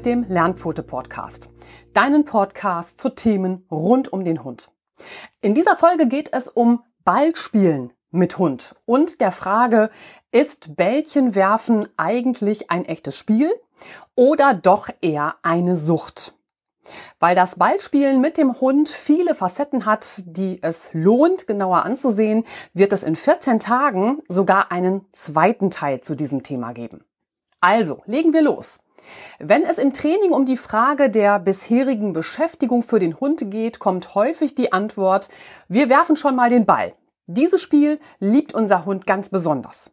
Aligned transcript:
mit 0.00 0.06
dem 0.06 0.24
Lernpfote 0.30 0.82
Podcast. 0.82 1.50
Deinen 1.92 2.24
Podcast 2.24 2.98
zu 2.98 3.10
Themen 3.10 3.66
rund 3.70 4.10
um 4.10 4.24
den 4.24 4.44
Hund. 4.44 4.70
In 5.42 5.52
dieser 5.52 5.76
Folge 5.76 6.06
geht 6.06 6.32
es 6.32 6.48
um 6.48 6.82
Ballspielen 7.04 7.92
mit 8.10 8.38
Hund 8.38 8.74
und 8.86 9.20
der 9.20 9.30
Frage, 9.30 9.90
ist 10.32 10.74
Bällchenwerfen 10.74 11.86
eigentlich 11.98 12.70
ein 12.70 12.86
echtes 12.86 13.14
Spiel 13.14 13.52
oder 14.14 14.54
doch 14.54 14.88
eher 15.02 15.34
eine 15.42 15.76
Sucht? 15.76 16.32
Weil 17.18 17.36
das 17.36 17.56
Ballspielen 17.56 18.22
mit 18.22 18.38
dem 18.38 18.58
Hund 18.58 18.88
viele 18.88 19.34
Facetten 19.34 19.84
hat, 19.84 20.22
die 20.24 20.62
es 20.62 20.88
lohnt, 20.94 21.46
genauer 21.46 21.84
anzusehen, 21.84 22.46
wird 22.72 22.94
es 22.94 23.02
in 23.02 23.16
14 23.16 23.58
Tagen 23.58 24.22
sogar 24.28 24.72
einen 24.72 25.04
zweiten 25.12 25.68
Teil 25.68 26.00
zu 26.00 26.14
diesem 26.14 26.42
Thema 26.42 26.72
geben. 26.72 27.04
Also, 27.60 28.00
legen 28.06 28.32
wir 28.32 28.40
los. 28.40 28.80
Wenn 29.38 29.64
es 29.64 29.78
im 29.78 29.92
Training 29.92 30.32
um 30.32 30.46
die 30.46 30.56
Frage 30.56 31.10
der 31.10 31.38
bisherigen 31.38 32.12
Beschäftigung 32.12 32.82
für 32.82 32.98
den 32.98 33.18
Hund 33.18 33.50
geht, 33.50 33.78
kommt 33.78 34.14
häufig 34.14 34.54
die 34.54 34.72
Antwort, 34.72 35.28
wir 35.68 35.88
werfen 35.88 36.16
schon 36.16 36.36
mal 36.36 36.50
den 36.50 36.66
Ball. 36.66 36.94
Dieses 37.26 37.62
Spiel 37.62 38.00
liebt 38.18 38.54
unser 38.54 38.84
Hund 38.84 39.06
ganz 39.06 39.28
besonders. 39.28 39.92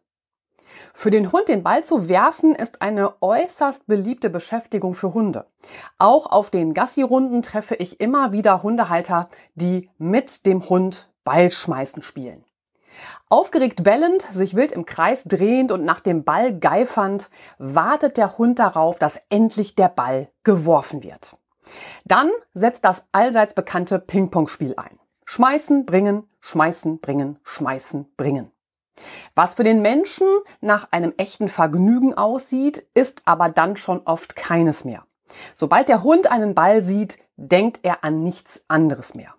Für 0.94 1.12
den 1.12 1.32
Hund 1.32 1.48
den 1.48 1.64
Ball 1.64 1.84
zu 1.84 2.10
werfen 2.10 2.56
ist 2.56 2.82
eine 2.82 3.22
äußerst 3.22 3.88
beliebte 3.88 4.30
Beschäftigung 4.30 4.96
für 4.96 5.14
Hunde. 5.14 5.46
Auch 5.98 6.28
auf 6.28 6.50
den 6.50 6.74
Gassi-Runden 6.74 7.42
treffe 7.42 7.76
ich 7.76 8.00
immer 8.00 8.32
wieder 8.32 8.64
Hundehalter, 8.64 9.30
die 9.56 9.90
mit 9.98 10.46
dem 10.46 10.68
Hund 10.68 11.12
Ballschmeißen 11.24 12.02
spielen. 12.02 12.44
Aufgeregt 13.30 13.84
bellend, 13.84 14.22
sich 14.22 14.56
wild 14.56 14.72
im 14.72 14.86
Kreis 14.86 15.24
drehend 15.26 15.72
und 15.72 15.84
nach 15.86 16.00
dem 16.00 16.24
Ball 16.24 16.58
geifernd, 16.58 17.30
wartet 17.58 18.18
der 18.18 18.38
Hund 18.38 18.60
darauf, 18.60 19.00
dass 19.00 19.22
endlich 19.30 19.76
der 19.76 19.90
Ball 19.90 20.30
geworfen 20.44 21.04
wird. 21.04 21.34
Dann 22.06 22.32
setzt 22.54 22.86
das 22.86 23.06
allseits 23.12 23.54
bekannte 23.54 24.00
Ping-Pong-Spiel 24.00 24.76
ein. 24.78 25.00
Schmeißen, 25.26 25.86
bringen, 25.86 26.24
schmeißen, 26.40 27.00
bringen, 27.00 27.40
schmeißen, 27.44 28.08
bringen. 28.16 28.50
Was 29.36 29.56
für 29.56 29.64
den 29.64 29.82
Menschen 29.82 30.28
nach 30.62 30.88
einem 30.92 31.14
echten 31.18 31.50
Vergnügen 31.50 32.14
aussieht, 32.14 32.88
ist 32.94 33.24
aber 33.26 33.50
dann 33.50 33.76
schon 33.76 34.02
oft 34.06 34.36
keines 34.36 34.86
mehr. 34.86 35.06
Sobald 35.54 35.90
der 35.90 36.04
Hund 36.04 36.32
einen 36.32 36.56
Ball 36.56 36.84
sieht, 36.84 37.20
denkt 37.36 37.82
er 37.84 38.04
an 38.04 38.24
nichts 38.24 38.64
anderes 38.68 39.14
mehr. 39.14 39.37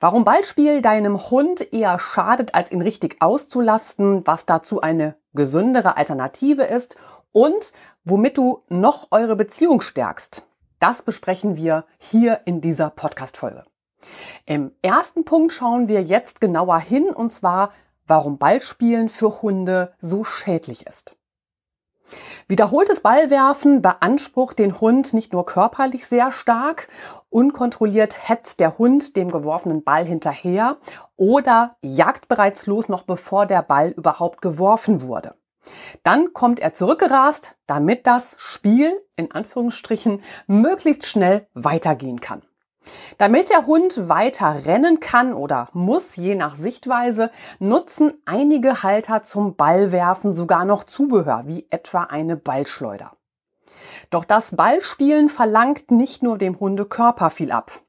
Warum 0.00 0.24
Ballspiel 0.24 0.82
deinem 0.82 1.18
Hund 1.30 1.72
eher 1.72 1.98
schadet, 1.98 2.54
als 2.54 2.70
ihn 2.70 2.82
richtig 2.82 3.16
auszulasten, 3.20 4.26
was 4.26 4.46
dazu 4.46 4.80
eine 4.80 5.16
gesündere 5.34 5.96
Alternative 5.96 6.64
ist 6.64 6.96
und 7.32 7.72
womit 8.04 8.38
du 8.38 8.62
noch 8.68 9.08
eure 9.10 9.36
Beziehung 9.36 9.80
stärkst, 9.80 10.46
das 10.78 11.02
besprechen 11.02 11.56
wir 11.56 11.84
hier 11.98 12.40
in 12.44 12.60
dieser 12.60 12.90
Podcast-Folge. 12.90 13.64
Im 14.44 14.72
ersten 14.82 15.24
Punkt 15.24 15.52
schauen 15.52 15.88
wir 15.88 16.02
jetzt 16.02 16.40
genauer 16.40 16.78
hin 16.78 17.10
und 17.10 17.32
zwar, 17.32 17.72
warum 18.06 18.38
Ballspielen 18.38 19.08
für 19.08 19.42
Hunde 19.42 19.94
so 19.98 20.22
schädlich 20.22 20.86
ist. 20.86 21.15
Wiederholtes 22.48 23.00
Ballwerfen 23.00 23.82
beansprucht 23.82 24.58
den 24.58 24.80
Hund 24.80 25.12
nicht 25.14 25.32
nur 25.32 25.46
körperlich 25.46 26.06
sehr 26.06 26.30
stark, 26.30 26.88
unkontrolliert 27.30 28.28
hetzt 28.28 28.60
der 28.60 28.78
Hund 28.78 29.16
dem 29.16 29.30
geworfenen 29.30 29.82
Ball 29.82 30.04
hinterher 30.04 30.76
oder 31.16 31.76
jagt 31.82 32.28
bereits 32.28 32.66
los, 32.66 32.88
noch 32.88 33.02
bevor 33.02 33.46
der 33.46 33.62
Ball 33.62 33.90
überhaupt 33.90 34.42
geworfen 34.42 35.02
wurde. 35.02 35.34
Dann 36.02 36.32
kommt 36.32 36.60
er 36.60 36.74
zurückgerast, 36.74 37.56
damit 37.66 38.06
das 38.06 38.36
Spiel 38.38 39.02
in 39.16 39.32
Anführungsstrichen 39.32 40.22
möglichst 40.46 41.06
schnell 41.06 41.48
weitergehen 41.54 42.20
kann. 42.20 42.42
Damit 43.18 43.50
der 43.50 43.66
Hund 43.66 44.08
weiter 44.08 44.66
rennen 44.66 45.00
kann 45.00 45.32
oder 45.32 45.68
muss, 45.72 46.16
je 46.16 46.34
nach 46.34 46.56
Sichtweise, 46.56 47.30
nutzen 47.58 48.12
einige 48.24 48.82
Halter 48.82 49.22
zum 49.22 49.56
Ballwerfen 49.56 50.34
sogar 50.34 50.64
noch 50.64 50.84
Zubehör, 50.84 51.44
wie 51.46 51.66
etwa 51.70 52.04
eine 52.04 52.36
Ballschleuder. 52.36 53.12
Doch 54.10 54.24
das 54.24 54.56
Ballspielen 54.56 55.28
verlangt 55.28 55.90
nicht 55.90 56.22
nur 56.22 56.38
dem 56.38 56.58
Hundekörper 56.60 57.30
viel 57.30 57.52
ab. 57.52 57.80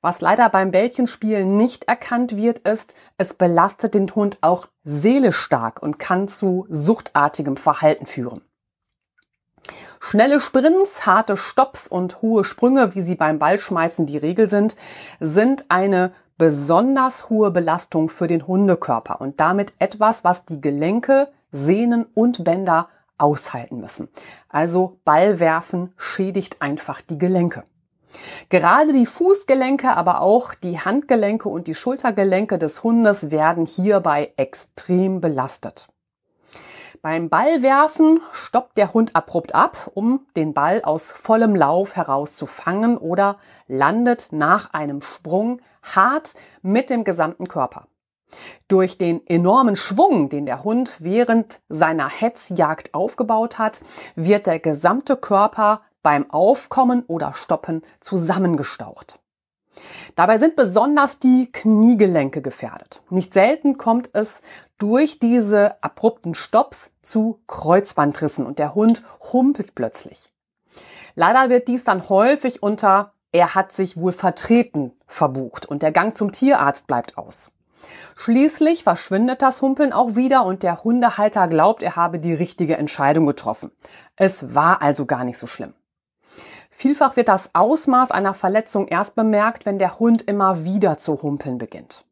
Was 0.00 0.20
leider 0.20 0.48
beim 0.48 0.70
Bällchenspielen 0.70 1.56
nicht 1.56 1.84
erkannt 1.84 2.36
wird, 2.36 2.60
ist, 2.60 2.94
es 3.18 3.34
belastet 3.34 3.94
den 3.94 4.12
Hund 4.14 4.38
auch 4.40 4.66
seelisch 4.82 5.36
stark 5.36 5.82
und 5.82 5.98
kann 5.98 6.28
zu 6.28 6.66
suchtartigem 6.70 7.56
Verhalten 7.56 8.06
führen. 8.06 8.42
Schnelle 10.02 10.40
Sprints, 10.40 11.06
harte 11.06 11.36
Stops 11.36 11.86
und 11.86 12.22
hohe 12.22 12.42
Sprünge, 12.42 12.94
wie 12.94 13.02
sie 13.02 13.14
beim 13.14 13.38
Ballschmeißen 13.38 14.06
die 14.06 14.16
Regel 14.16 14.48
sind, 14.48 14.74
sind 15.20 15.66
eine 15.68 16.12
besonders 16.38 17.28
hohe 17.28 17.50
Belastung 17.50 18.08
für 18.08 18.26
den 18.26 18.46
Hundekörper 18.46 19.20
und 19.20 19.38
damit 19.40 19.74
etwas, 19.78 20.24
was 20.24 20.46
die 20.46 20.60
Gelenke, 20.60 21.28
Sehnen 21.52 22.06
und 22.14 22.44
Bänder 22.44 22.88
aushalten 23.18 23.78
müssen. 23.78 24.08
Also 24.48 24.98
Ballwerfen 25.04 25.92
schädigt 25.98 26.62
einfach 26.62 27.02
die 27.02 27.18
Gelenke. 27.18 27.62
Gerade 28.48 28.92
die 28.92 29.06
Fußgelenke, 29.06 29.94
aber 29.94 30.22
auch 30.22 30.54
die 30.54 30.80
Handgelenke 30.80 31.48
und 31.48 31.66
die 31.66 31.74
Schultergelenke 31.74 32.56
des 32.56 32.82
Hundes 32.82 33.30
werden 33.30 33.66
hierbei 33.66 34.32
extrem 34.36 35.20
belastet. 35.20 35.88
Beim 37.02 37.30
Ballwerfen 37.30 38.20
stoppt 38.30 38.76
der 38.76 38.92
Hund 38.92 39.16
abrupt 39.16 39.54
ab, 39.54 39.90
um 39.94 40.26
den 40.36 40.52
Ball 40.52 40.82
aus 40.82 41.12
vollem 41.12 41.56
Lauf 41.56 41.96
heraus 41.96 42.36
zu 42.36 42.46
fangen 42.46 42.98
oder 42.98 43.38
landet 43.66 44.28
nach 44.32 44.74
einem 44.74 45.00
Sprung 45.00 45.62
hart 45.82 46.34
mit 46.60 46.90
dem 46.90 47.04
gesamten 47.04 47.48
Körper. 47.48 47.86
Durch 48.68 48.98
den 48.98 49.26
enormen 49.26 49.76
Schwung, 49.76 50.28
den 50.28 50.44
der 50.44 50.62
Hund 50.62 50.96
während 50.98 51.60
seiner 51.70 52.10
Hetzjagd 52.10 52.92
aufgebaut 52.92 53.58
hat, 53.58 53.80
wird 54.14 54.46
der 54.46 54.58
gesamte 54.58 55.16
Körper 55.16 55.80
beim 56.02 56.30
Aufkommen 56.30 57.04
oder 57.06 57.32
Stoppen 57.32 57.80
zusammengestaucht. 58.00 59.18
Dabei 60.16 60.38
sind 60.38 60.56
besonders 60.56 61.18
die 61.18 61.50
Kniegelenke 61.52 62.42
gefährdet. 62.42 63.02
Nicht 63.10 63.32
selten 63.32 63.78
kommt 63.78 64.10
es 64.12 64.42
durch 64.78 65.18
diese 65.18 65.82
abrupten 65.82 66.34
Stops 66.34 66.90
zu 67.02 67.40
Kreuzbandrissen 67.46 68.46
und 68.46 68.58
der 68.58 68.74
Hund 68.74 69.02
humpelt 69.32 69.74
plötzlich. 69.74 70.30
Leider 71.14 71.48
wird 71.48 71.68
dies 71.68 71.84
dann 71.84 72.08
häufig 72.08 72.62
unter 72.62 73.12
er 73.32 73.54
hat 73.54 73.72
sich 73.72 73.96
wohl 73.96 74.12
vertreten 74.12 74.92
verbucht 75.06 75.66
und 75.66 75.82
der 75.82 75.92
Gang 75.92 76.16
zum 76.16 76.32
Tierarzt 76.32 76.86
bleibt 76.86 77.16
aus. 77.16 77.52
Schließlich 78.16 78.82
verschwindet 78.82 79.40
das 79.40 79.62
Humpeln 79.62 79.92
auch 79.92 80.16
wieder 80.16 80.44
und 80.44 80.62
der 80.62 80.84
Hundehalter 80.84 81.48
glaubt, 81.48 81.82
er 81.82 81.96
habe 81.96 82.18
die 82.18 82.34
richtige 82.34 82.76
Entscheidung 82.76 83.26
getroffen. 83.26 83.70
Es 84.16 84.54
war 84.54 84.82
also 84.82 85.06
gar 85.06 85.24
nicht 85.24 85.38
so 85.38 85.46
schlimm. 85.46 85.74
Vielfach 86.80 87.16
wird 87.16 87.28
das 87.28 87.54
Ausmaß 87.54 88.10
einer 88.10 88.32
Verletzung 88.32 88.88
erst 88.88 89.14
bemerkt, 89.14 89.66
wenn 89.66 89.76
der 89.76 89.98
Hund 89.98 90.22
immer 90.22 90.64
wieder 90.64 90.96
zu 90.96 91.22
humpeln 91.22 91.58
beginnt. 91.58 92.06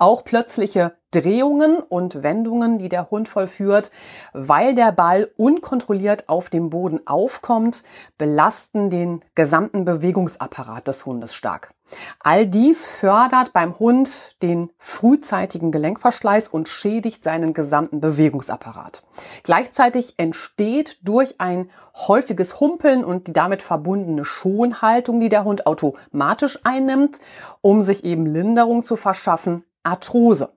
Auch 0.00 0.22
plötzliche 0.22 0.92
Drehungen 1.10 1.78
und 1.78 2.22
Wendungen, 2.22 2.78
die 2.78 2.88
der 2.88 3.10
Hund 3.10 3.28
vollführt, 3.28 3.90
weil 4.32 4.74
der 4.74 4.92
Ball 4.92 5.30
unkontrolliert 5.36 6.28
auf 6.28 6.50
dem 6.50 6.70
Boden 6.70 7.00
aufkommt, 7.06 7.82
belasten 8.16 8.90
den 8.90 9.24
gesamten 9.34 9.84
Bewegungsapparat 9.84 10.86
des 10.86 11.04
Hundes 11.04 11.34
stark. 11.34 11.74
All 12.20 12.46
dies 12.46 12.86
fördert 12.86 13.52
beim 13.54 13.78
Hund 13.78 14.36
den 14.42 14.70
frühzeitigen 14.78 15.72
Gelenkverschleiß 15.72 16.48
und 16.48 16.68
schädigt 16.68 17.24
seinen 17.24 17.54
gesamten 17.54 18.00
Bewegungsapparat. 18.00 19.02
Gleichzeitig 19.42 20.18
entsteht 20.18 20.98
durch 21.02 21.40
ein 21.40 21.70
häufiges 21.94 22.60
Humpeln 22.60 23.04
und 23.04 23.26
die 23.26 23.32
damit 23.32 23.62
verbundene 23.62 24.26
Schonhaltung, 24.26 25.18
die 25.18 25.30
der 25.30 25.44
Hund 25.44 25.66
automatisch 25.66 26.58
einnimmt, 26.64 27.18
um 27.62 27.80
sich 27.80 28.04
eben 28.04 28.26
Linderung 28.26 28.84
zu 28.84 28.96
verschaffen, 28.96 29.64
Arthrose. 29.82 30.52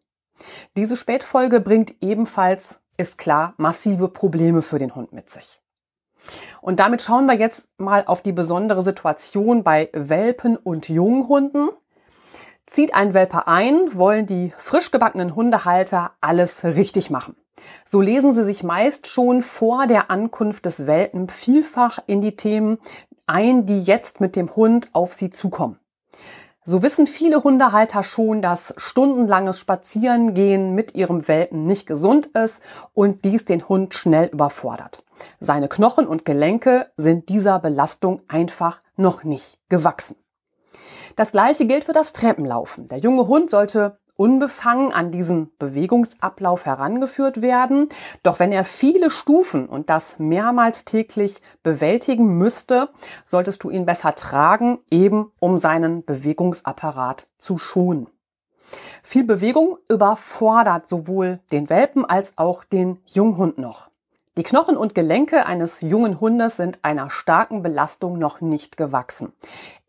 Diese 0.75 0.97
Spätfolge 0.97 1.59
bringt 1.59 1.95
ebenfalls, 2.01 2.81
ist 2.97 3.17
klar, 3.17 3.53
massive 3.57 4.07
Probleme 4.07 4.61
für 4.61 4.77
den 4.77 4.95
Hund 4.95 5.13
mit 5.13 5.29
sich. 5.29 5.61
Und 6.61 6.79
damit 6.79 7.01
schauen 7.01 7.25
wir 7.25 7.33
jetzt 7.33 7.69
mal 7.79 8.05
auf 8.05 8.21
die 8.21 8.31
besondere 8.31 8.81
Situation 8.81 9.63
bei 9.63 9.89
Welpen 9.93 10.55
und 10.55 10.89
Junghunden. 10.89 11.69
Zieht 12.67 12.93
ein 12.93 13.13
Welpe 13.13 13.47
ein, 13.47 13.95
wollen 13.97 14.27
die 14.27 14.53
frisch 14.57 14.91
gebackenen 14.91 15.35
Hundehalter 15.35 16.11
alles 16.21 16.63
richtig 16.63 17.09
machen. 17.09 17.35
So 17.83 18.01
lesen 18.01 18.33
sie 18.33 18.43
sich 18.43 18.63
meist 18.63 19.07
schon 19.07 19.41
vor 19.41 19.87
der 19.87 20.09
Ankunft 20.09 20.65
des 20.65 20.87
Welpen 20.87 21.27
vielfach 21.27 21.99
in 22.05 22.21
die 22.21 22.35
Themen 22.35 22.77
ein, 23.27 23.65
die 23.65 23.79
jetzt 23.79 24.21
mit 24.21 24.35
dem 24.35 24.55
Hund 24.55 24.89
auf 24.93 25.13
sie 25.13 25.29
zukommen. 25.29 25.80
So 26.63 26.83
wissen 26.83 27.07
viele 27.07 27.43
Hundehalter 27.43 28.03
schon, 28.03 28.43
dass 28.43 28.75
stundenlanges 28.77 29.57
Spazierengehen 29.57 30.75
mit 30.75 30.93
ihrem 30.93 31.27
Welpen 31.27 31.65
nicht 31.65 31.87
gesund 31.87 32.27
ist 32.27 32.61
und 32.93 33.25
dies 33.25 33.45
den 33.45 33.67
Hund 33.67 33.95
schnell 33.95 34.27
überfordert. 34.27 35.03
Seine 35.39 35.67
Knochen 35.67 36.05
und 36.05 36.23
Gelenke 36.23 36.91
sind 36.97 37.29
dieser 37.29 37.57
Belastung 37.57 38.21
einfach 38.27 38.81
noch 38.95 39.23
nicht 39.23 39.57
gewachsen. 39.69 40.17
Das 41.15 41.31
gleiche 41.31 41.65
gilt 41.65 41.83
für 41.83 41.93
das 41.93 42.13
Treppenlaufen. 42.13 42.87
Der 42.87 42.99
junge 42.99 43.27
Hund 43.27 43.49
sollte 43.49 43.97
unbefangen 44.21 44.93
an 44.93 45.09
diesen 45.09 45.49
Bewegungsablauf 45.57 46.67
herangeführt 46.67 47.41
werden. 47.41 47.89
Doch 48.21 48.39
wenn 48.39 48.51
er 48.51 48.63
viele 48.63 49.09
Stufen 49.09 49.65
und 49.65 49.89
das 49.89 50.19
mehrmals 50.19 50.85
täglich 50.85 51.41
bewältigen 51.63 52.37
müsste, 52.37 52.89
solltest 53.23 53.63
du 53.63 53.71
ihn 53.71 53.87
besser 53.87 54.13
tragen, 54.13 54.77
eben 54.91 55.31
um 55.39 55.57
seinen 55.57 56.05
Bewegungsapparat 56.05 57.25
zu 57.39 57.57
schonen. 57.57 58.07
Viel 59.01 59.23
Bewegung 59.23 59.79
überfordert 59.89 60.87
sowohl 60.87 61.39
den 61.51 61.71
Welpen 61.71 62.05
als 62.05 62.37
auch 62.37 62.63
den 62.63 62.99
Junghund 63.07 63.57
noch. 63.57 63.90
Die 64.37 64.43
Knochen 64.43 64.77
und 64.77 64.95
Gelenke 64.95 65.45
eines 65.45 65.81
jungen 65.81 66.21
Hundes 66.21 66.55
sind 66.55 66.79
einer 66.83 67.09
starken 67.09 67.63
Belastung 67.63 68.17
noch 68.17 68.39
nicht 68.39 68.77
gewachsen. 68.77 69.33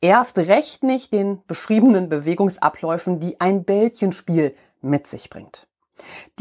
Erst 0.00 0.36
recht 0.36 0.82
nicht 0.82 1.12
den 1.12 1.46
beschriebenen 1.46 2.08
Bewegungsabläufen, 2.08 3.20
die 3.20 3.40
ein 3.40 3.62
Bällchenspiel 3.62 4.56
mit 4.80 5.06
sich 5.06 5.30
bringt. 5.30 5.68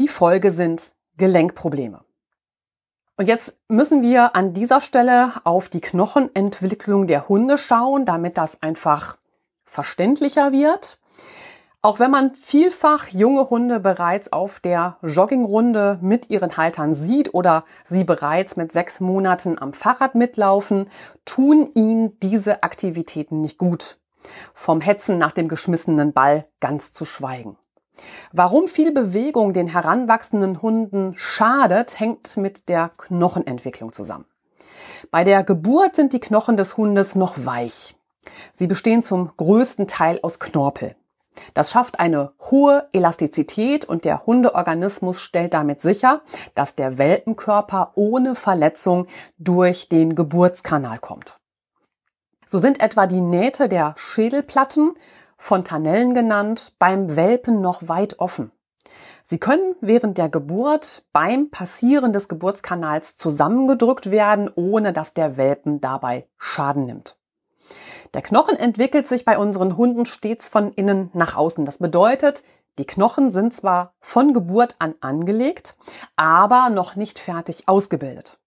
Die 0.00 0.08
Folge 0.08 0.50
sind 0.50 0.96
Gelenkprobleme. 1.16 2.00
Und 3.16 3.28
jetzt 3.28 3.60
müssen 3.68 4.02
wir 4.02 4.34
an 4.34 4.52
dieser 4.52 4.80
Stelle 4.80 5.34
auf 5.44 5.68
die 5.68 5.80
Knochenentwicklung 5.80 7.06
der 7.06 7.28
Hunde 7.28 7.56
schauen, 7.56 8.04
damit 8.04 8.36
das 8.36 8.60
einfach 8.62 9.18
verständlicher 9.64 10.50
wird. 10.50 10.98
Auch 11.84 11.98
wenn 11.98 12.12
man 12.12 12.32
vielfach 12.36 13.08
junge 13.08 13.50
Hunde 13.50 13.80
bereits 13.80 14.32
auf 14.32 14.60
der 14.60 14.98
Joggingrunde 15.02 15.98
mit 16.00 16.30
ihren 16.30 16.56
Haltern 16.56 16.94
sieht 16.94 17.34
oder 17.34 17.64
sie 17.82 18.04
bereits 18.04 18.56
mit 18.56 18.70
sechs 18.70 19.00
Monaten 19.00 19.58
am 19.60 19.72
Fahrrad 19.72 20.14
mitlaufen, 20.14 20.88
tun 21.24 21.68
ihnen 21.74 22.20
diese 22.20 22.62
Aktivitäten 22.62 23.40
nicht 23.40 23.58
gut. 23.58 23.98
Vom 24.54 24.80
Hetzen 24.80 25.18
nach 25.18 25.32
dem 25.32 25.48
geschmissenen 25.48 26.12
Ball 26.12 26.46
ganz 26.60 26.92
zu 26.92 27.04
schweigen. 27.04 27.56
Warum 28.30 28.68
viel 28.68 28.92
Bewegung 28.92 29.52
den 29.52 29.66
heranwachsenden 29.66 30.62
Hunden 30.62 31.14
schadet, 31.16 31.98
hängt 31.98 32.36
mit 32.36 32.68
der 32.68 32.92
Knochenentwicklung 32.96 33.92
zusammen. 33.92 34.26
Bei 35.10 35.24
der 35.24 35.42
Geburt 35.42 35.96
sind 35.96 36.12
die 36.12 36.20
Knochen 36.20 36.56
des 36.56 36.76
Hundes 36.76 37.16
noch 37.16 37.44
weich. 37.44 37.96
Sie 38.52 38.68
bestehen 38.68 39.02
zum 39.02 39.32
größten 39.36 39.88
Teil 39.88 40.20
aus 40.22 40.38
Knorpel. 40.38 40.94
Das 41.54 41.70
schafft 41.70 42.00
eine 42.00 42.32
hohe 42.50 42.88
Elastizität 42.92 43.84
und 43.84 44.04
der 44.04 44.26
Hundeorganismus 44.26 45.20
stellt 45.20 45.54
damit 45.54 45.80
sicher, 45.80 46.22
dass 46.54 46.76
der 46.76 46.98
Welpenkörper 46.98 47.92
ohne 47.94 48.34
Verletzung 48.34 49.06
durch 49.38 49.88
den 49.88 50.14
Geburtskanal 50.14 50.98
kommt. 50.98 51.38
So 52.46 52.58
sind 52.58 52.82
etwa 52.82 53.06
die 53.06 53.20
Nähte 53.20 53.68
der 53.68 53.94
Schädelplatten, 53.96 54.94
Fontanellen 55.38 56.14
genannt, 56.14 56.74
beim 56.78 57.16
Welpen 57.16 57.60
noch 57.60 57.88
weit 57.88 58.18
offen. 58.18 58.52
Sie 59.22 59.38
können 59.38 59.74
während 59.80 60.18
der 60.18 60.28
Geburt 60.28 61.04
beim 61.12 61.50
Passieren 61.50 62.12
des 62.12 62.28
Geburtskanals 62.28 63.16
zusammengedrückt 63.16 64.10
werden, 64.10 64.50
ohne 64.54 64.92
dass 64.92 65.14
der 65.14 65.36
Welpen 65.36 65.80
dabei 65.80 66.28
Schaden 66.36 66.84
nimmt. 66.84 67.16
Der 68.14 68.22
Knochen 68.22 68.56
entwickelt 68.56 69.06
sich 69.06 69.24
bei 69.24 69.38
unseren 69.38 69.76
Hunden 69.76 70.06
stets 70.06 70.48
von 70.48 70.72
innen 70.72 71.10
nach 71.14 71.36
außen. 71.36 71.64
Das 71.64 71.78
bedeutet, 71.78 72.44
die 72.78 72.86
Knochen 72.86 73.30
sind 73.30 73.52
zwar 73.52 73.94
von 74.00 74.32
Geburt 74.32 74.76
an 74.78 74.94
angelegt, 75.00 75.76
aber 76.16 76.70
noch 76.70 76.96
nicht 76.96 77.18
fertig 77.18 77.68
ausgebildet. 77.68 78.38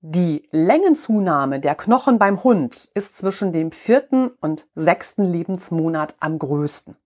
Die 0.00 0.48
Längenzunahme 0.52 1.58
der 1.58 1.74
Knochen 1.74 2.18
beim 2.18 2.42
Hund 2.44 2.88
ist 2.94 3.16
zwischen 3.16 3.52
dem 3.52 3.72
vierten 3.72 4.30
und 4.40 4.68
sechsten 4.76 5.24
Lebensmonat 5.24 6.14
am 6.20 6.38
größten. 6.38 6.96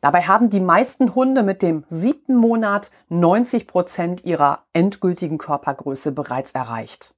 Dabei 0.00 0.22
haben 0.22 0.50
die 0.50 0.60
meisten 0.60 1.14
Hunde 1.14 1.42
mit 1.42 1.62
dem 1.62 1.84
siebten 1.88 2.36
Monat 2.36 2.90
90 3.08 3.66
Prozent 3.66 4.24
ihrer 4.24 4.64
endgültigen 4.72 5.38
Körpergröße 5.38 6.12
bereits 6.12 6.52
erreicht. 6.52 7.14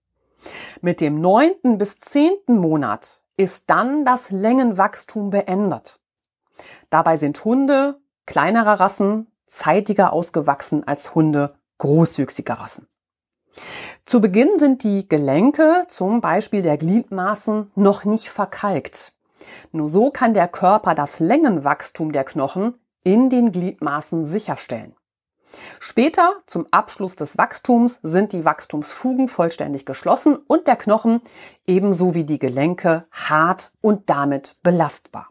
Mit 0.81 1.01
dem 1.01 1.21
neunten 1.21 1.79
bis 1.79 1.99
zehnten 1.99 2.57
Monat 2.57 3.20
ist 3.41 3.71
dann 3.71 4.05
das 4.05 4.31
Längenwachstum 4.31 5.31
beendet. 5.31 5.99
Dabei 6.91 7.17
sind 7.17 7.43
Hunde 7.43 7.99
kleinerer 8.27 8.79
Rassen 8.79 9.29
zeitiger 9.47 10.13
ausgewachsen 10.13 10.87
als 10.87 11.15
Hunde 11.15 11.55
großwüchsiger 11.79 12.55
Rassen. 12.55 12.87
Zu 14.05 14.21
Beginn 14.21 14.59
sind 14.59 14.85
die 14.85 15.09
Gelenke, 15.09 15.87
zum 15.89 16.21
Beispiel 16.21 16.61
der 16.61 16.77
Gliedmaßen, 16.77 17.71
noch 17.75 18.05
nicht 18.05 18.29
verkalkt. 18.29 19.15
Nur 19.73 19.89
so 19.89 20.11
kann 20.11 20.35
der 20.35 20.47
Körper 20.47 20.95
das 20.95 21.19
Längenwachstum 21.19 22.13
der 22.13 22.25
Knochen 22.25 22.75
in 23.05 23.31
den 23.31 23.53
Gliedmaßen 23.53 24.27
sicherstellen. 24.27 24.95
Später, 25.79 26.35
zum 26.47 26.67
Abschluss 26.71 27.17
des 27.17 27.39
Wachstums, 27.39 27.99
sind 28.03 28.33
die 28.33 28.45
Wachstumsfugen 28.45 29.29
vollständig 29.29 29.87
geschlossen 29.87 30.37
und 30.37 30.67
der 30.67 30.77
Knochen 30.77 31.23
ebenso 31.67 32.15
wie 32.15 32.25
die 32.25 32.39
Gelenke 32.39 33.07
hart 33.11 33.73
und 33.81 34.09
damit 34.11 34.57
belastbar. 34.63 35.29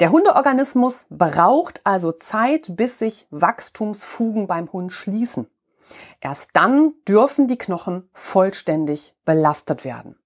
Der 0.00 0.10
Hundeorganismus 0.10 1.06
braucht 1.08 1.80
also 1.84 2.12
Zeit, 2.12 2.76
bis 2.76 2.98
sich 2.98 3.26
Wachstumsfugen 3.30 4.46
beim 4.46 4.70
Hund 4.72 4.92
schließen. 4.92 5.48
Erst 6.20 6.50
dann 6.54 6.92
dürfen 7.06 7.46
die 7.46 7.58
Knochen 7.58 8.08
vollständig 8.12 9.14
belastet 9.24 9.84
werden. 9.84 10.16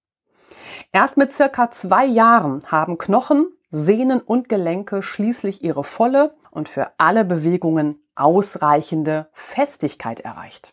Erst 0.92 1.16
mit 1.16 1.32
circa 1.32 1.70
zwei 1.70 2.06
Jahren 2.06 2.64
haben 2.70 2.98
Knochen, 2.98 3.48
Sehnen 3.70 4.20
und 4.20 4.48
Gelenke 4.48 5.02
schließlich 5.02 5.62
ihre 5.62 5.84
volle 5.84 6.34
und 6.50 6.68
für 6.68 6.92
alle 6.98 7.24
Bewegungen 7.24 8.02
ausreichende 8.20 9.28
Festigkeit 9.32 10.20
erreicht. 10.20 10.72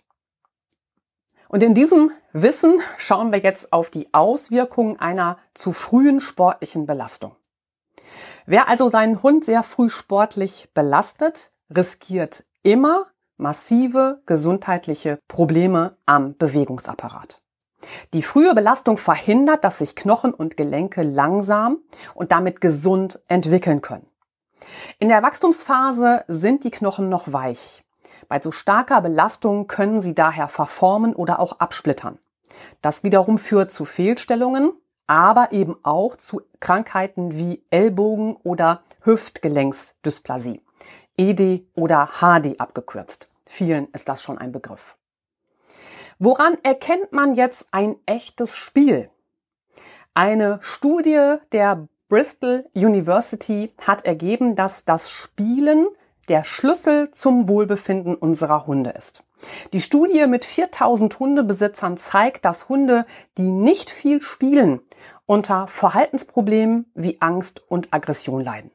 Und 1.48 1.64
in 1.64 1.74
diesem 1.74 2.12
Wissen 2.34 2.82
schauen 2.98 3.32
wir 3.32 3.40
jetzt 3.40 3.72
auf 3.72 3.90
die 3.90 4.14
Auswirkungen 4.14 5.00
einer 5.00 5.38
zu 5.54 5.72
frühen 5.72 6.20
sportlichen 6.20 6.86
Belastung. 6.86 7.36
Wer 8.46 8.68
also 8.68 8.90
seinen 8.90 9.24
Hund 9.24 9.46
sehr 9.46 9.64
früh 9.64 9.90
sportlich 9.90 10.70
belastet, 10.74 11.52
riskiert 11.76 12.46
immer 12.64 13.08
massive 13.38 14.22
gesundheitliche 14.26 15.20
Probleme 15.28 15.98
am 16.06 16.36
Bewegungsapparat. 16.38 17.42
Die 18.14 18.24
frühe 18.24 18.54
Belastung 18.54 18.98
verhindert, 18.98 19.64
dass 19.64 19.80
sich 19.80 19.96
Knochen 19.96 20.34
und 20.34 20.58
Gelenke 20.58 21.04
langsam 21.04 21.80
und 22.14 22.32
damit 22.32 22.62
gesund 22.62 23.22
entwickeln 23.28 23.82
können. 23.82 24.08
In 25.00 25.10
der 25.10 25.24
Wachstumsphase 25.24 26.24
sind 26.28 26.64
die 26.64 26.72
Knochen 26.72 27.10
noch 27.10 27.32
weich. 27.32 27.84
Bei 28.28 28.40
so 28.42 28.52
starker 28.52 29.02
Belastung 29.02 29.68
können 29.68 30.02
sie 30.02 30.16
daher 30.16 30.48
verformen 30.48 31.16
oder 31.16 31.40
auch 31.40 31.60
absplittern. 31.60 32.18
Das 32.82 33.04
wiederum 33.04 33.38
führt 33.38 33.72
zu 33.72 33.86
Fehlstellungen, 33.86 34.72
aber 35.08 35.52
eben 35.52 35.76
auch 35.84 36.16
zu 36.16 36.42
Krankheiten 36.60 37.38
wie 37.38 37.64
Ellbogen- 37.70 38.38
oder 38.44 38.82
Hüftgelenksdysplasie. 39.02 40.62
ED 41.18 41.66
oder 41.76 42.10
HD 42.20 42.60
abgekürzt. 42.60 43.28
Vielen 43.46 43.88
ist 43.92 44.10
das 44.10 44.22
schon 44.22 44.38
ein 44.38 44.52
Begriff. 44.52 44.98
Woran 46.20 46.58
erkennt 46.64 47.12
man 47.12 47.34
jetzt 47.34 47.68
ein 47.72 47.96
echtes 48.06 48.56
Spiel? 48.56 49.10
Eine 50.14 50.60
Studie 50.62 51.36
der 51.52 51.88
Bristol 52.08 52.66
University 52.76 53.74
hat 53.82 54.06
ergeben, 54.06 54.56
dass 54.56 54.86
das 54.86 55.10
Spielen 55.10 55.88
der 56.28 56.44
Schlüssel 56.44 57.10
zum 57.10 57.48
Wohlbefinden 57.48 58.14
unserer 58.14 58.68
Hunde 58.68 58.92
ist. 58.92 59.24
Die 59.74 59.82
Studie 59.82 60.28
mit 60.28 60.46
4000 60.46 61.20
Hundebesitzern 61.20 61.98
zeigt, 61.98 62.46
dass 62.46 62.70
Hunde, 62.70 63.06
die 63.40 63.50
nicht 63.50 63.90
viel 63.90 64.22
spielen, 64.22 64.82
unter 65.26 65.68
Verhaltensproblemen 65.68 66.86
wie 66.94 67.22
Angst 67.22 67.64
und 67.70 67.92
Aggression 67.92 68.42
leiden. 68.42 68.70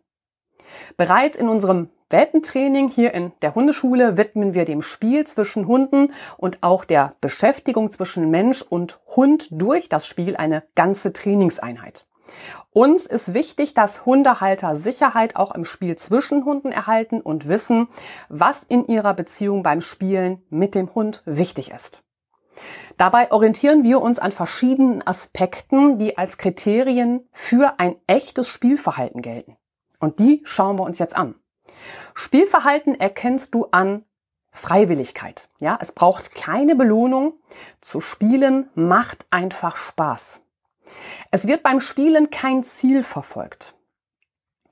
Bereits 0.96 1.38
in 1.38 1.48
unserem 1.48 1.88
Welpentraining 2.10 2.90
hier 2.90 3.14
in 3.14 3.30
der 3.42 3.54
Hundeschule 3.54 4.16
widmen 4.16 4.54
wir 4.54 4.64
dem 4.64 4.82
Spiel 4.82 5.24
zwischen 5.24 5.68
Hunden 5.68 6.12
und 6.36 6.58
auch 6.62 6.84
der 6.84 7.14
Beschäftigung 7.20 7.92
zwischen 7.92 8.30
Mensch 8.30 8.62
und 8.62 8.98
Hund 9.06 9.48
durch 9.52 9.88
das 9.88 10.08
Spiel 10.08 10.36
eine 10.36 10.64
ganze 10.74 11.12
Trainingseinheit. 11.12 12.06
Uns 12.70 13.06
ist 13.06 13.34
wichtig, 13.34 13.74
dass 13.74 14.06
Hundehalter 14.06 14.74
Sicherheit 14.74 15.36
auch 15.36 15.54
im 15.54 15.64
Spiel 15.64 15.96
zwischen 15.96 16.44
Hunden 16.44 16.72
erhalten 16.72 17.20
und 17.20 17.48
wissen, 17.48 17.88
was 18.28 18.62
in 18.64 18.86
ihrer 18.86 19.14
Beziehung 19.14 19.62
beim 19.62 19.80
Spielen 19.80 20.42
mit 20.50 20.74
dem 20.74 20.94
Hund 20.94 21.22
wichtig 21.26 21.70
ist. 21.70 22.02
Dabei 22.96 23.32
orientieren 23.32 23.84
wir 23.84 24.02
uns 24.02 24.18
an 24.18 24.32
verschiedenen 24.32 25.06
Aspekten, 25.06 25.98
die 25.98 26.18
als 26.18 26.36
Kriterien 26.38 27.28
für 27.32 27.78
ein 27.78 27.96
echtes 28.06 28.48
Spielverhalten 28.48 29.22
gelten. 29.22 29.56
Und 29.98 30.18
die 30.18 30.42
schauen 30.44 30.76
wir 30.76 30.84
uns 30.84 30.98
jetzt 30.98 31.16
an. 31.16 31.34
Spielverhalten 32.14 32.98
erkennst 32.98 33.54
du 33.54 33.66
an 33.70 34.04
Freiwilligkeit. 34.50 35.48
Ja, 35.58 35.78
es 35.80 35.92
braucht 35.92 36.34
keine 36.34 36.74
Belohnung. 36.74 37.34
Zu 37.80 38.00
spielen 38.00 38.68
macht 38.74 39.26
einfach 39.30 39.76
Spaß. 39.76 40.44
Es 41.30 41.46
wird 41.46 41.62
beim 41.62 41.80
Spielen 41.80 42.30
kein 42.30 42.62
Ziel 42.62 43.02
verfolgt. 43.02 43.74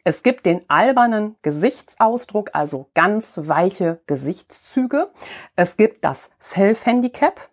Es 0.05 0.23
gibt 0.23 0.47
den 0.47 0.65
albernen 0.69 1.37
Gesichtsausdruck, 1.43 2.51
also 2.55 2.89
ganz 2.95 3.39
weiche 3.43 4.01
Gesichtszüge. 4.07 5.11
Es 5.55 5.77
gibt 5.77 6.05
das 6.05 6.31
Self-Handicap. 6.41 7.51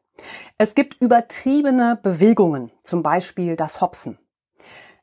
Es 0.57 0.73
gibt 0.73 1.01
übertriebene 1.01 1.99
Bewegungen, 2.01 2.71
zum 2.81 3.03
Beispiel 3.03 3.57
das 3.57 3.81
Hopsen. 3.81 4.17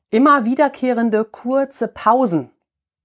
Immer 0.08 0.44
wiederkehrende 0.46 1.24
kurze 1.24 1.88
Pausen. 1.88 2.50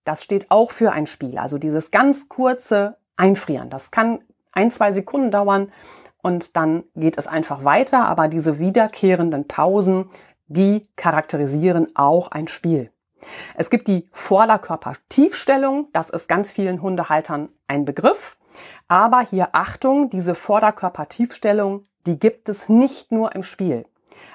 Das 0.06 0.24
steht 0.24 0.50
auch 0.50 0.72
für 0.72 0.94
ein 0.94 1.08
Spiel. 1.08 1.38
Also 1.38 1.58
dieses 1.58 1.92
ganz 1.92 2.30
kurze 2.30 2.96
Einfrieren. 3.18 3.70
Das 3.70 3.92
kann 3.92 4.20
ein, 4.54 4.72
zwei 4.72 4.94
Sekunden 4.94 5.32
dauern 5.32 5.72
und 6.22 6.56
dann 6.56 6.84
geht 6.96 7.18
es 7.18 7.28
einfach 7.28 7.66
weiter. 7.66 8.06
Aber 8.06 8.30
diese 8.30 8.60
wiederkehrenden 8.60 9.48
Pausen, 9.48 10.10
die 10.48 10.88
charakterisieren 10.96 11.88
auch 11.96 12.32
ein 12.32 12.48
Spiel. 12.48 12.92
Es 13.56 13.70
gibt 13.70 13.88
die 13.88 14.08
Vorderkörpertiefstellung. 14.12 15.88
Das 15.94 16.10
ist 16.10 16.28
ganz 16.28 16.52
vielen 16.52 16.82
Hundehaltern 16.82 17.50
ein 17.68 17.86
Begriff. 17.86 18.38
Aber 18.88 19.22
hier 19.22 19.50
Achtung, 19.54 20.10
diese 20.10 20.36
Vorderkörpertiefstellung, 20.36 21.86
die 22.06 22.20
gibt 22.20 22.50
es 22.50 22.70
nicht 22.70 23.12
nur 23.12 23.36
im 23.36 23.44
Spiel. 23.44 23.86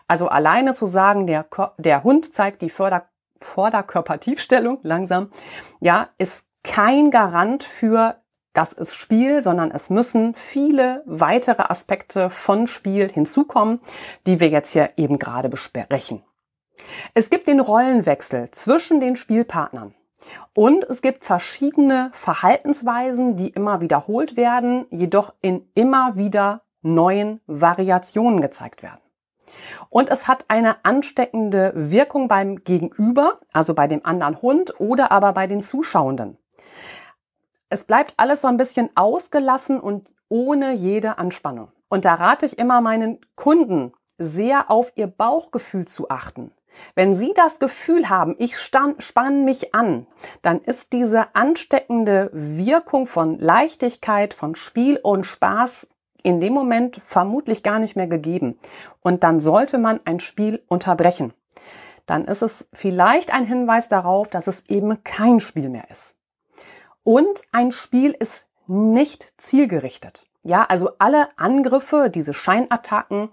Also 0.07 0.29
alleine 0.29 0.75
zu 0.75 0.87
sagen, 0.87 1.27
der, 1.27 1.47
der 1.79 2.05
Hund 2.05 2.33
zeigt 2.33 2.63
die 2.63 2.71
Vorder 2.71 3.09
Vorderkörpertiefstellung 3.41 4.79
langsam, 4.83 5.33
ja, 5.81 6.11
ist 6.17 6.47
kein 6.63 7.11
Garant 7.11 7.65
für 7.65 8.22
das 8.53 8.73
ist 8.73 8.95
Spiel, 8.95 9.43
sondern 9.43 9.71
es 9.71 9.91
müssen 9.91 10.35
viele 10.35 11.03
weitere 11.07 11.63
Aspekte 11.63 12.31
von 12.31 12.67
Spiel 12.67 13.11
hinzukommen, 13.11 13.81
die 14.27 14.41
wir 14.41 14.49
jetzt 14.49 14.73
hier 14.73 14.91
eben 14.97 15.19
gerade 15.19 15.49
besprechen. 15.49 16.23
Es 17.15 17.31
gibt 17.31 17.47
den 17.47 17.61
Rollenwechsel 17.61 18.51
zwischen 18.51 19.01
den 19.01 19.17
Spielpartnern. 19.17 19.95
Und 20.55 20.85
es 20.85 21.03
gibt 21.03 21.25
verschiedene 21.25 22.11
Verhaltensweisen, 22.13 23.37
die 23.37 23.49
immer 23.49 23.81
wiederholt 23.81 24.37
werden, 24.37 24.87
jedoch 24.91 25.35
in 25.41 25.69
immer 25.75 26.17
wieder 26.17 26.63
neuen 26.83 27.41
Variationen 27.47 28.41
gezeigt 28.41 28.83
werden. 28.83 29.01
Und 29.91 30.11
es 30.11 30.29
hat 30.29 30.45
eine 30.49 30.85
ansteckende 30.85 31.73
Wirkung 31.75 32.29
beim 32.29 32.65
Gegenüber, 32.65 33.41
also 33.53 33.75
bei 33.75 33.87
dem 33.87 34.05
anderen 34.07 34.41
Hund 34.41 34.81
oder 34.81 35.11
aber 35.13 35.33
bei 35.33 35.47
den 35.47 35.63
Zuschauenden. 35.63 36.39
Es 37.73 37.85
bleibt 37.85 38.13
alles 38.19 38.43
so 38.43 38.49
ein 38.49 38.59
bisschen 38.59 38.91
ausgelassen 38.97 39.81
und 39.81 40.13
ohne 40.29 40.75
jede 40.75 41.17
Anspannung. 41.17 41.69
Und 41.89 42.05
da 42.05 42.17
rate 42.17 42.45
ich 42.45 42.59
immer 42.59 42.83
meinen 42.83 43.19
Kunden, 43.35 43.95
sehr 44.19 44.71
auf 44.71 44.93
ihr 44.95 45.07
Bauchgefühl 45.07 45.87
zu 45.87 46.11
achten. 46.11 46.53
Wenn 46.95 47.15
Sie 47.15 47.33
das 47.35 47.61
Gefühl 47.61 48.11
haben, 48.11 48.37
ich 48.39 48.59
spanne 48.59 49.45
mich 49.45 49.75
an, 49.75 50.07
dann 50.43 50.61
ist 50.61 50.93
diese 50.93 51.35
ansteckende 51.35 52.29
Wirkung 52.35 53.07
von 53.07 53.39
Leichtigkeit, 53.39 54.35
von 54.35 54.55
Spiel 54.55 55.01
und 55.03 55.25
Spaß 55.25 55.89
in 56.23 56.41
dem 56.41 56.53
Moment 56.53 57.01
vermutlich 57.03 57.63
gar 57.63 57.79
nicht 57.79 57.97
mehr 57.97 58.07
gegeben. 58.07 58.59
Und 59.01 59.25
dann 59.25 59.41
sollte 59.41 59.79
man 59.79 59.99
ein 60.05 60.21
Spiel 60.21 60.63
unterbrechen. 60.69 61.33
Dann 62.05 62.27
ist 62.27 62.43
es 62.43 62.69
vielleicht 62.75 63.33
ein 63.33 63.47
Hinweis 63.47 63.89
darauf, 63.89 64.29
dass 64.29 64.47
es 64.47 64.69
eben 64.69 65.03
kein 65.05 65.41
Spiel 65.41 65.71
mehr 65.71 65.91
ist. 65.91 66.19
Und 67.05 67.43
ein 67.53 67.73
Spiel 67.73 68.13
ist 68.13 68.49
nicht 68.67 69.41
zielgerichtet. 69.41 70.27
Ja, 70.45 70.65
also 70.65 70.91
alle 70.99 71.29
Angriffe, 71.37 72.11
diese 72.11 72.35
Scheinattacken, 72.35 73.31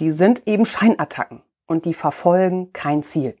die 0.00 0.10
sind 0.10 0.46
eben 0.46 0.64
Scheinattacken 0.64 1.42
und 1.66 1.84
die 1.84 1.94
verfolgen 1.94 2.72
kein 2.72 3.02
Ziel. 3.02 3.36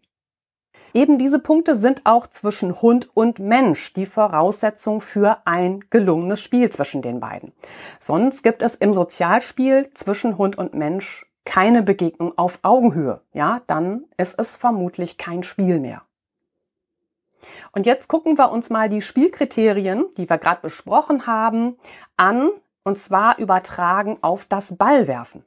Eben 0.92 1.18
diese 1.18 1.40
Punkte 1.40 1.74
sind 1.74 2.02
auch 2.04 2.28
zwischen 2.28 2.80
Hund 2.80 3.10
und 3.14 3.40
Mensch 3.40 3.92
die 3.94 4.06
Voraussetzung 4.06 5.00
für 5.00 5.38
ein 5.44 5.80
gelungenes 5.90 6.40
Spiel 6.40 6.70
zwischen 6.70 7.02
den 7.02 7.18
beiden. 7.18 7.52
Sonst 7.98 8.44
gibt 8.44 8.62
es 8.62 8.76
im 8.76 8.94
Sozialspiel 8.94 9.90
zwischen 9.94 10.38
Hund 10.38 10.56
und 10.56 10.72
Mensch 10.72 11.26
keine 11.44 11.82
Begegnung 11.82 12.38
auf 12.38 12.60
Augenhöhe. 12.62 13.22
Ja, 13.32 13.60
dann 13.66 14.04
ist 14.16 14.38
es 14.38 14.54
vermutlich 14.54 15.18
kein 15.18 15.42
Spiel 15.42 15.80
mehr. 15.80 16.02
Und 17.72 17.86
jetzt 17.86 18.08
gucken 18.08 18.38
wir 18.38 18.50
uns 18.50 18.70
mal 18.70 18.88
die 18.88 19.02
Spielkriterien, 19.02 20.06
die 20.16 20.28
wir 20.28 20.38
gerade 20.38 20.60
besprochen 20.62 21.26
haben, 21.26 21.76
an, 22.16 22.50
und 22.82 22.98
zwar 22.98 23.38
übertragen 23.38 24.18
auf 24.20 24.44
das 24.44 24.76
Ballwerfen. 24.76 25.44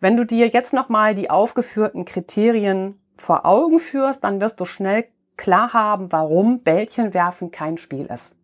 Wenn 0.00 0.16
du 0.16 0.24
dir 0.24 0.46
jetzt 0.46 0.72
nochmal 0.72 1.14
die 1.14 1.28
aufgeführten 1.28 2.04
Kriterien 2.04 3.00
vor 3.16 3.44
Augen 3.44 3.80
führst, 3.80 4.22
dann 4.22 4.40
wirst 4.40 4.60
du 4.60 4.64
schnell 4.64 5.06
klar 5.36 5.72
haben, 5.72 6.12
warum 6.12 6.60
Bällchenwerfen 6.60 7.50
kein 7.50 7.78
Spiel 7.78 8.06
ist. 8.06 8.36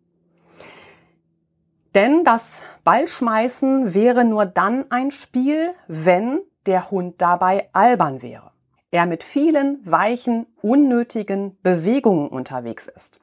Denn 1.93 2.25
das 2.25 2.63
Ballschmeißen 2.83 3.93
wäre 3.93 4.25
nur 4.25 4.45
dann 4.45 4.91
ein 4.91 5.11
Spiel, 5.11 5.73
wenn 5.87 6.39
der 6.65 6.91
Hund 6.91 7.21
dabei 7.21 7.69
albern 7.71 8.21
wäre. 8.21 8.51
Er 8.95 9.07
mit 9.07 9.25
vielen 9.25 9.79
weichen, 9.83 10.47
unnötigen 10.61 11.61
Bewegungen 11.61 12.29
unterwegs 12.29 12.87
ist. 12.87 13.19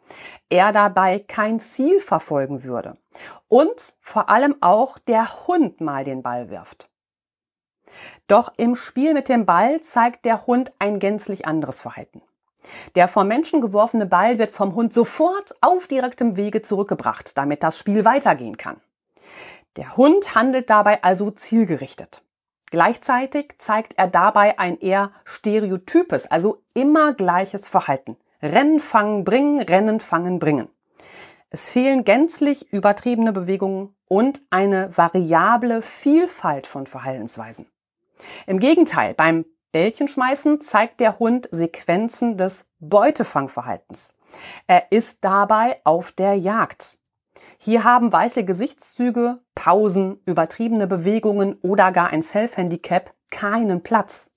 Er 0.51 0.71
dabei 0.71 1.19
kein 1.19 1.61
Ziel 1.61 1.99
verfolgen 1.99 2.63
würde. 2.63 2.99
Und 3.49 3.97
vor 4.03 4.29
allem 4.29 4.55
auch 4.61 4.99
der 4.99 5.47
Hund 5.47 5.81
mal 5.81 6.05
den 6.05 6.21
Ball 6.23 6.51
wirft. 6.51 6.91
Doch 8.27 8.53
im 8.59 8.77
Spiel 8.77 9.15
mit 9.15 9.31
dem 9.31 9.47
Ball 9.47 9.81
zeigt 9.81 10.27
der 10.27 10.47
Hund 10.47 10.75
ein 10.79 10.99
gänzlich 10.99 11.47
anderes 11.47 11.81
Verhalten. 11.81 12.21
Der 12.95 13.09
vom 13.09 13.27
Menschen 13.27 13.63
geworfene 13.63 14.05
Ball 14.05 14.39
wird 14.39 14.51
vom 14.51 14.75
Hund 14.75 14.93
sofort 14.93 15.55
auf 15.63 15.87
direktem 15.87 16.37
Wege 16.37 16.61
zurückgebracht, 16.61 17.39
damit 17.39 17.63
das 17.63 17.79
Spiel 17.79 18.05
weitergehen 18.05 18.59
kann. 18.59 18.77
Der 19.77 19.97
Hund 19.97 20.35
handelt 20.35 20.69
dabei 20.69 21.03
also 21.03 21.31
zielgerichtet. 21.31 22.23
Gleichzeitig 22.73 23.51
zeigt 23.59 23.99
er 23.99 24.07
dabei 24.07 24.59
ein 24.59 24.81
eher 24.81 25.13
stereotypes, 25.27 26.27
also 26.27 26.63
immer 26.73 27.13
gleiches 27.13 27.69
Verhalten. 27.69 28.17
Rennen, 28.41 28.81
fangen, 28.81 29.25
bringen, 29.25 29.61
rennen, 29.61 30.01
fangen, 30.01 30.39
bringen. 30.39 30.71
Es 31.51 31.69
fehlen 31.69 32.03
gänzlich 32.05 32.73
übertriebene 32.73 33.33
Bewegungen 33.33 33.95
und 34.09 34.41
eine 34.49 34.97
variable 34.97 35.83
Vielfalt 35.83 36.67
von 36.67 36.87
Verhaltensweisen. 36.87 37.67
Im 38.47 38.59
Gegenteil, 38.59 39.13
beim 39.13 39.45
Bällchenschmeißen 39.73 40.63
zeigt 40.63 41.01
der 41.01 41.19
Hund 41.19 41.51
Sequenzen 41.53 42.39
des 42.39 42.71
Beutefangverhaltens. 42.81 44.15
Er 44.67 44.91
ist 44.91 45.19
dabei 45.21 45.83
auf 45.85 46.11
der 46.11 46.37
Jagd. 46.37 46.99
Hier 47.59 47.85
haben 47.85 48.13
weiche 48.13 48.45
Gesichtszüge, 48.45 49.39
Pausen, 49.55 50.21
übertriebene 50.27 50.87
Bewegungen 50.87 51.55
oder 51.63 51.93
gar 51.93 52.09
ein 52.09 52.23
Self-Handicap 52.23 53.15
keinen 53.31 53.83
Platz. 53.83 54.31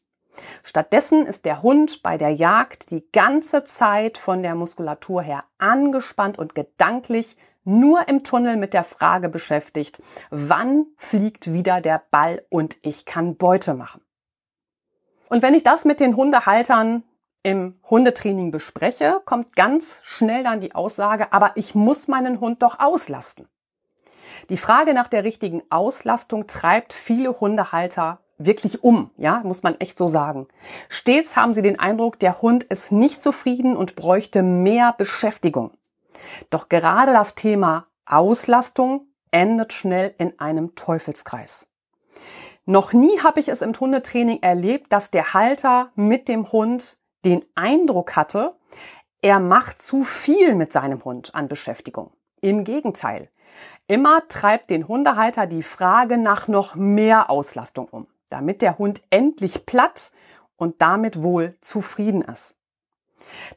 Stattdessen 0.64 1.26
ist 1.26 1.46
der 1.46 1.64
Hund 1.64 2.04
bei 2.04 2.18
der 2.18 2.32
Jagd 2.32 2.92
die 2.92 3.10
ganze 3.12 3.64
Zeit 3.64 4.18
von 4.18 4.44
der 4.44 4.56
Muskulatur 4.56 5.22
her 5.22 5.44
angespannt 5.58 6.38
und 6.38 6.56
gedanklich 6.56 7.38
nur 7.64 8.08
im 8.08 8.24
Tunnel 8.24 8.58
mit 8.58 8.74
der 8.74 8.84
Frage 8.84 9.28
beschäftigt, 9.30 10.02
wann 10.30 10.86
fliegt 10.98 11.52
wieder 11.52 11.82
der 11.82 12.04
Ball 12.12 12.46
und 12.50 12.78
ich 12.84 13.06
kann 13.06 13.38
Beute 13.38 13.74
machen. 13.74 14.02
Und 15.30 15.42
wenn 15.42 15.56
ich 15.56 15.64
das 15.64 15.86
mit 15.86 16.00
den 16.00 16.16
Hundehaltern 16.16 17.04
im 17.46 17.76
Hundetraining 17.88 18.50
bespreche, 18.50 19.22
kommt 19.24 19.56
ganz 19.56 20.02
schnell 20.04 20.44
dann 20.44 20.62
die 20.62 20.74
Aussage, 20.74 21.32
aber 21.32 21.52
ich 21.54 21.76
muss 21.76 22.08
meinen 22.08 22.40
Hund 22.40 22.64
doch 22.64 22.80
auslasten. 22.80 23.48
Die 24.50 24.58
Frage 24.58 24.96
nach 24.96 25.08
der 25.08 25.24
richtigen 25.24 25.62
Auslastung 25.70 26.48
treibt 26.48 26.92
viele 26.92 27.40
Hundehalter 27.40 28.18
wirklich 28.40 28.84
um, 28.84 29.12
ja, 29.16 29.42
muss 29.44 29.62
man 29.62 29.80
echt 29.80 30.00
so 30.00 30.08
sagen. 30.08 30.48
Stets 30.90 31.36
haben 31.36 31.54
sie 31.54 31.62
den 31.62 31.78
Eindruck, 31.78 32.18
der 32.18 32.42
Hund 32.42 32.64
ist 32.64 32.92
nicht 32.92 33.22
zufrieden 33.22 33.78
und 33.78 33.96
bräuchte 33.96 34.42
mehr 34.42 34.96
Beschäftigung. 34.98 35.70
Doch 36.50 36.68
gerade 36.68 37.14
das 37.14 37.36
Thema 37.36 37.86
Auslastung 38.08 39.06
endet 39.30 39.72
schnell 39.72 40.16
in 40.18 40.40
einem 40.40 40.74
Teufelskreis. 40.74 41.68
Noch 42.66 42.92
nie 42.92 43.20
habe 43.20 43.40
ich 43.40 43.50
es 43.50 43.62
im 43.62 43.80
Hundetraining 43.80 44.42
erlebt, 44.42 44.92
dass 44.92 45.12
der 45.12 45.36
Halter 45.36 45.92
mit 45.94 46.28
dem 46.28 46.52
Hund 46.52 46.98
den 47.26 47.44
Eindruck 47.56 48.16
hatte, 48.16 48.56
er 49.22 49.40
macht 49.40 49.82
zu 49.82 50.04
viel 50.04 50.56
mit 50.56 50.72
seinem 50.72 51.04
Hund 51.04 51.34
an 51.34 51.48
Beschäftigung. 51.48 52.12
Im 52.42 52.64
Gegenteil. 52.64 53.30
Immer 53.88 54.28
treibt 54.28 54.70
den 54.70 54.88
Hundehalter 54.88 55.48
die 55.48 55.64
Frage 55.64 56.18
nach 56.18 56.48
noch 56.48 56.76
mehr 56.76 57.30
Auslastung 57.30 57.88
um, 57.90 58.08
damit 58.30 58.62
der 58.62 58.78
Hund 58.78 59.02
endlich 59.10 59.66
platt 59.66 60.12
und 60.58 60.82
damit 60.82 61.24
wohl 61.24 61.56
zufrieden 61.62 62.22
ist. 62.22 62.56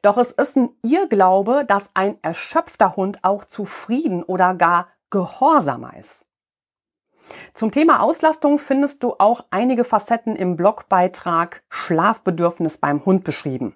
Doch 0.02 0.16
es 0.16 0.32
ist 0.32 0.56
ein 0.56 0.70
Irrglaube, 0.82 1.64
dass 1.66 1.90
ein 1.94 2.18
erschöpfter 2.22 2.96
Hund 2.96 3.22
auch 3.22 3.44
zufrieden 3.44 4.22
oder 4.22 4.54
gar 4.54 4.88
gehorsamer 5.10 5.96
ist. 5.96 6.27
Zum 7.54 7.70
Thema 7.70 8.00
Auslastung 8.00 8.58
findest 8.58 9.02
du 9.02 9.14
auch 9.18 9.44
einige 9.50 9.84
Facetten 9.84 10.36
im 10.36 10.56
Blogbeitrag 10.56 11.62
Schlafbedürfnis 11.68 12.78
beim 12.78 13.04
Hund 13.04 13.24
beschrieben. 13.24 13.74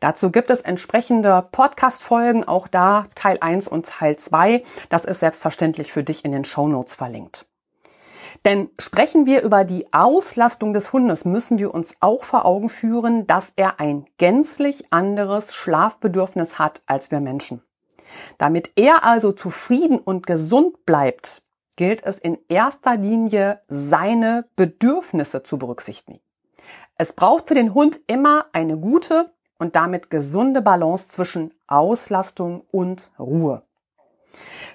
Dazu 0.00 0.30
gibt 0.30 0.50
es 0.50 0.60
entsprechende 0.60 1.46
Podcast-Folgen, 1.50 2.44
auch 2.44 2.68
da 2.68 3.04
Teil 3.14 3.38
1 3.40 3.68
und 3.68 3.86
Teil 3.86 4.16
2. 4.16 4.62
Das 4.88 5.04
ist 5.04 5.20
selbstverständlich 5.20 5.92
für 5.92 6.04
dich 6.04 6.24
in 6.24 6.32
den 6.32 6.44
Show 6.44 6.68
Notes 6.68 6.94
verlinkt. 6.94 7.46
Denn 8.44 8.68
sprechen 8.78 9.24
wir 9.26 9.42
über 9.42 9.64
die 9.64 9.92
Auslastung 9.92 10.74
des 10.74 10.92
Hundes, 10.92 11.24
müssen 11.24 11.58
wir 11.58 11.72
uns 11.72 11.96
auch 12.00 12.24
vor 12.24 12.44
Augen 12.44 12.68
führen, 12.68 13.26
dass 13.26 13.52
er 13.56 13.80
ein 13.80 14.04
gänzlich 14.18 14.92
anderes 14.92 15.54
Schlafbedürfnis 15.54 16.58
hat 16.58 16.82
als 16.86 17.10
wir 17.10 17.20
Menschen. 17.20 17.62
Damit 18.36 18.72
er 18.76 19.04
also 19.04 19.32
zufrieden 19.32 19.98
und 19.98 20.26
gesund 20.26 20.84
bleibt, 20.84 21.42
gilt 21.76 22.04
es 22.04 22.18
in 22.18 22.38
erster 22.48 22.96
Linie, 22.96 23.60
seine 23.68 24.46
Bedürfnisse 24.56 25.42
zu 25.42 25.58
berücksichtigen. 25.58 26.20
Es 26.96 27.12
braucht 27.12 27.48
für 27.48 27.54
den 27.54 27.74
Hund 27.74 28.00
immer 28.06 28.46
eine 28.52 28.78
gute 28.78 29.32
und 29.58 29.76
damit 29.76 30.10
gesunde 30.10 30.62
Balance 30.62 31.08
zwischen 31.08 31.52
Auslastung 31.66 32.62
und 32.70 33.10
Ruhe. 33.18 33.62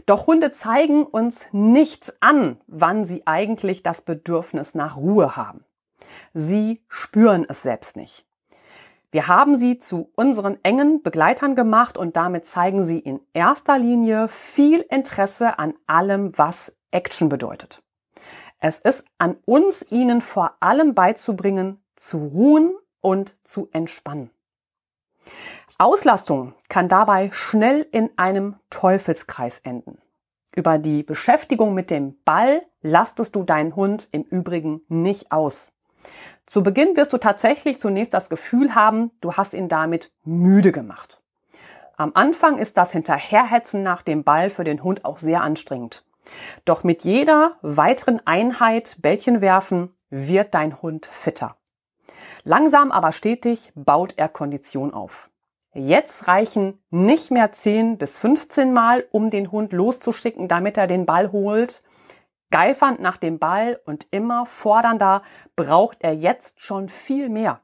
Doch 0.06 0.28
Hunde 0.28 0.52
zeigen 0.52 1.04
uns 1.04 1.48
nicht 1.52 2.14
an, 2.22 2.60
wann 2.68 3.06
sie 3.06 3.28
eigentlich 3.28 3.84
das 3.84 4.02
Bedürfnis 4.02 4.74
nach 4.76 4.98
Ruhe 4.98 5.36
haben. 5.36 5.60
Sie 6.34 6.82
spüren 6.88 7.46
es 7.48 7.62
selbst 7.62 7.96
nicht. 7.96 8.26
Wir 9.12 9.28
haben 9.28 9.58
sie 9.58 9.80
zu 9.80 10.12
unseren 10.16 10.58
engen 10.64 11.02
Begleitern 11.02 11.56
gemacht 11.56 11.98
und 11.98 12.16
damit 12.16 12.46
zeigen 12.46 12.84
sie 12.84 13.00
in 13.00 13.20
erster 13.34 13.80
Linie 13.80 14.28
viel 14.28 14.82
Interesse 14.82 15.58
an 15.58 15.74
allem, 15.88 16.38
was 16.38 16.76
Action 16.92 17.30
bedeutet. 17.30 17.82
Es 18.60 18.80
ist 18.80 19.06
an 19.18 19.38
uns, 19.46 19.92
ihnen 19.92 20.22
vor 20.22 20.54
allem 20.60 20.94
beizubringen, 20.94 21.82
zu 21.96 22.18
ruhen 22.18 22.76
und 23.02 23.36
zu 23.44 23.70
entspannen. 23.72 24.32
Auslastung 25.78 26.54
kann 26.68 26.90
dabei 26.90 27.30
schnell 27.32 27.88
in 27.92 28.10
einem 28.18 28.56
Teufelskreis 28.70 29.60
enden. 29.60 29.98
Über 30.54 30.78
die 30.78 31.04
Beschäftigung 31.04 31.74
mit 31.74 31.90
dem 31.90 32.22
Ball 32.26 32.64
lastest 32.82 33.36
du 33.36 33.44
deinen 33.44 33.76
Hund 33.76 34.10
im 34.12 34.24
Übrigen 34.24 34.82
nicht 34.90 35.32
aus. 35.32 35.72
Zu 36.46 36.64
Beginn 36.64 36.98
wirst 36.98 37.14
du 37.14 37.18
tatsächlich 37.18 37.80
zunächst 37.80 38.14
das 38.14 38.30
Gefühl 38.30 38.76
haben, 38.76 39.12
du 39.22 39.34
hast 39.34 39.54
ihn 39.54 39.70
damit 39.70 40.12
müde 40.24 40.72
gemacht. 40.72 41.22
Am 41.96 42.12
Anfang 42.14 42.58
ist 42.58 42.78
das 42.78 42.92
Hinterherhetzen 42.92 43.84
nach 43.84 44.02
dem 44.02 44.24
Ball 44.24 44.50
für 44.50 44.64
den 44.64 44.84
Hund 44.84 45.06
auch 45.06 45.18
sehr 45.18 45.44
anstrengend. 45.44 46.04
Doch 46.66 46.84
mit 46.84 47.04
jeder 47.04 47.58
weiteren 47.62 48.22
Einheit 48.26 48.98
Bällchen 49.00 49.42
werfen 49.42 49.96
wird 50.10 50.54
dein 50.54 50.82
Hund 50.82 51.06
fitter. 51.06 51.56
Langsam 52.44 52.92
aber 52.92 53.12
stetig 53.12 53.72
baut 53.76 54.14
er 54.18 54.30
Kondition 54.30 54.94
auf. 54.94 55.30
Jetzt 55.74 56.28
reichen 56.28 56.82
nicht 56.90 57.30
mehr 57.30 57.52
10 57.52 57.98
bis 57.98 58.18
15 58.18 58.74
Mal, 58.74 59.06
um 59.12 59.30
den 59.30 59.52
Hund 59.52 59.72
loszuschicken, 59.72 60.48
damit 60.48 60.78
er 60.78 60.88
den 60.88 61.06
Ball 61.06 61.32
holt. 61.32 61.84
Geifernd 62.50 63.00
nach 63.00 63.18
dem 63.18 63.38
Ball 63.38 63.80
und 63.86 64.08
immer 64.10 64.48
fordernder 64.48 65.22
braucht 65.56 66.00
er 66.02 66.14
jetzt 66.14 66.62
schon 66.62 66.90
viel 66.90 67.30
mehr. 67.30 67.62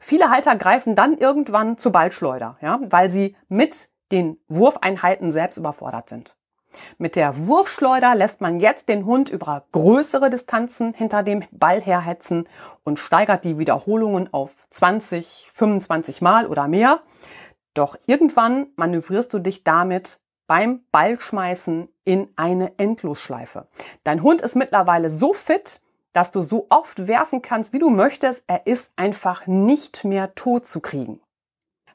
Viele 0.00 0.30
Halter 0.30 0.56
greifen 0.56 0.96
dann 0.96 1.16
irgendwann 1.16 1.78
zur 1.78 1.92
Ballschleuder, 1.92 2.58
ja, 2.60 2.80
weil 2.82 3.10
sie 3.12 3.36
mit 3.48 3.90
den 4.10 4.38
Wurfeinheiten 4.48 5.30
selbst 5.30 5.56
überfordert 5.56 6.08
sind. 6.08 6.36
Mit 6.98 7.16
der 7.16 7.46
Wurfschleuder 7.46 8.14
lässt 8.14 8.40
man 8.40 8.60
jetzt 8.60 8.88
den 8.88 9.04
Hund 9.06 9.30
über 9.30 9.64
größere 9.72 10.30
Distanzen 10.30 10.94
hinter 10.94 11.22
dem 11.22 11.44
Ball 11.50 11.80
herhetzen 11.80 12.48
und 12.84 12.98
steigert 12.98 13.44
die 13.44 13.58
Wiederholungen 13.58 14.32
auf 14.32 14.66
20, 14.70 15.50
25 15.52 16.22
Mal 16.22 16.46
oder 16.46 16.68
mehr. 16.68 17.00
Doch 17.74 17.96
irgendwann 18.06 18.68
manövrierst 18.76 19.32
du 19.32 19.38
dich 19.38 19.64
damit 19.64 20.20
beim 20.46 20.80
Ballschmeißen 20.90 21.88
in 22.04 22.28
eine 22.34 22.76
Endlosschleife. 22.78 23.68
Dein 24.02 24.22
Hund 24.22 24.40
ist 24.40 24.56
mittlerweile 24.56 25.08
so 25.08 25.32
fit, 25.32 25.80
dass 26.12 26.32
du 26.32 26.42
so 26.42 26.66
oft 26.70 27.06
werfen 27.06 27.40
kannst, 27.40 27.72
wie 27.72 27.78
du 27.78 27.90
möchtest. 27.90 28.42
Er 28.48 28.66
ist 28.66 28.92
einfach 28.96 29.46
nicht 29.46 30.04
mehr 30.04 30.34
tot 30.34 30.66
zu 30.66 30.80
kriegen. 30.80 31.20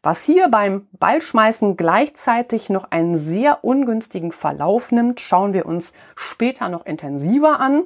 Was 0.06 0.24
hier 0.24 0.50
beim 0.50 0.88
Ballschmeißen 1.00 1.78
gleichzeitig 1.78 2.70
noch 2.70 2.92
einen 2.92 3.18
sehr 3.18 3.64
ungünstigen 3.64 4.32
Verlauf 4.32 4.92
nimmt, 4.92 5.20
schauen 5.20 5.52
wir 5.52 5.66
uns 5.66 5.94
später 6.16 6.70
noch 6.70 6.86
intensiver 6.86 7.60
an. 7.60 7.86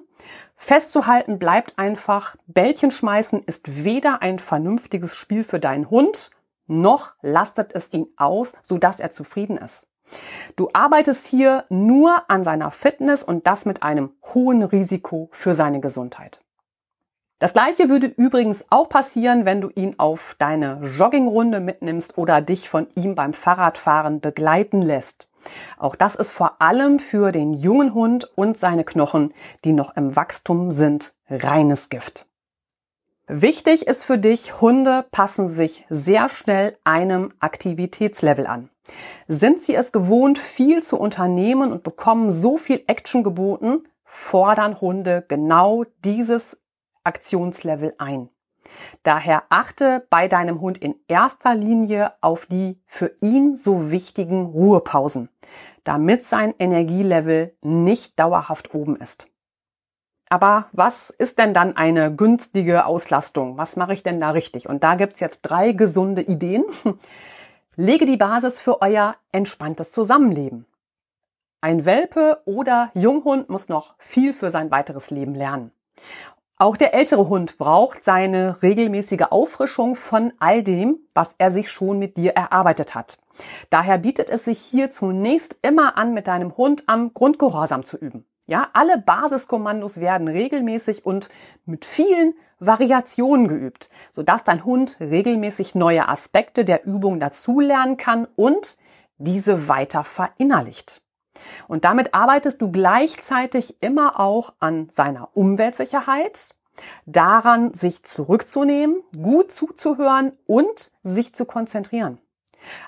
Festzuhalten 0.58 1.40
bleibt 1.40 1.80
einfach, 1.80 2.36
Bällchen 2.46 2.92
schmeißen 2.92 3.42
ist 3.46 3.86
weder 3.86 4.22
ein 4.22 4.38
vernünftiges 4.38 5.16
Spiel 5.16 5.46
für 5.46 5.62
deinen 5.62 5.90
Hund, 5.90 6.32
noch 6.68 7.14
lastet 7.22 7.74
es 7.74 7.94
ihn 7.94 8.08
aus, 8.18 8.52
sodass 8.64 9.00
er 9.00 9.12
zufrieden 9.12 9.56
ist. 9.56 9.88
Du 10.58 10.68
arbeitest 10.74 11.26
hier 11.26 11.64
nur 11.70 12.30
an 12.30 12.44
seiner 12.44 12.72
Fitness 12.72 13.24
und 13.24 13.48
das 13.48 13.64
mit 13.64 13.82
einem 13.82 14.12
hohen 14.34 14.64
Risiko 14.64 15.30
für 15.32 15.54
seine 15.54 15.80
Gesundheit. 15.80 16.42
Das 17.39 17.54
gleiche 17.54 17.89
würde 17.89 18.08
übrigens 18.08 18.65
auch 18.69 18.89
passieren, 18.89 19.45
wenn 19.45 19.62
du 19.62 19.69
ihn 19.73 19.95
auf 19.97 20.36
deine 20.39 20.82
Joggingrunde 20.82 21.62
mitnimmst 21.62 22.17
oder 22.17 22.41
dich 22.41 22.67
von 22.67 22.88
ihm 22.95 23.15
beim 23.15 23.34
Fahrradfahren 23.34 24.19
begleiten 24.19 24.82
lässt. 24.82 25.30
Auch 25.78 25.95
das 25.95 26.15
ist 26.15 26.34
vor 26.34 26.62
allem 26.62 26.99
für 26.99 27.32
den 27.32 27.54
jungen 27.54 27.93
Hund 27.93 28.30
und 28.36 28.58
seine 28.58 28.84
Knochen, 28.84 29.34
die 29.63 29.71
noch 29.71 29.95
im 29.95 30.17
Wachstum 30.17 30.69
sind, 30.69 31.13
reines 31.30 31.88
Gift. 31.88 32.25
Wichtig 33.28 33.88
ist 33.88 34.04
für 34.04 34.17
dich, 34.17 34.60
Hunde 34.60 35.06
passen 35.12 35.47
sich 35.47 35.86
sehr 35.89 36.28
schnell 36.28 36.78
einem 36.84 37.32
Aktivitätslevel 37.39 38.47
an. 38.47 38.69
Sind 39.30 39.60
sie 39.60 39.75
es 39.75 39.93
gewohnt, 39.93 40.39
viel 40.39 40.84
zu 40.84 40.99
unternehmen 40.99 41.71
und 41.71 41.84
bekommen 41.84 42.32
so 42.32 42.58
viel 42.58 42.84
Action 42.88 43.23
geboten, 43.23 43.88
fordern 44.04 44.82
Hunde 44.82 45.23
genau 45.28 45.86
dieses 46.04 46.58
Aktionslevel 47.10 47.95
ein. 47.98 48.30
Daher 49.04 49.43
achte 49.50 50.06
bei 50.12 50.28
deinem 50.28 50.62
Hund 50.62 50.78
in 50.78 50.95
erster 51.08 51.56
Linie 51.56 52.13
auf 52.22 52.45
die 52.45 52.80
für 52.86 53.12
ihn 53.19 53.56
so 53.56 53.89
wichtigen 53.89 54.45
Ruhepausen, 54.45 55.28
damit 55.84 56.24
sein 56.24 56.54
Energielevel 56.60 57.56
nicht 57.62 58.19
dauerhaft 58.19 58.76
oben 58.76 58.95
ist. 58.95 59.28
Aber 60.30 60.67
was 60.72 61.10
ist 61.10 61.39
denn 61.39 61.56
dann 61.56 61.76
eine 61.76 62.15
günstige 62.15 62.86
Auslastung? 62.86 63.58
Was 63.58 63.76
mache 63.76 63.93
ich 63.93 64.04
denn 64.04 64.22
da 64.22 64.30
richtig? 64.30 64.69
Und 64.69 64.84
da 64.84 64.93
gibt's 64.93 65.19
jetzt 65.19 65.41
drei 65.41 65.72
gesunde 65.72 66.22
Ideen. 66.22 66.63
Lege 67.76 68.06
die 68.06 68.17
Basis 68.17 68.60
für 68.60 68.82
euer 68.84 69.15
entspanntes 69.32 69.91
Zusammenleben. 69.91 70.67
Ein 71.62 71.86
Welpe 71.86 72.41
oder 72.45 72.91
Junghund 72.93 73.50
muss 73.50 73.69
noch 73.69 73.95
viel 73.98 74.34
für 74.34 74.52
sein 74.52 74.69
weiteres 74.69 75.10
Leben 75.10 75.34
lernen. 75.34 75.72
Auch 76.62 76.76
der 76.76 76.93
ältere 76.93 77.30
Hund 77.30 77.58
braucht 77.58 78.04
seine 78.04 78.62
regelmäßige 78.62 79.28
Auffrischung 79.30 79.95
von 79.95 80.34
all 80.39 80.62
dem, 80.62 80.98
was 81.13 81.36
er 81.38 81.52
sich 81.52 81.72
schon 81.72 82.00
mit 82.00 82.17
dir 82.17 82.34
erarbeitet 82.34 82.95
hat. 82.95 83.17
Daher 83.69 83.98
bietet 83.98 84.30
es 84.30 84.43
sich 84.43 84.60
hier 84.60 84.91
zunächst 84.91 85.58
immer 85.62 85.98
an, 85.98 86.13
mit 86.13 86.28
deinem 86.28 86.58
Hund 86.58 86.84
am 86.88 87.13
Grundgehorsam 87.13 87.86
zu 87.86 87.95
üben. 87.95 88.26
Ja, 88.45 88.67
alle 88.74 88.98
Basiskommandos 88.98 90.02
werden 90.02 90.28
regelmäßig 90.28 91.06
und 91.06 91.30
mit 91.65 91.86
vielen 91.86 92.34
Variationen 92.60 93.48
geübt, 93.48 93.89
sodass 94.12 94.43
dein 94.43 94.65
Hund 94.65 94.98
regelmäßig 95.00 95.76
neue 95.76 96.10
Aspekte 96.10 96.65
der 96.65 96.86
Übung 96.86 97.22
dazulernen 97.22 97.95
kann 97.95 98.28
und 98.36 98.76
diese 99.17 99.69
weiter 99.69 100.04
verinnerlicht. 100.04 101.02
Und 101.67 101.86
damit 101.86 102.13
arbeitest 102.13 102.62
du 102.62 102.71
gleichzeitig 102.71 103.82
immer 103.82 104.19
auch 104.19 104.54
an 104.60 104.89
seiner 104.89 105.30
Umweltsicherheit, 105.36 106.56
daran, 107.06 107.73
sich 107.73 108.04
zurückzunehmen, 108.04 109.04
gut 109.21 109.52
zuzuhören 109.52 110.32
und 110.45 110.91
sich 111.04 111.36
zu 111.36 111.45
konzentrieren. 111.45 112.19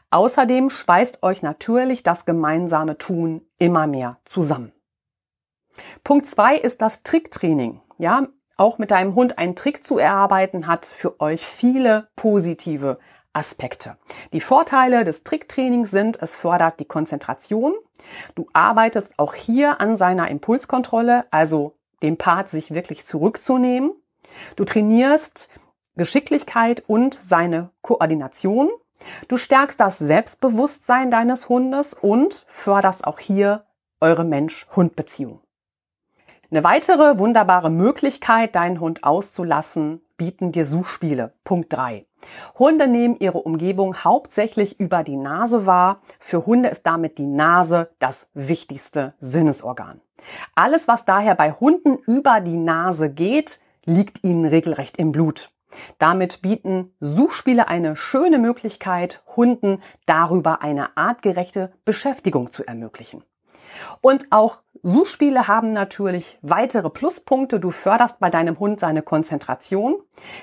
Außerdem 0.10 0.70
schweißt 0.70 1.24
euch 1.24 1.42
natürlich 1.44 2.04
das 2.04 2.26
gemeinsame 2.26 2.98
Tun 2.98 3.46
immer 3.58 3.88
mehr 3.88 4.18
zusammen. 4.26 4.72
Punkt 6.04 6.26
zwei 6.26 6.58
ist 6.58 6.82
das 6.82 7.04
Tricktraining. 7.04 7.82
Ja, 7.98 8.28
auch 8.58 8.78
mit 8.78 8.92
deinem 8.92 9.16
Hund 9.16 9.38
einen 9.38 9.56
Trick 9.56 9.84
zu 9.84 9.98
erarbeiten 9.98 10.68
hat 10.68 10.86
für 10.86 11.20
euch 11.20 11.46
viele 11.46 12.10
positive 12.16 13.00
Aspekte. 13.34 13.98
Die 14.34 14.42
Vorteile 14.42 15.04
des 15.04 15.24
Tricktrainings 15.24 15.92
sind, 15.92 16.22
es 16.22 16.36
fördert 16.36 16.80
die 16.80 16.86
Konzentration. 16.86 17.74
Du 18.36 18.48
arbeitest 18.54 19.18
auch 19.18 19.34
hier 19.34 19.80
an 19.80 19.96
seiner 19.96 20.30
Impulskontrolle, 20.30 21.26
also 21.32 21.76
dem 22.02 22.18
Part, 22.18 22.50
sich 22.50 22.74
wirklich 22.74 23.06
zurückzunehmen. 23.06 23.94
Du 24.56 24.64
trainierst 24.64 25.50
Geschicklichkeit 25.96 26.84
und 26.88 27.14
seine 27.14 27.70
Koordination. 27.82 28.70
Du 29.28 29.38
stärkst 29.38 29.80
das 29.80 29.98
Selbstbewusstsein 29.98 31.12
deines 31.12 31.50
Hundes 31.50 31.94
und 31.94 32.46
förderst 32.48 33.06
auch 33.06 33.20
hier 33.20 33.66
eure 34.00 34.24
Mensch-Hund-Beziehung. 34.24 35.42
Eine 36.50 36.64
weitere 36.64 37.18
wunderbare 37.18 37.70
Möglichkeit, 37.70 38.56
deinen 38.56 38.80
Hund 38.80 39.04
auszulassen, 39.04 40.02
bieten 40.22 40.52
dir 40.52 40.68
Suchspiele. 40.68 41.34
Punkt 41.44 41.74
3. 41.74 42.06
Hunde 42.60 42.88
nehmen 42.88 43.16
ihre 43.20 43.40
Umgebung 43.40 44.04
hauptsächlich 44.04 44.80
über 44.80 45.04
die 45.04 45.18
Nase 45.18 45.66
wahr. 45.66 46.00
Für 46.20 46.46
Hunde 46.46 46.70
ist 46.70 46.86
damit 46.86 47.18
die 47.18 47.26
Nase 47.26 47.90
das 47.98 48.30
wichtigste 48.36 49.16
Sinnesorgan. 49.18 50.00
Alles, 50.54 50.88
was 50.88 51.06
daher 51.06 51.34
bei 51.34 51.52
Hunden 51.54 51.98
über 52.06 52.40
die 52.40 52.58
Nase 52.58 53.10
geht, 53.10 53.62
liegt 53.84 54.24
ihnen 54.24 54.46
regelrecht 54.46 54.98
im 54.98 55.12
Blut. 55.12 55.50
Damit 55.98 56.44
bieten 56.44 56.94
Suchspiele 57.00 57.68
eine 57.68 57.96
schöne 57.96 58.38
Möglichkeit, 58.38 59.24
Hunden 59.36 59.82
darüber 60.06 60.62
eine 60.62 60.96
artgerechte 60.98 61.74
Beschäftigung 61.84 62.52
zu 62.52 62.64
ermöglichen. 62.64 63.24
Und 64.02 64.28
auch 64.32 64.62
Suchspiele 64.84 65.48
haben 65.48 65.74
natürlich 65.74 66.40
weitere 66.42 66.90
Pluspunkte. 66.90 67.60
Du 67.60 67.70
förderst 67.70 68.20
bei 68.20 68.30
deinem 68.30 68.60
Hund 68.60 68.80
seine 68.80 69.04
Konzentration, 69.04 69.96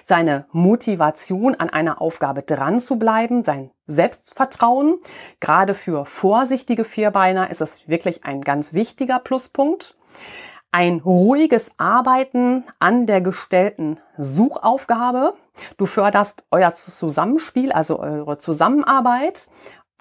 seine 0.05 0.46
Motivation 0.53 1.57
an 1.57 1.70
einer 1.70 2.01
Aufgabe 2.01 2.42
dran 2.42 2.79
zu 2.79 2.96
bleiben, 2.96 3.42
sein 3.42 3.70
Selbstvertrauen. 3.87 4.96
Gerade 5.40 5.74
für 5.74 6.05
vorsichtige 6.05 6.85
Vierbeiner 6.85 7.51
ist 7.51 7.61
es 7.61 7.88
wirklich 7.88 8.24
ein 8.24 8.42
ganz 8.42 8.74
wichtiger 8.74 9.18
Pluspunkt. 9.18 9.96
Ein 10.70 11.01
ruhiges 11.01 11.72
Arbeiten 11.79 12.64
an 12.79 13.07
der 13.07 13.22
gestellten 13.22 13.98
Suchaufgabe. 14.18 15.33
Du 15.79 15.87
förderst 15.87 16.44
euer 16.51 16.74
Zusammenspiel, 16.74 17.72
also 17.72 17.98
eure 17.98 18.37
Zusammenarbeit 18.37 19.48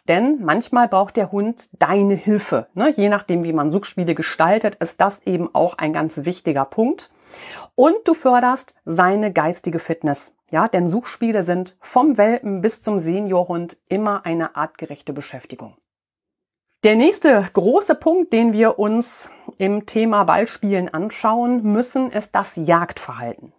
denn 0.07 0.43
manchmal 0.43 0.87
braucht 0.87 1.17
der 1.17 1.31
Hund 1.31 1.69
deine 1.77 2.15
Hilfe. 2.15 2.67
Ne? 2.73 2.89
Je 2.89 3.09
nachdem, 3.09 3.43
wie 3.43 3.53
man 3.53 3.71
Suchspiele 3.71 4.15
gestaltet, 4.15 4.75
ist 4.75 5.01
das 5.01 5.21
eben 5.25 5.53
auch 5.53 5.77
ein 5.77 5.93
ganz 5.93 6.25
wichtiger 6.25 6.65
Punkt. 6.65 7.11
Und 7.75 7.95
du 8.05 8.13
förderst 8.13 8.75
seine 8.85 9.31
geistige 9.31 9.79
Fitness. 9.79 10.35
Ja, 10.49 10.67
denn 10.67 10.87
Suchspiele 10.87 11.43
sind 11.43 11.77
vom 11.81 12.17
Welpen 12.17 12.61
bis 12.61 12.81
zum 12.81 12.99
Seniorhund 12.99 13.77
immer 13.89 14.25
eine 14.25 14.55
artgerechte 14.55 15.13
Beschäftigung. 15.13 15.75
Der 16.83 16.95
nächste 16.95 17.43
große 17.53 17.95
Punkt, 17.95 18.31
den 18.33 18.53
wir 18.53 18.79
uns 18.79 19.29
im 19.57 19.85
Thema 19.85 20.23
Ballspielen 20.23 20.93
anschauen 20.93 21.63
müssen, 21.63 22.11
ist 22.11 22.35
das 22.35 22.55
Jagdverhalten. 22.55 23.51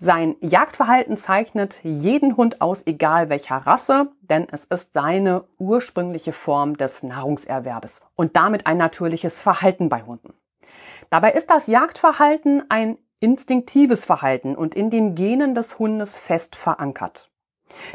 Sein 0.00 0.36
Jagdverhalten 0.40 1.16
zeichnet 1.16 1.80
jeden 1.82 2.36
Hund 2.36 2.60
aus, 2.60 2.86
egal 2.86 3.30
welcher 3.30 3.56
Rasse, 3.56 4.12
denn 4.20 4.46
es 4.52 4.64
ist 4.64 4.92
seine 4.92 5.42
ursprüngliche 5.58 6.32
Form 6.32 6.76
des 6.76 7.02
Nahrungserwerbes 7.02 8.02
und 8.14 8.36
damit 8.36 8.68
ein 8.68 8.76
natürliches 8.76 9.40
Verhalten 9.40 9.88
bei 9.88 10.02
Hunden. 10.02 10.34
Dabei 11.10 11.32
ist 11.32 11.50
das 11.50 11.66
Jagdverhalten 11.66 12.62
ein 12.68 12.96
instinktives 13.18 14.04
Verhalten 14.04 14.54
und 14.54 14.76
in 14.76 14.90
den 14.90 15.16
Genen 15.16 15.56
des 15.56 15.80
Hundes 15.80 16.16
fest 16.16 16.54
verankert. 16.54 17.28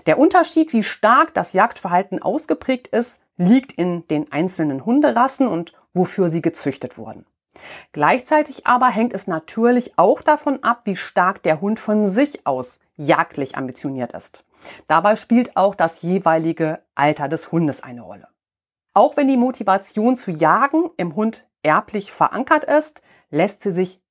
Der 0.05 0.19
Unterschied, 0.19 0.73
wie 0.73 0.83
stark 0.83 1.33
das 1.33 1.53
Jagdverhalten 1.53 2.21
ausgeprägt 2.21 2.89
ist, 2.89 3.21
liegt 3.37 3.71
in 3.71 4.05
den 4.09 4.29
einzelnen 4.29 4.85
Hunderassen 4.85 5.47
und 5.47 5.71
wofür 5.93 6.29
sie 6.29 6.41
gezüchtet 6.41 6.97
wurden. 6.97 7.25
Gleichzeitig 7.91 8.65
aber 8.65 8.87
hängt 8.87 9.13
es 9.13 9.27
natürlich 9.27 9.97
auch 9.97 10.21
davon 10.21 10.63
ab, 10.63 10.81
wie 10.85 10.95
stark 10.95 11.43
der 11.43 11.61
Hund 11.61 11.79
von 11.79 12.07
sich 12.07 12.45
aus 12.45 12.79
jagdlich 12.95 13.57
ambitioniert 13.57 14.13
ist. 14.13 14.45
Dabei 14.87 15.15
spielt 15.15 15.57
auch 15.57 15.75
das 15.75 16.01
jeweilige 16.01 16.79
Alter 16.95 17.27
des 17.27 17.51
Hundes 17.51 17.81
eine 17.81 18.01
Rolle. 18.01 18.27
Auch 18.93 19.17
wenn 19.17 19.27
die 19.27 19.37
Motivation 19.37 20.15
zu 20.15 20.31
jagen 20.31 20.89
im 20.97 21.15
Hund 21.15 21.47
erblich 21.63 22.11
verankert 22.11 22.63
ist, 22.63 23.01
lässt 23.29 23.61
sie 23.61 23.71
sich 23.71 24.01